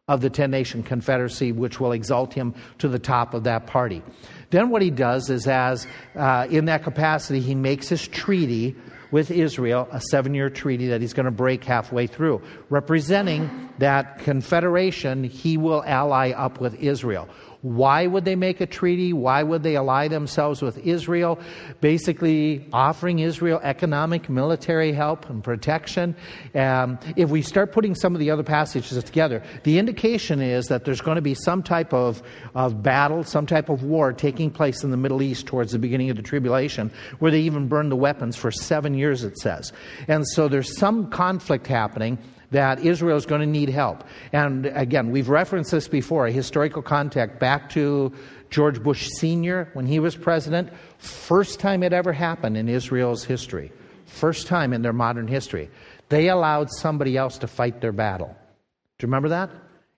of 0.08 0.22
the 0.22 0.28
10 0.28 0.50
nation 0.50 0.82
confederacy, 0.82 1.52
which 1.52 1.78
will 1.78 1.92
exalt 1.92 2.34
him 2.34 2.52
to 2.78 2.88
the 2.88 2.98
top 2.98 3.32
of 3.32 3.44
that 3.44 3.68
party. 3.68 4.02
Then 4.50 4.70
what 4.70 4.82
he 4.82 4.90
does 4.90 5.30
is, 5.30 5.46
as 5.46 5.86
uh, 6.16 6.48
in 6.50 6.64
that 6.64 6.82
capacity, 6.82 7.38
he 7.38 7.54
makes 7.54 7.88
his 7.88 8.08
treaty 8.08 8.74
with 9.12 9.30
Israel, 9.30 9.86
a 9.92 10.00
seven 10.10 10.34
year 10.34 10.50
treaty 10.50 10.88
that 10.88 11.00
he's 11.00 11.12
going 11.12 11.26
to 11.26 11.30
break 11.30 11.62
halfway 11.62 12.08
through. 12.08 12.42
Representing 12.70 13.68
that 13.78 14.18
confederation, 14.18 15.22
he 15.22 15.56
will 15.56 15.84
ally 15.84 16.32
up 16.32 16.60
with 16.60 16.74
Israel. 16.74 17.28
Why 17.62 18.06
would 18.06 18.24
they 18.24 18.36
make 18.36 18.60
a 18.60 18.66
treaty? 18.66 19.12
Why 19.12 19.42
would 19.42 19.64
they 19.64 19.76
ally 19.76 20.06
themselves 20.06 20.62
with 20.62 20.78
Israel? 20.78 21.40
Basically, 21.80 22.64
offering 22.72 23.18
Israel 23.18 23.60
economic, 23.64 24.28
military 24.28 24.92
help 24.92 25.28
and 25.28 25.42
protection. 25.42 26.14
Um, 26.54 27.00
if 27.16 27.30
we 27.30 27.42
start 27.42 27.72
putting 27.72 27.96
some 27.96 28.14
of 28.14 28.20
the 28.20 28.30
other 28.30 28.44
passages 28.44 29.02
together, 29.02 29.42
the 29.64 29.78
indication 29.78 30.40
is 30.40 30.66
that 30.66 30.84
there's 30.84 31.00
going 31.00 31.16
to 31.16 31.22
be 31.22 31.34
some 31.34 31.64
type 31.64 31.92
of, 31.92 32.22
of 32.54 32.80
battle, 32.80 33.24
some 33.24 33.46
type 33.46 33.68
of 33.68 33.82
war 33.82 34.12
taking 34.12 34.50
place 34.50 34.84
in 34.84 34.92
the 34.92 34.96
Middle 34.96 35.20
East 35.20 35.46
towards 35.46 35.72
the 35.72 35.80
beginning 35.80 36.10
of 36.10 36.16
the 36.16 36.22
tribulation, 36.22 36.92
where 37.18 37.32
they 37.32 37.40
even 37.40 37.66
burn 37.66 37.88
the 37.88 37.96
weapons 37.96 38.36
for 38.36 38.52
seven 38.52 38.94
years, 38.94 39.24
it 39.24 39.36
says. 39.36 39.72
And 40.06 40.26
so 40.28 40.46
there's 40.46 40.78
some 40.78 41.10
conflict 41.10 41.66
happening 41.66 42.18
that 42.50 42.80
Israel 42.80 43.16
is 43.16 43.26
going 43.26 43.40
to 43.40 43.46
need 43.46 43.68
help. 43.68 44.04
And 44.32 44.66
again, 44.66 45.10
we've 45.10 45.28
referenced 45.28 45.70
this 45.70 45.88
before, 45.88 46.26
a 46.26 46.32
historical 46.32 46.82
contact 46.82 47.38
back 47.38 47.70
to 47.70 48.12
George 48.50 48.82
Bush 48.82 49.08
Sr. 49.18 49.68
when 49.74 49.86
he 49.86 50.00
was 50.00 50.16
president. 50.16 50.70
First 50.98 51.60
time 51.60 51.82
it 51.82 51.92
ever 51.92 52.12
happened 52.12 52.56
in 52.56 52.68
Israel's 52.68 53.24
history. 53.24 53.72
First 54.06 54.46
time 54.46 54.72
in 54.72 54.82
their 54.82 54.94
modern 54.94 55.28
history. 55.28 55.70
They 56.08 56.28
allowed 56.28 56.70
somebody 56.70 57.16
else 57.16 57.38
to 57.38 57.46
fight 57.46 57.80
their 57.80 57.92
battle. 57.92 58.34
Do 58.98 59.04
you 59.04 59.08
remember 59.08 59.28
that? 59.28 59.50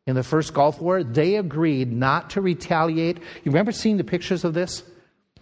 In 0.06 0.16
the 0.16 0.24
first 0.24 0.52
Gulf 0.52 0.80
War, 0.80 1.04
they 1.04 1.36
agreed 1.36 1.92
not 1.92 2.30
to 2.30 2.40
retaliate. 2.40 3.18
You 3.18 3.52
remember 3.52 3.70
seeing 3.70 3.96
the 3.96 4.04
pictures 4.04 4.44
of 4.44 4.54
this? 4.54 4.82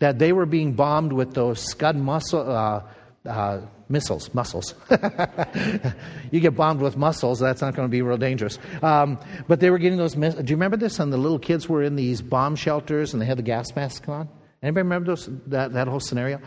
That 0.01 0.19
they 0.19 0.33
were 0.33 0.47
being 0.47 0.75
bombed 0.75 1.13
with 1.13 1.35
those 1.35 1.61
Scud 1.61 1.97
muscle, 1.97 2.49
uh, 2.49 2.83
uh, 3.27 3.63
missiles, 3.89 4.33
muscles. 4.35 4.75
you 6.31 6.41
get 6.41 6.55
bombed 6.55 6.81
with 6.81 6.97
muscles, 6.97 7.39
that's 7.41 7.61
not 7.61 7.75
going 7.75 7.87
to 7.87 7.91
be 7.91 8.03
real 8.03 8.17
dangerous. 8.17 8.59
Um, 8.83 9.19
but 9.47 9.61
they 9.61 9.71
were 9.71 9.79
getting 9.79 9.99
those. 9.99 10.15
Do 10.15 10.27
you 10.27 10.57
remember 10.57 10.77
this? 10.77 10.99
And 10.99 11.13
the 11.13 11.17
little 11.17 11.39
kids 11.39 11.69
were 11.69 11.83
in 11.83 11.97
these 11.97 12.23
bomb 12.23 12.57
shelters 12.57 13.13
and 13.13 13.23
they 13.23 13.27
had 13.27 13.39
the 13.39 13.43
gas 13.43 13.75
masks 13.75 14.09
on. 14.09 14.29
Anybody 14.63 14.83
remember 14.83 15.13
those, 15.13 15.29
that, 15.47 15.73
that 15.73 15.89
whole 15.89 16.01
scenario? 16.01 16.41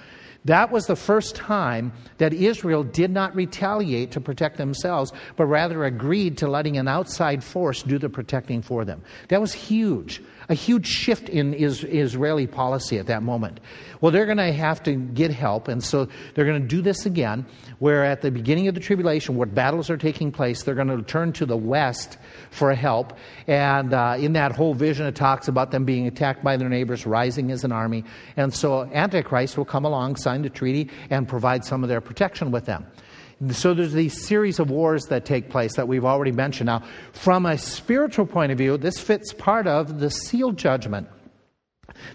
That 0.45 0.71
was 0.71 0.87
the 0.87 0.95
first 0.95 1.35
time 1.35 1.93
that 2.17 2.33
Israel 2.33 2.83
did 2.83 3.11
not 3.11 3.35
retaliate 3.35 4.11
to 4.11 4.21
protect 4.21 4.57
themselves, 4.57 5.13
but 5.35 5.45
rather 5.45 5.83
agreed 5.85 6.37
to 6.39 6.47
letting 6.47 6.77
an 6.77 6.87
outside 6.87 7.43
force 7.43 7.83
do 7.83 7.99
the 7.99 8.09
protecting 8.09 8.61
for 8.61 8.83
them. 8.83 9.03
That 9.27 9.39
was 9.39 9.53
huge 9.53 10.21
a 10.51 10.53
huge 10.53 10.85
shift 10.85 11.29
in 11.29 11.53
Israeli 11.53 12.45
policy 12.45 12.99
at 12.99 13.07
that 13.07 13.23
moment. 13.23 13.61
Well, 14.01 14.11
they're 14.11 14.25
going 14.25 14.37
to 14.37 14.51
have 14.51 14.83
to 14.83 14.95
get 14.95 15.31
help, 15.31 15.69
and 15.69 15.81
so 15.81 16.09
they're 16.33 16.45
going 16.45 16.61
to 16.61 16.67
do 16.67 16.81
this 16.81 17.05
again, 17.05 17.45
where 17.79 18.03
at 18.03 18.21
the 18.21 18.31
beginning 18.31 18.67
of 18.67 18.73
the 18.73 18.81
tribulation, 18.81 19.37
where 19.37 19.47
battles 19.47 19.89
are 19.89 19.95
taking 19.95 20.29
place, 20.29 20.63
they're 20.63 20.75
going 20.75 20.89
to 20.89 21.01
turn 21.03 21.31
to 21.33 21.45
the 21.45 21.55
west 21.55 22.17
for 22.49 22.73
help. 22.73 23.13
And 23.47 23.93
uh, 23.93 24.17
in 24.19 24.33
that 24.33 24.51
whole 24.51 24.73
vision, 24.73 25.05
it 25.05 25.15
talks 25.15 25.47
about 25.47 25.71
them 25.71 25.85
being 25.85 26.05
attacked 26.05 26.43
by 26.43 26.57
their 26.57 26.69
neighbors, 26.69 27.05
rising 27.05 27.51
as 27.51 27.63
an 27.63 27.71
army. 27.71 28.03
And 28.35 28.53
so 28.53 28.83
Antichrist 28.91 29.57
will 29.57 29.65
come 29.65 29.85
along, 29.85 30.17
sign 30.31 30.41
the 30.43 30.49
treaty, 30.49 30.89
and 31.09 31.27
provide 31.27 31.65
some 31.65 31.83
of 31.83 31.89
their 31.89 32.01
protection 32.01 32.51
with 32.51 32.65
them. 32.65 32.85
So 33.51 33.73
there's 33.73 33.93
these 33.93 34.25
series 34.25 34.59
of 34.59 34.69
wars 34.69 35.05
that 35.05 35.25
take 35.25 35.49
place 35.49 35.75
that 35.75 35.87
we've 35.87 36.05
already 36.05 36.31
mentioned. 36.31 36.67
Now, 36.67 36.83
from 37.11 37.45
a 37.45 37.57
spiritual 37.57 38.27
point 38.27 38.51
of 38.51 38.57
view, 38.57 38.77
this 38.77 38.99
fits 38.99 39.33
part 39.33 39.67
of 39.67 39.99
the 39.99 40.09
seal 40.11 40.51
judgment. 40.51 41.07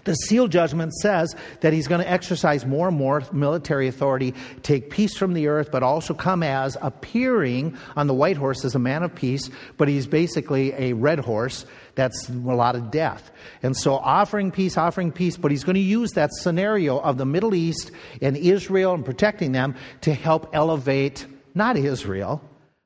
The 0.03 0.15
seal 0.15 0.47
judgment 0.47 0.93
says 0.95 1.35
that 1.61 1.73
he's 1.73 1.87
going 1.87 2.01
to 2.01 2.09
exercise 2.09 2.65
more 2.65 2.87
and 2.87 2.97
more 2.97 3.23
military 3.31 3.87
authority, 3.87 4.33
take 4.63 4.89
peace 4.89 5.17
from 5.17 5.33
the 5.33 5.47
earth, 5.47 5.69
but 5.71 5.83
also 5.83 6.13
come 6.13 6.43
as 6.43 6.77
appearing 6.81 7.77
on 7.95 8.07
the 8.07 8.13
white 8.13 8.37
horse 8.37 8.63
as 8.65 8.75
a 8.75 8.79
man 8.79 9.03
of 9.03 9.13
peace, 9.13 9.49
but 9.77 9.87
he's 9.87 10.07
basically 10.07 10.73
a 10.73 10.93
red 10.93 11.19
horse 11.19 11.65
that's 11.95 12.29
a 12.29 12.33
lot 12.33 12.75
of 12.75 12.91
death. 12.91 13.31
And 13.63 13.75
so 13.75 13.95
offering 13.95 14.51
peace, 14.51 14.77
offering 14.77 15.11
peace, 15.11 15.35
but 15.35 15.51
he's 15.51 15.63
going 15.63 15.75
to 15.75 15.81
use 15.81 16.11
that 16.11 16.31
scenario 16.33 16.99
of 16.99 17.17
the 17.17 17.25
Middle 17.25 17.55
East 17.55 17.91
and 18.21 18.37
Israel 18.37 18.93
and 18.93 19.03
protecting 19.03 19.51
them 19.51 19.75
to 20.01 20.13
help 20.13 20.49
elevate 20.53 21.25
not 21.55 21.75
Israel, 21.75 22.41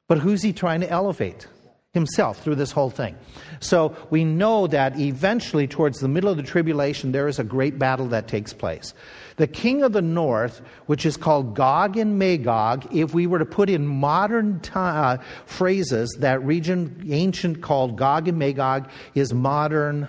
but 0.08 0.18
who's 0.18 0.42
he 0.42 0.54
trying 0.54 0.82
to 0.82 0.90
elevate? 0.90 1.48
Himself 1.94 2.42
through 2.42 2.56
this 2.56 2.72
whole 2.72 2.90
thing. 2.90 3.18
So 3.60 3.96
we 4.10 4.24
know 4.24 4.68
that 4.68 4.98
eventually, 4.98 5.68
towards 5.68 6.00
the 6.00 6.08
middle 6.08 6.30
of 6.30 6.38
the 6.38 6.44
tribulation, 6.44 7.12
there 7.12 7.28
is 7.28 7.38
a 7.38 7.44
great 7.44 7.78
battle 7.78 8.08
that 8.08 8.30
takes 8.30 8.54
place. 8.54 8.94
The 9.36 9.48
king 9.48 9.84
of 9.84 9.92
the 9.92 10.02
north, 10.02 10.62
which 10.86 11.06
is 11.06 11.18
called 11.18 11.54
Gog 11.54 11.98
and 11.98 12.18
Magog, 12.18 12.88
if 12.96 13.14
we 13.14 13.28
were 13.28 13.40
to 13.40 13.46
put 13.46 13.70
in 13.70 13.86
modern 13.86 14.62
uh, 14.74 15.18
phrases, 15.46 16.16
that 16.20 16.42
region, 16.46 17.08
ancient 17.10 17.62
called 17.62 17.98
Gog 17.98 18.30
and 18.30 18.40
Magog, 18.40 18.90
is 19.14 19.34
modern 19.34 20.08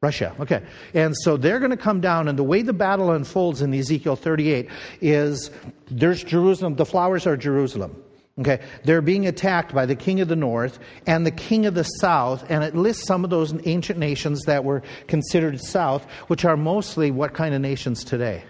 Russia. 0.00 0.34
Okay. 0.40 0.62
And 0.94 1.14
so 1.14 1.36
they're 1.36 1.58
going 1.58 1.72
to 1.72 1.76
come 1.76 2.00
down, 2.00 2.26
and 2.26 2.38
the 2.38 2.44
way 2.44 2.62
the 2.62 2.72
battle 2.72 3.10
unfolds 3.10 3.60
in 3.60 3.74
Ezekiel 3.74 4.16
38 4.16 4.70
is 5.02 5.50
there's 5.90 6.24
Jerusalem, 6.24 6.76
the 6.76 6.86
flowers 6.86 7.26
are 7.26 7.36
Jerusalem. 7.36 8.02
Okay, 8.38 8.60
they're 8.84 9.02
being 9.02 9.26
attacked 9.26 9.74
by 9.74 9.84
the 9.84 9.96
king 9.96 10.20
of 10.20 10.28
the 10.28 10.36
north 10.36 10.78
and 11.06 11.26
the 11.26 11.30
king 11.30 11.66
of 11.66 11.74
the 11.74 11.82
south, 11.82 12.48
and 12.48 12.64
it 12.64 12.74
lists 12.74 13.06
some 13.06 13.24
of 13.24 13.30
those 13.30 13.52
ancient 13.66 13.98
nations 13.98 14.42
that 14.44 14.64
were 14.64 14.82
considered 15.08 15.60
south, 15.60 16.04
which 16.28 16.44
are 16.44 16.56
mostly 16.56 17.10
what 17.10 17.34
kind 17.34 17.54
of 17.54 17.60
nations 17.60 18.02
today? 18.04 18.44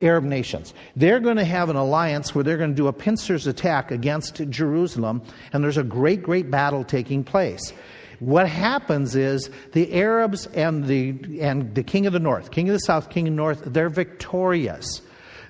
Arab 0.00 0.24
nations. 0.24 0.74
They're 0.96 1.20
going 1.20 1.36
to 1.36 1.44
have 1.44 1.70
an 1.70 1.76
alliance 1.76 2.34
where 2.34 2.42
they're 2.42 2.56
going 2.56 2.70
to 2.70 2.76
do 2.76 2.88
a 2.88 2.92
pincers 2.92 3.46
attack 3.46 3.90
against 3.90 4.36
Jerusalem, 4.48 5.22
and 5.52 5.62
there's 5.62 5.76
a 5.76 5.84
great, 5.84 6.22
great 6.22 6.50
battle 6.50 6.82
taking 6.82 7.24
place. 7.24 7.72
What 8.18 8.48
happens 8.48 9.16
is 9.16 9.50
the 9.72 9.92
Arabs 9.94 10.46
and 10.46 10.86
the, 10.86 11.40
and 11.40 11.74
the 11.74 11.82
king 11.82 12.06
of 12.06 12.12
the 12.12 12.20
north, 12.20 12.50
king 12.50 12.68
of 12.68 12.74
the 12.74 12.80
south, 12.80 13.10
king 13.10 13.26
of 13.26 13.32
the 13.32 13.36
north, 13.36 13.62
they're 13.64 13.88
victorious. 13.88 15.02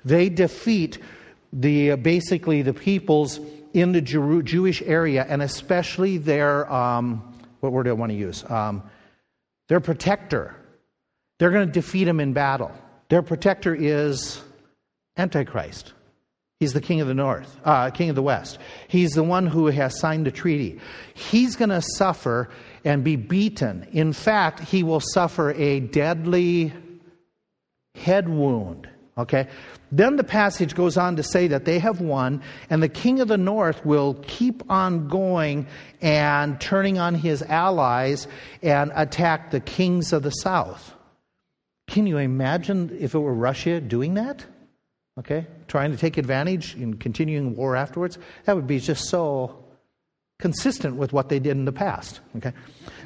They 0.05 0.29
defeat 0.29 0.99
the 1.53 1.91
uh, 1.91 1.95
basically 1.95 2.61
the 2.61 2.73
peoples 2.73 3.39
in 3.73 3.91
the 3.91 4.01
Jew- 4.01 4.43
Jewish 4.43 4.81
area, 4.81 5.25
and 5.27 5.41
especially 5.41 6.17
their 6.17 6.71
um, 6.71 7.33
what 7.59 7.71
word 7.71 7.83
do 7.83 7.91
I 7.91 7.93
want 7.93 8.11
to 8.11 8.17
use? 8.17 8.43
Um, 8.49 8.83
their 9.69 9.79
protector. 9.79 10.55
They're 11.39 11.51
going 11.51 11.67
to 11.67 11.73
defeat 11.73 12.07
him 12.07 12.19
in 12.19 12.33
battle. 12.33 12.71
Their 13.09 13.21
protector 13.21 13.73
is 13.73 14.41
Antichrist. 15.17 15.93
He's 16.59 16.73
the 16.73 16.81
king 16.81 17.01
of 17.01 17.07
the 17.07 17.13
north, 17.13 17.57
uh, 17.65 17.89
king 17.89 18.09
of 18.09 18.15
the 18.15 18.23
west. 18.23 18.57
He's 18.87 19.11
the 19.11 19.23
one 19.23 19.47
who 19.47 19.67
has 19.67 19.99
signed 19.99 20.25
the 20.25 20.31
treaty. 20.31 20.79
He's 21.13 21.55
going 21.55 21.69
to 21.69 21.81
suffer 21.81 22.49
and 22.85 23.03
be 23.03 23.17
beaten. 23.17 23.87
In 23.91 24.13
fact, 24.13 24.61
he 24.61 24.83
will 24.83 25.01
suffer 25.01 25.51
a 25.51 25.81
deadly 25.81 26.71
head 27.95 28.29
wound. 28.29 28.87
Okay? 29.17 29.47
Then 29.95 30.15
the 30.15 30.23
passage 30.23 30.73
goes 30.73 30.97
on 30.97 31.17
to 31.17 31.23
say 31.23 31.47
that 31.49 31.65
they 31.65 31.77
have 31.77 32.01
won, 32.01 32.41
and 32.67 32.81
the 32.81 32.89
king 32.89 33.19
of 33.19 33.27
the 33.27 33.37
north 33.37 33.85
will 33.85 34.15
keep 34.23 34.63
on 34.67 35.07
going 35.07 35.67
and 36.01 36.59
turning 36.59 36.97
on 36.97 37.13
his 37.13 37.43
allies 37.43 38.27
and 38.63 38.91
attack 38.95 39.51
the 39.51 39.59
kings 39.59 40.11
of 40.11 40.23
the 40.23 40.31
south. 40.31 40.95
Can 41.87 42.07
you 42.07 42.17
imagine 42.17 42.97
if 42.99 43.13
it 43.13 43.19
were 43.19 43.35
Russia 43.35 43.79
doing 43.79 44.15
that? 44.15 44.43
Okay? 45.19 45.45
Trying 45.67 45.91
to 45.91 45.97
take 45.97 46.17
advantage 46.17 46.73
and 46.73 46.99
continuing 46.99 47.55
war 47.55 47.75
afterwards? 47.75 48.17
That 48.45 48.55
would 48.55 48.65
be 48.65 48.79
just 48.79 49.09
so 49.09 49.62
consistent 50.43 50.97
with 50.97 51.13
what 51.13 51.29
they 51.29 51.39
did 51.39 51.51
in 51.51 51.63
the 51.63 51.71
past. 51.71 52.19
Okay? 52.35 52.51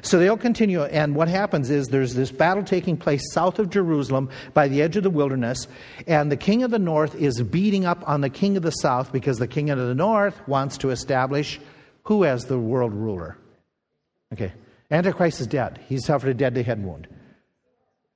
So 0.02 0.18
they'll 0.18 0.36
continue, 0.36 0.82
and 0.82 1.14
what 1.14 1.28
happens 1.28 1.70
is 1.70 1.86
there's 1.86 2.14
this 2.14 2.32
battle 2.32 2.64
taking 2.64 2.96
place 2.96 3.22
south 3.32 3.60
of 3.60 3.70
Jerusalem 3.70 4.28
by 4.54 4.66
the 4.66 4.82
edge 4.82 4.96
of 4.96 5.04
the 5.04 5.10
wilderness, 5.10 5.68
and 6.08 6.32
the 6.32 6.36
king 6.36 6.64
of 6.64 6.72
the 6.72 6.80
north 6.80 7.14
is 7.14 7.40
beating 7.40 7.84
up 7.84 8.02
on 8.08 8.22
the 8.22 8.28
king 8.28 8.56
of 8.56 8.64
the 8.64 8.72
south 8.72 9.12
because 9.12 9.38
the 9.38 9.46
king 9.46 9.70
of 9.70 9.78
the 9.78 9.94
north 9.94 10.36
wants 10.48 10.78
to 10.78 10.90
establish 10.90 11.60
who 12.02 12.24
as 12.24 12.46
the 12.46 12.58
world 12.58 12.92
ruler. 12.92 13.38
Okay. 14.32 14.52
Antichrist 14.90 15.40
is 15.40 15.46
dead. 15.46 15.78
He's 15.88 16.04
suffered 16.06 16.30
a 16.30 16.34
deadly 16.34 16.64
head 16.64 16.82
wound. 16.82 17.06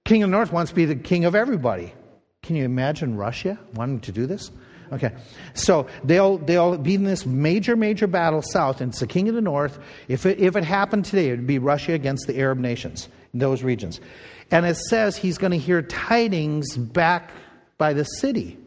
King 0.05 0.25
of 0.25 0.31
the 0.31 0.37
north 0.37 0.53
wants 0.53 0.73
to 0.73 0.75
be 0.75 0.85
the 0.85 0.97
king 0.97 1.27
of 1.27 1.37
everybody. 1.37 1.95
Can 2.43 2.57
you 2.57 2.65
imagine 2.65 3.17
Russia 3.17 3.57
wanting 3.75 4.01
to 4.01 4.11
do 4.11 4.27
this? 4.27 4.51
Okay. 4.93 5.13
So 5.55 5.87
they'll, 6.05 6.37
they'll 6.39 6.77
be 6.77 6.95
in 6.95 7.05
this 7.05 7.25
major, 7.25 7.77
major 7.77 8.07
battle 8.07 8.43
south, 8.43 8.81
and 8.81 8.91
it's 8.91 9.01
the 9.01 9.07
king 9.07 9.29
of 9.29 9.35
the 9.35 9.41
north. 9.41 9.79
If 10.07 10.27
it, 10.27 10.39
if 10.39 10.55
it 10.55 10.65
happened 10.65 11.07
today, 11.07 11.29
it 11.29 11.33
would 11.33 11.47
be 11.47 11.59
Russia 11.59 11.95
against 11.95 12.27
the 12.27 12.39
Arab 12.39 12.59
nations 12.59 13.09
in 13.33 13.39
those 13.39 13.63
regions. 13.63 14.01
And 14.51 14.67
it 14.67 14.77
says 14.77 15.17
he's 15.17 15.39
going 15.39 15.53
to 15.53 15.59
hear 15.59 15.81
tidings 15.81 16.77
back 16.77 17.31
by 17.79 17.95
the 17.95 18.05
city. 18.05 18.59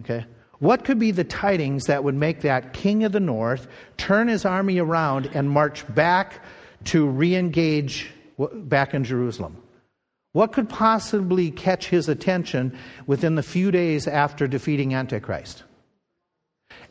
Okay. 0.00 0.24
What 0.58 0.84
could 0.84 0.98
be 0.98 1.10
the 1.10 1.24
tidings 1.24 1.84
that 1.84 2.02
would 2.02 2.14
make 2.14 2.40
that 2.40 2.72
king 2.72 3.04
of 3.04 3.12
the 3.12 3.20
north 3.20 3.68
turn 3.98 4.28
his 4.28 4.46
army 4.46 4.78
around 4.78 5.30
and 5.34 5.50
march 5.50 5.84
back 5.94 6.42
to 6.84 7.06
re 7.06 7.34
engage 7.34 8.10
back 8.38 8.94
in 8.94 9.04
Jerusalem? 9.04 9.62
What 10.36 10.52
could 10.52 10.68
possibly 10.68 11.50
catch 11.50 11.88
his 11.88 12.10
attention 12.10 12.78
within 13.06 13.36
the 13.36 13.42
few 13.42 13.70
days 13.70 14.06
after 14.06 14.46
defeating 14.46 14.92
Antichrist? 14.92 15.64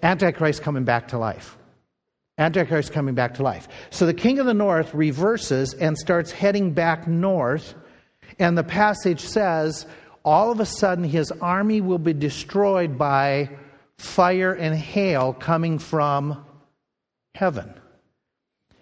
Antichrist 0.01 0.63
coming 0.63 0.83
back 0.83 1.09
to 1.09 1.19
life. 1.19 1.55
Antichrist 2.39 2.91
coming 2.91 3.13
back 3.13 3.35
to 3.35 3.43
life. 3.43 3.67
So 3.91 4.07
the 4.07 4.15
king 4.15 4.39
of 4.39 4.47
the 4.47 4.55
north 4.55 4.95
reverses 4.95 5.75
and 5.75 5.95
starts 5.95 6.31
heading 6.31 6.73
back 6.73 7.07
north, 7.07 7.75
and 8.39 8.57
the 8.57 8.63
passage 8.63 9.19
says 9.19 9.85
all 10.23 10.51
of 10.51 10.59
a 10.59 10.65
sudden 10.65 11.03
his 11.03 11.31
army 11.33 11.81
will 11.81 11.99
be 11.99 12.13
destroyed 12.13 12.97
by 12.97 13.51
fire 13.99 14.53
and 14.53 14.75
hail 14.75 15.33
coming 15.33 15.77
from 15.77 16.43
heaven. 17.35 17.71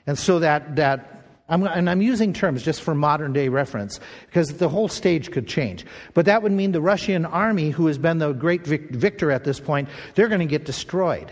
And 0.08 0.18
so 0.18 0.40
that, 0.40 0.78
that 0.78 1.13
I'm, 1.50 1.64
and 1.68 1.90
I'm 1.90 2.02
using 2.02 2.32
terms 2.32 2.64
just 2.64 2.82
for 2.82 2.96
modern 2.96 3.34
day 3.34 3.50
reference 3.50 4.00
because 4.28 4.54
the 4.54 4.70
whole 4.70 4.88
stage 4.88 5.32
could 5.32 5.48
change. 5.48 5.86
But 6.14 6.26
that 6.26 6.42
would 6.42 6.54
mean 6.54 6.72
the 6.72 6.82
Russian 6.82 7.26
army, 7.26 7.70
who 7.70 7.88
has 7.88 7.98
been 7.98 8.20
the 8.20 8.32
great 8.32 8.66
vic- 8.66 8.92
victor 8.92 9.32
at 9.32 9.44
this 9.44 9.60
point, 9.60 9.90
they're 10.16 10.30
going 10.30 10.40
to 10.40 10.46
get 10.46 10.66
destroyed. 10.66 11.32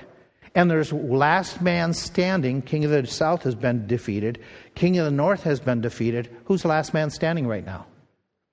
And 0.53 0.69
there's 0.69 0.91
last 0.91 1.61
man 1.61 1.93
standing. 1.93 2.61
King 2.61 2.83
of 2.83 2.91
the 2.91 3.07
south 3.07 3.43
has 3.43 3.55
been 3.55 3.87
defeated. 3.87 4.39
King 4.75 4.97
of 4.97 5.05
the 5.05 5.11
north 5.11 5.43
has 5.43 5.61
been 5.61 5.79
defeated. 5.79 6.29
Who's 6.45 6.63
the 6.63 6.67
last 6.67 6.93
man 6.93 7.09
standing 7.09 7.47
right 7.47 7.65
now 7.65 7.85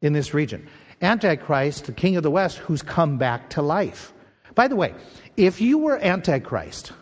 in 0.01 0.13
this 0.13 0.33
region? 0.33 0.69
Antichrist, 1.03 1.87
the 1.87 1.93
king 1.93 2.17
of 2.17 2.23
the 2.23 2.31
west, 2.31 2.59
who's 2.59 2.83
come 2.83 3.19
back 3.19 3.51
to 3.51 3.63
life. 3.63 4.13
By 4.55 4.69
the 4.69 4.77
way, 4.77 4.95
if 5.37 5.61
you 5.61 5.79
were 5.79 5.99
Antichrist 5.99 6.93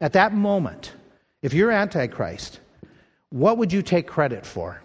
at 0.00 0.12
that 0.12 0.32
moment, 0.32 0.92
if 1.42 1.52
you're 1.52 1.70
Antichrist, 1.70 2.60
what 3.36 3.58
would 3.58 3.72
you 3.72 3.82
take 3.82 4.06
credit 4.06 4.46
for? 4.46 4.82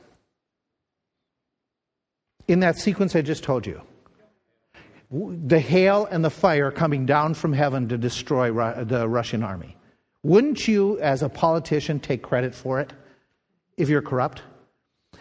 In 2.47 2.59
that 2.59 2.77
sequence 2.77 3.15
I 3.15 3.21
just 3.21 3.43
told 3.43 3.65
you 3.65 3.81
the 5.11 5.59
hail 5.59 6.07
and 6.09 6.23
the 6.23 6.29
fire 6.29 6.71
coming 6.71 7.05
down 7.05 7.33
from 7.33 7.51
heaven 7.51 7.89
to 7.89 7.97
destroy 7.97 8.51
the 8.83 9.07
Russian 9.09 9.43
army. 9.43 9.75
Wouldn't 10.23 10.67
you, 10.67 10.99
as 10.99 11.21
a 11.21 11.29
politician, 11.29 11.99
take 11.99 12.21
credit 12.21 12.55
for 12.55 12.79
it 12.79 12.93
if 13.75 13.89
you're 13.89 14.01
corrupt? 14.01 14.41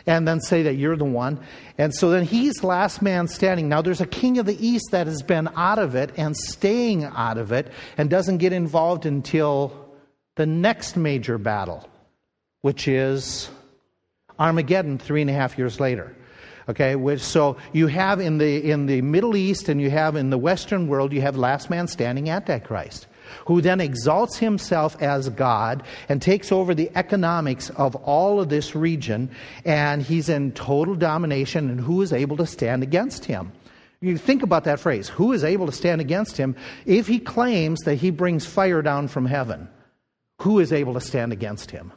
And 0.06 0.26
then 0.26 0.40
say 0.40 0.62
that 0.62 0.74
you're 0.74 0.96
the 0.96 1.04
one. 1.04 1.40
And 1.76 1.94
so 1.94 2.10
then 2.10 2.24
he's 2.24 2.62
last 2.62 3.02
man 3.02 3.26
standing. 3.26 3.68
Now 3.68 3.82
there's 3.82 4.00
a 4.00 4.06
king 4.06 4.38
of 4.38 4.46
the 4.46 4.66
east 4.66 4.92
that 4.92 5.06
has 5.06 5.22
been 5.22 5.48
out 5.56 5.78
of 5.78 5.94
it 5.94 6.12
and 6.16 6.36
staying 6.36 7.04
out 7.04 7.36
of 7.36 7.50
it 7.52 7.68
and 7.98 8.08
doesn't 8.08 8.38
get 8.38 8.52
involved 8.52 9.06
until 9.06 9.92
the 10.36 10.46
next 10.46 10.96
major 10.96 11.36
battle, 11.36 11.88
which 12.62 12.88
is 12.88 13.50
Armageddon 14.38 14.98
three 14.98 15.20
and 15.20 15.30
a 15.30 15.34
half 15.34 15.58
years 15.58 15.80
later. 15.80 16.14
Okay, 16.68 16.94
which, 16.94 17.20
so 17.20 17.56
you 17.72 17.88
have 17.88 18.20
in 18.20 18.38
the, 18.38 18.70
in 18.70 18.86
the 18.86 19.02
Middle 19.02 19.36
East 19.36 19.68
and 19.68 19.80
you 19.80 19.90
have 19.90 20.14
in 20.14 20.30
the 20.30 20.38
Western 20.38 20.86
world, 20.86 21.12
you 21.12 21.20
have 21.20 21.36
last 21.36 21.68
man 21.68 21.88
standing 21.88 22.30
Antichrist, 22.30 23.08
who 23.46 23.60
then 23.60 23.80
exalts 23.80 24.36
himself 24.36 25.00
as 25.02 25.28
God 25.30 25.82
and 26.08 26.22
takes 26.22 26.52
over 26.52 26.72
the 26.74 26.90
economics 26.94 27.70
of 27.70 27.96
all 27.96 28.40
of 28.40 28.50
this 28.50 28.76
region, 28.76 29.30
and 29.64 30.00
he's 30.00 30.28
in 30.28 30.52
total 30.52 30.94
domination, 30.94 31.70
and 31.70 31.80
who 31.80 32.02
is 32.02 32.12
able 32.12 32.36
to 32.36 32.46
stand 32.46 32.84
against 32.84 33.24
him? 33.24 33.50
You 34.00 34.16
think 34.16 34.42
about 34.42 34.64
that 34.64 34.80
phrase 34.80 35.08
who 35.08 35.32
is 35.32 35.42
able 35.42 35.66
to 35.66 35.72
stand 35.72 36.00
against 36.00 36.36
him 36.36 36.54
if 36.86 37.06
he 37.06 37.18
claims 37.18 37.80
that 37.80 37.96
he 37.96 38.10
brings 38.10 38.46
fire 38.46 38.80
down 38.80 39.08
from 39.08 39.26
heaven? 39.26 39.68
Who 40.42 40.60
is 40.60 40.72
able 40.72 40.94
to 40.94 41.00
stand 41.00 41.32
against 41.32 41.70
him? 41.70 41.92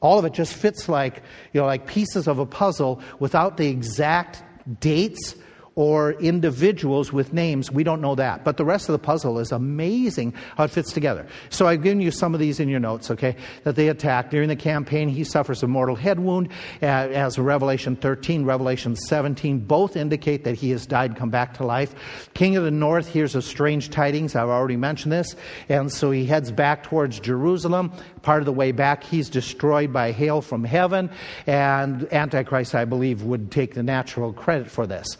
All 0.00 0.18
of 0.18 0.24
it 0.24 0.32
just 0.32 0.54
fits 0.54 0.88
like, 0.88 1.22
you 1.52 1.60
know, 1.60 1.66
like 1.66 1.86
pieces 1.86 2.28
of 2.28 2.38
a 2.38 2.46
puzzle 2.46 3.00
without 3.18 3.56
the 3.56 3.66
exact 3.66 4.42
dates 4.80 5.34
or 5.78 6.14
individuals 6.14 7.12
with 7.12 7.32
names. 7.32 7.70
We 7.70 7.84
don't 7.84 8.00
know 8.00 8.16
that. 8.16 8.42
But 8.42 8.56
the 8.56 8.64
rest 8.64 8.88
of 8.88 8.94
the 8.94 8.98
puzzle 8.98 9.38
is 9.38 9.52
amazing 9.52 10.34
how 10.56 10.64
it 10.64 10.72
fits 10.72 10.92
together. 10.92 11.24
So 11.50 11.68
I've 11.68 11.84
given 11.84 12.00
you 12.00 12.10
some 12.10 12.34
of 12.34 12.40
these 12.40 12.58
in 12.58 12.68
your 12.68 12.80
notes, 12.80 13.12
okay? 13.12 13.36
That 13.62 13.76
they 13.76 13.86
attack. 13.86 14.30
During 14.30 14.48
the 14.48 14.56
campaign, 14.56 15.08
he 15.08 15.22
suffers 15.22 15.62
a 15.62 15.68
mortal 15.68 15.94
head 15.94 16.18
wound, 16.18 16.48
uh, 16.82 16.86
as 16.86 17.38
Revelation 17.38 17.94
13, 17.94 18.44
Revelation 18.44 18.96
17 18.96 19.60
both 19.60 19.94
indicate 19.94 20.42
that 20.42 20.56
he 20.56 20.70
has 20.70 20.84
died, 20.84 21.14
come 21.14 21.30
back 21.30 21.54
to 21.58 21.64
life. 21.64 21.94
King 22.34 22.56
of 22.56 22.64
the 22.64 22.72
North 22.72 23.06
hears 23.06 23.36
of 23.36 23.44
strange 23.44 23.88
tidings. 23.88 24.34
I've 24.34 24.48
already 24.48 24.76
mentioned 24.76 25.12
this. 25.12 25.36
And 25.68 25.92
so 25.92 26.10
he 26.10 26.26
heads 26.26 26.50
back 26.50 26.82
towards 26.82 27.20
Jerusalem. 27.20 27.92
Part 28.22 28.42
of 28.42 28.46
the 28.46 28.52
way 28.52 28.72
back, 28.72 29.04
he's 29.04 29.30
destroyed 29.30 29.92
by 29.92 30.10
hail 30.10 30.40
from 30.42 30.64
heaven. 30.64 31.08
And 31.46 32.12
Antichrist, 32.12 32.74
I 32.74 32.84
believe, 32.84 33.22
would 33.22 33.52
take 33.52 33.74
the 33.74 33.84
natural 33.84 34.32
credit 34.32 34.68
for 34.68 34.84
this. 34.84 35.16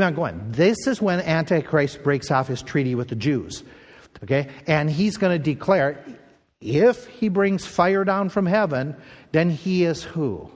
Keep 0.00 0.06
on 0.06 0.14
going. 0.14 0.40
This 0.52 0.86
is 0.86 1.02
when 1.02 1.20
Antichrist 1.20 2.02
breaks 2.02 2.30
off 2.30 2.48
his 2.48 2.62
treaty 2.62 2.94
with 2.94 3.08
the 3.08 3.14
Jews. 3.14 3.62
Okay? 4.22 4.48
And 4.66 4.88
he's 4.90 5.18
going 5.18 5.36
to 5.36 5.42
declare 5.42 6.02
if 6.62 7.06
he 7.06 7.28
brings 7.28 7.66
fire 7.66 8.02
down 8.04 8.30
from 8.30 8.46
heaven, 8.46 8.96
then 9.32 9.50
he 9.50 9.84
is 9.84 10.02
who? 10.02 10.50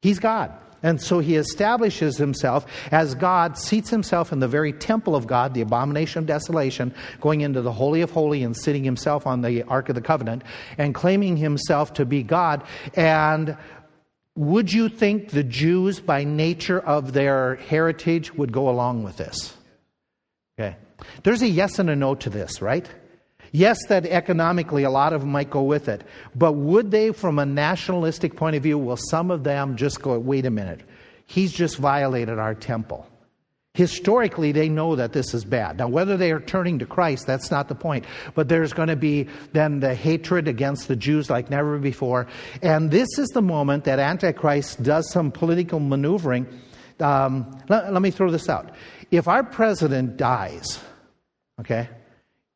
He's 0.00 0.18
God. 0.18 0.52
And 0.82 1.02
so 1.02 1.18
he 1.18 1.36
establishes 1.36 2.16
himself 2.16 2.64
as 2.90 3.14
God, 3.14 3.58
seats 3.58 3.90
himself 3.90 4.32
in 4.32 4.40
the 4.40 4.48
very 4.48 4.72
temple 4.72 5.14
of 5.14 5.26
God, 5.26 5.52
the 5.52 5.60
abomination 5.60 6.20
of 6.20 6.26
desolation, 6.26 6.94
going 7.20 7.42
into 7.42 7.60
the 7.60 7.72
Holy 7.72 8.00
of 8.00 8.10
Holies 8.10 8.44
and 8.44 8.56
sitting 8.56 8.84
himself 8.84 9.26
on 9.26 9.42
the 9.42 9.64
Ark 9.64 9.90
of 9.90 9.96
the 9.96 10.00
Covenant 10.00 10.44
and 10.78 10.94
claiming 10.94 11.36
himself 11.36 11.92
to 11.94 12.06
be 12.06 12.22
God. 12.22 12.64
And 12.94 13.56
would 14.34 14.72
you 14.72 14.88
think 14.88 15.30
the 15.30 15.44
Jews, 15.44 16.00
by 16.00 16.24
nature 16.24 16.80
of 16.80 17.12
their 17.12 17.56
heritage, 17.56 18.34
would 18.34 18.52
go 18.52 18.68
along 18.68 19.02
with 19.02 19.16
this? 19.16 19.56
Okay. 20.58 20.76
There's 21.22 21.42
a 21.42 21.48
yes 21.48 21.78
and 21.78 21.90
a 21.90 21.96
no 21.96 22.14
to 22.16 22.30
this, 22.30 22.62
right? 22.62 22.88
Yes, 23.50 23.78
that 23.88 24.06
economically 24.06 24.84
a 24.84 24.90
lot 24.90 25.12
of 25.12 25.20
them 25.20 25.30
might 25.30 25.50
go 25.50 25.62
with 25.62 25.88
it. 25.88 26.02
But 26.34 26.52
would 26.52 26.90
they, 26.90 27.12
from 27.12 27.38
a 27.38 27.44
nationalistic 27.44 28.34
point 28.34 28.56
of 28.56 28.62
view, 28.62 28.78
will 28.78 28.96
some 28.96 29.30
of 29.30 29.44
them 29.44 29.76
just 29.76 30.00
go, 30.00 30.18
wait 30.18 30.46
a 30.46 30.50
minute, 30.50 30.80
he's 31.26 31.52
just 31.52 31.76
violated 31.76 32.38
our 32.38 32.54
temple? 32.54 33.06
Historically, 33.74 34.52
they 34.52 34.68
know 34.68 34.96
that 34.96 35.14
this 35.14 35.32
is 35.32 35.46
bad. 35.46 35.78
Now, 35.78 35.88
whether 35.88 36.18
they 36.18 36.30
are 36.30 36.40
turning 36.40 36.78
to 36.80 36.86
Christ, 36.86 37.26
that's 37.26 37.50
not 37.50 37.68
the 37.68 37.74
point. 37.74 38.04
But 38.34 38.48
there's 38.50 38.74
going 38.74 38.88
to 38.88 38.96
be 38.96 39.28
then 39.52 39.80
the 39.80 39.94
hatred 39.94 40.46
against 40.46 40.88
the 40.88 40.96
Jews 40.96 41.30
like 41.30 41.48
never 41.48 41.78
before. 41.78 42.26
And 42.60 42.90
this 42.90 43.18
is 43.18 43.28
the 43.28 43.40
moment 43.40 43.84
that 43.84 43.98
Antichrist 43.98 44.82
does 44.82 45.10
some 45.10 45.30
political 45.32 45.80
maneuvering. 45.80 46.46
Um, 47.00 47.58
let, 47.70 47.90
let 47.90 48.02
me 48.02 48.10
throw 48.10 48.30
this 48.30 48.50
out. 48.50 48.72
If 49.10 49.26
our 49.26 49.42
president 49.42 50.18
dies, 50.18 50.78
okay, 51.58 51.88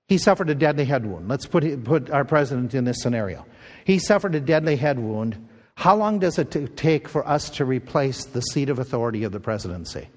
he 0.08 0.18
suffered 0.18 0.50
a 0.50 0.54
deadly 0.54 0.84
head 0.84 1.06
wound. 1.06 1.28
Let's 1.28 1.46
put, 1.46 1.84
put 1.84 2.10
our 2.10 2.26
president 2.26 2.74
in 2.74 2.84
this 2.84 3.00
scenario. 3.00 3.46
He 3.86 3.98
suffered 3.98 4.34
a 4.34 4.40
deadly 4.40 4.76
head 4.76 4.98
wound. 4.98 5.48
How 5.76 5.96
long 5.96 6.18
does 6.18 6.38
it 6.38 6.50
t- 6.50 6.66
take 6.66 7.08
for 7.08 7.26
us 7.26 7.48
to 7.50 7.64
replace 7.64 8.26
the 8.26 8.42
seat 8.42 8.68
of 8.68 8.78
authority 8.78 9.24
of 9.24 9.32
the 9.32 9.40
presidency? 9.40 10.08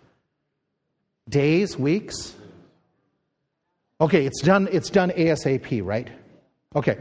Days, 1.30 1.78
weeks? 1.78 2.34
Okay, 4.02 4.26
it's 4.26 4.42
done, 4.42 4.68
it's 4.72 4.90
done 4.90 5.12
ASAP, 5.12 5.86
right? 5.86 6.10
Okay. 6.76 6.98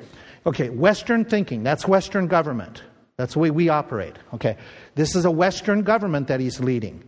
Okay, 0.47 0.68
Western 0.68 1.24
thinking, 1.24 1.62
that's 1.62 1.87
Western 1.87 2.26
government. 2.26 2.83
That's 3.16 3.35
the 3.35 3.41
way 3.41 3.51
we 3.51 3.68
operate. 3.68 4.14
Okay. 4.35 4.57
This 4.95 5.16
is 5.16 5.24
a 5.24 5.31
Western 5.31 5.83
government 5.83 6.29
that 6.29 6.41
he's 6.41 6.61
leading. 6.61 7.03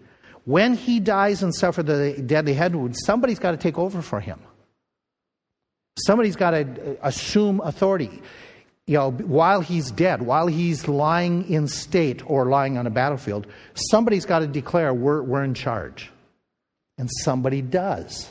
When 0.45 0.75
he 0.75 0.99
dies 0.99 1.43
and 1.43 1.55
suffers 1.55 1.85
the 1.85 2.23
deadly 2.27 2.55
head 2.55 2.75
wound, 2.75 2.97
somebody's 2.99 3.39
got 3.39 3.53
to 3.53 3.57
take 3.57 3.79
over 3.79 4.03
for 4.03 4.21
him. 4.21 4.41
Somebody's 5.97 6.37
got 6.37 6.51
to 6.53 6.62
uh, 6.62 6.97
assume 7.03 7.61
authority. 7.61 8.23
You 8.87 8.99
know, 8.99 9.11
while 9.12 9.61
he's 9.61 9.93
dead, 9.93 10.23
while 10.23 10.49
he's 10.49 10.89
lying 10.89 11.49
in 11.49 11.68
state 11.68 12.29
or 12.29 12.47
lying 12.47 12.77
on 12.77 12.87
a 12.87 12.91
battlefield, 12.91 13.47
somebody's 13.75 14.25
got 14.25 14.41
to 14.41 14.49
declare 14.49 14.93
we're, 14.93 15.23
we're 15.23 15.45
in 15.45 15.55
charge 15.55 16.11
and 17.01 17.09
somebody 17.22 17.62
does. 17.62 18.30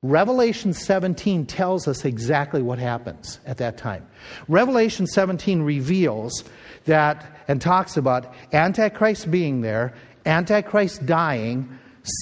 Revelation 0.00 0.72
17 0.72 1.44
tells 1.46 1.88
us 1.88 2.04
exactly 2.04 2.62
what 2.62 2.78
happens 2.78 3.40
at 3.44 3.56
that 3.56 3.76
time. 3.76 4.06
Revelation 4.46 5.08
17 5.08 5.62
reveals 5.62 6.44
that 6.84 7.26
and 7.48 7.60
talks 7.60 7.96
about 7.96 8.32
Antichrist 8.52 9.28
being 9.28 9.60
there, 9.60 9.92
Antichrist 10.24 11.04
dying, 11.04 11.68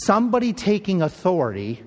somebody 0.05 0.55
taking 0.55 1.03
authority, 1.03 1.83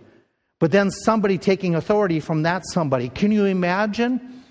but 0.59 0.71
then 0.71 0.91
somebody 0.91 1.39
taking 1.39 1.73
authority 1.73 2.19
from 2.19 2.43
that 2.43 2.63
somebody. 2.67 3.09
Can 3.09 3.31
you 3.31 3.45
imagine 3.45 4.43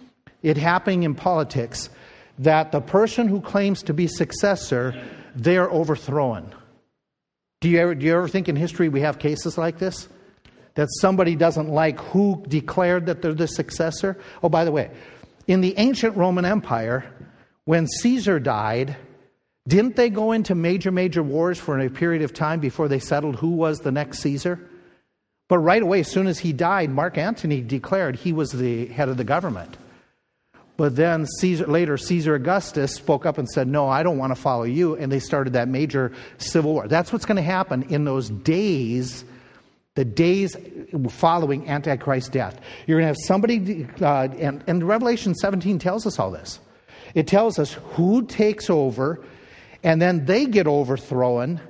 it 0.43 0.57
happening 0.57 1.05
in 1.05 1.15
politics 1.15 1.89
that 2.41 2.73
the 2.73 2.81
person 2.81 3.29
who 3.29 3.41
claims 3.41 3.85
to 3.85 3.95
be 3.95 4.09
successor, 4.09 5.01
they're 5.37 5.71
overthrown? 5.71 6.53
Do 7.61 7.69
you, 7.69 7.79
ever, 7.79 7.95
do 7.95 8.05
you 8.05 8.15
ever 8.15 8.29
think 8.29 8.49
in 8.49 8.57
history 8.57 8.89
we 8.89 9.01
have 9.01 9.19
cases 9.19 9.57
like 9.57 9.79
this? 9.79 10.09
That 10.75 10.89
somebody 11.01 11.37
doesn't 11.37 11.69
like 11.69 11.99
who 11.99 12.45
declared 12.47 13.07
that 13.07 13.23
they're 13.23 13.33
the 13.33 13.49
successor? 13.49 14.19
Oh, 14.43 14.49
by 14.51 14.65
the 14.65 14.73
way, 14.73 14.91
in 15.47 15.63
the 15.63 15.75
ancient 15.79 16.17
Roman 16.17 16.45
Empire, 16.45 17.11
when 17.65 17.87
Caesar 17.87 18.39
died, 18.39 18.97
didn't 19.67 19.97
they 19.97 20.11
go 20.11 20.33
into 20.33 20.55
major, 20.55 20.93
major 20.93 21.23
wars 21.23 21.59
for 21.59 21.79
a 21.79 21.89
period 21.89 22.23
of 22.23 22.35
time 22.35 22.61
before 22.61 22.89
they 22.89 22.99
settled 22.99 23.37
who 23.37 23.51
was 23.51 23.79
the 23.79 23.91
next 23.91 24.21
Caesar? 24.21 24.61
But 25.49 25.59
right 25.59 25.83
away, 25.83 26.01
as 26.01 26.11
soon 26.11 26.27
as 26.27 26.39
he 26.39 26.53
died, 26.53 26.91
Mark 26.91 27.17
Antony 27.17 27.63
declared 27.63 28.17
he 28.17 28.33
was 28.33 28.51
the 28.51 28.87
head 28.87 29.09
of 29.09 29.17
the 29.17 29.25
government. 29.25 29.79
But 30.77 30.95
then 30.95 31.27
Caesar, 31.27 31.67
later, 31.67 31.97
Caesar 31.97 32.35
Augustus 32.35 32.95
spoke 32.95 33.25
up 33.25 33.39
and 33.39 33.49
said, 33.49 33.67
No, 33.67 33.89
I 33.89 34.03
don't 34.03 34.19
want 34.19 34.35
to 34.35 34.41
follow 34.41 34.65
you. 34.65 34.95
And 34.97 35.11
they 35.11 35.21
started 35.21 35.55
that 35.55 35.69
major 35.69 36.13
civil 36.39 36.75
war. 36.75 36.87
That's 36.87 37.13
what's 37.13 37.25
going 37.25 37.37
to 37.37 37.43
happen 37.43 37.85
in 37.85 38.05
those 38.05 38.29
days, 38.29 39.25
the 39.95 40.05
days 40.05 40.55
following 41.09 41.69
Antichrist's 41.69 42.29
death. 42.29 42.61
You're 42.87 43.01
going 43.01 43.05
to 43.05 43.19
have 43.19 43.27
somebody, 43.27 43.89
uh, 44.01 44.29
and, 44.39 44.63
and 44.67 44.87
Revelation 44.87 45.35
17 45.35 45.79
tells 45.79 46.07
us 46.07 46.19
all 46.19 46.31
this. 46.31 46.61
It 47.15 47.27
tells 47.27 47.59
us 47.59 47.73
who 47.73 48.27
takes 48.27 48.69
over, 48.69 49.25
and 49.83 50.03
then 50.03 50.27
they 50.27 50.45
get 50.45 50.67
overthrown. 50.67 51.61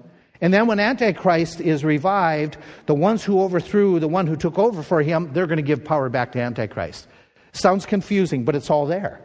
And 0.41 0.53
then 0.53 0.67
when 0.67 0.81
Antichrist 0.81 1.61
is 1.61 1.85
revived, 1.85 2.57
the 2.87 2.95
ones 2.95 3.23
who 3.23 3.41
overthrew 3.41 4.01
the 4.01 4.09
one 4.09 4.27
who 4.27 4.35
took 4.35 4.59
over 4.59 4.83
for 4.83 5.01
him, 5.01 5.33
they're 5.33 5.47
going 5.47 5.59
to 5.59 5.63
give 5.63 5.85
power 5.85 6.09
back 6.09 6.33
to 6.33 6.41
Antichrist. 6.41 7.07
Sounds 7.57 7.87
confusing, 7.87 8.45
but 8.45 8.55
it's 8.55 8.69
all 8.69 8.85
there. 8.87 9.21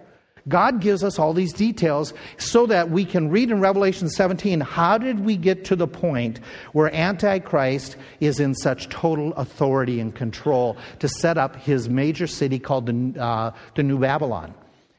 God 0.47 0.79
gives 0.79 1.03
us 1.03 1.19
all 1.19 1.33
these 1.33 1.53
details 1.53 2.13
so 2.37 2.65
that 2.65 2.89
we 2.89 3.05
can 3.05 3.29
read 3.29 3.51
in 3.51 3.59
Revelation 3.59 4.09
17 4.09 4.61
how 4.61 4.97
did 4.97 5.19
we 5.19 5.37
get 5.37 5.65
to 5.65 5.75
the 5.75 5.87
point 5.87 6.39
where 6.71 6.93
Antichrist 6.95 7.97
is 8.21 8.39
in 8.39 8.55
such 8.55 8.89
total 8.89 9.33
authority 9.33 9.99
and 9.99 10.15
control 10.15 10.77
to 10.99 11.07
set 11.07 11.37
up 11.37 11.57
his 11.57 11.89
major 11.89 12.25
city 12.25 12.57
called 12.57 12.87
the, 12.87 13.21
uh, 13.21 13.51
the 13.75 13.83
New 13.83 13.99
Babylon. 13.99 14.53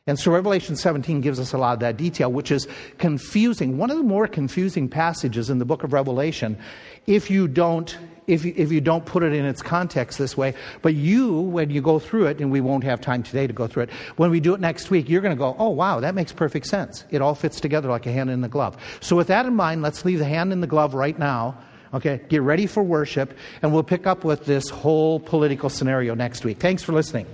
And 0.06 0.18
so 0.18 0.30
Revelation 0.30 0.76
17 0.76 1.22
gives 1.22 1.40
us 1.40 1.52
a 1.52 1.58
lot 1.58 1.74
of 1.74 1.80
that 1.80 1.96
detail, 1.96 2.30
which 2.30 2.50
is 2.50 2.68
confusing. 2.98 3.78
One 3.78 3.90
of 3.90 3.96
the 3.96 4.02
more 4.02 4.26
confusing 4.26 4.88
passages 4.88 5.48
in 5.48 5.58
the 5.58 5.64
book 5.64 5.84
of 5.84 5.92
Revelation, 5.92 6.58
if 7.06 7.30
you 7.30 7.48
don't 7.48 7.96
if 8.26 8.44
you, 8.44 8.52
if 8.56 8.70
you 8.70 8.80
don't 8.80 9.04
put 9.04 9.22
it 9.22 9.32
in 9.32 9.44
its 9.44 9.62
context 9.62 10.18
this 10.18 10.36
way. 10.36 10.54
But 10.80 10.94
you, 10.94 11.40
when 11.40 11.70
you 11.70 11.80
go 11.80 11.98
through 11.98 12.26
it, 12.26 12.40
and 12.40 12.50
we 12.50 12.60
won't 12.60 12.84
have 12.84 13.00
time 13.00 13.22
today 13.22 13.46
to 13.46 13.52
go 13.52 13.66
through 13.66 13.84
it, 13.84 13.90
when 14.16 14.30
we 14.30 14.40
do 14.40 14.54
it 14.54 14.60
next 14.60 14.90
week, 14.90 15.08
you're 15.08 15.20
going 15.20 15.36
to 15.36 15.38
go, 15.38 15.56
oh, 15.58 15.70
wow, 15.70 16.00
that 16.00 16.14
makes 16.14 16.32
perfect 16.32 16.66
sense. 16.66 17.04
It 17.10 17.20
all 17.20 17.34
fits 17.34 17.60
together 17.60 17.88
like 17.88 18.06
a 18.06 18.12
hand 18.12 18.30
in 18.30 18.40
the 18.40 18.48
glove. 18.48 18.76
So, 19.00 19.16
with 19.16 19.28
that 19.28 19.46
in 19.46 19.54
mind, 19.54 19.82
let's 19.82 20.04
leave 20.04 20.18
the 20.18 20.24
hand 20.24 20.52
in 20.52 20.60
the 20.60 20.66
glove 20.66 20.94
right 20.94 21.18
now. 21.18 21.56
Okay, 21.94 22.22
get 22.30 22.40
ready 22.40 22.66
for 22.66 22.82
worship, 22.82 23.36
and 23.60 23.72
we'll 23.72 23.82
pick 23.82 24.06
up 24.06 24.24
with 24.24 24.46
this 24.46 24.70
whole 24.70 25.20
political 25.20 25.68
scenario 25.68 26.14
next 26.14 26.42
week. 26.42 26.58
Thanks 26.58 26.82
for 26.82 26.92
listening. 26.92 27.26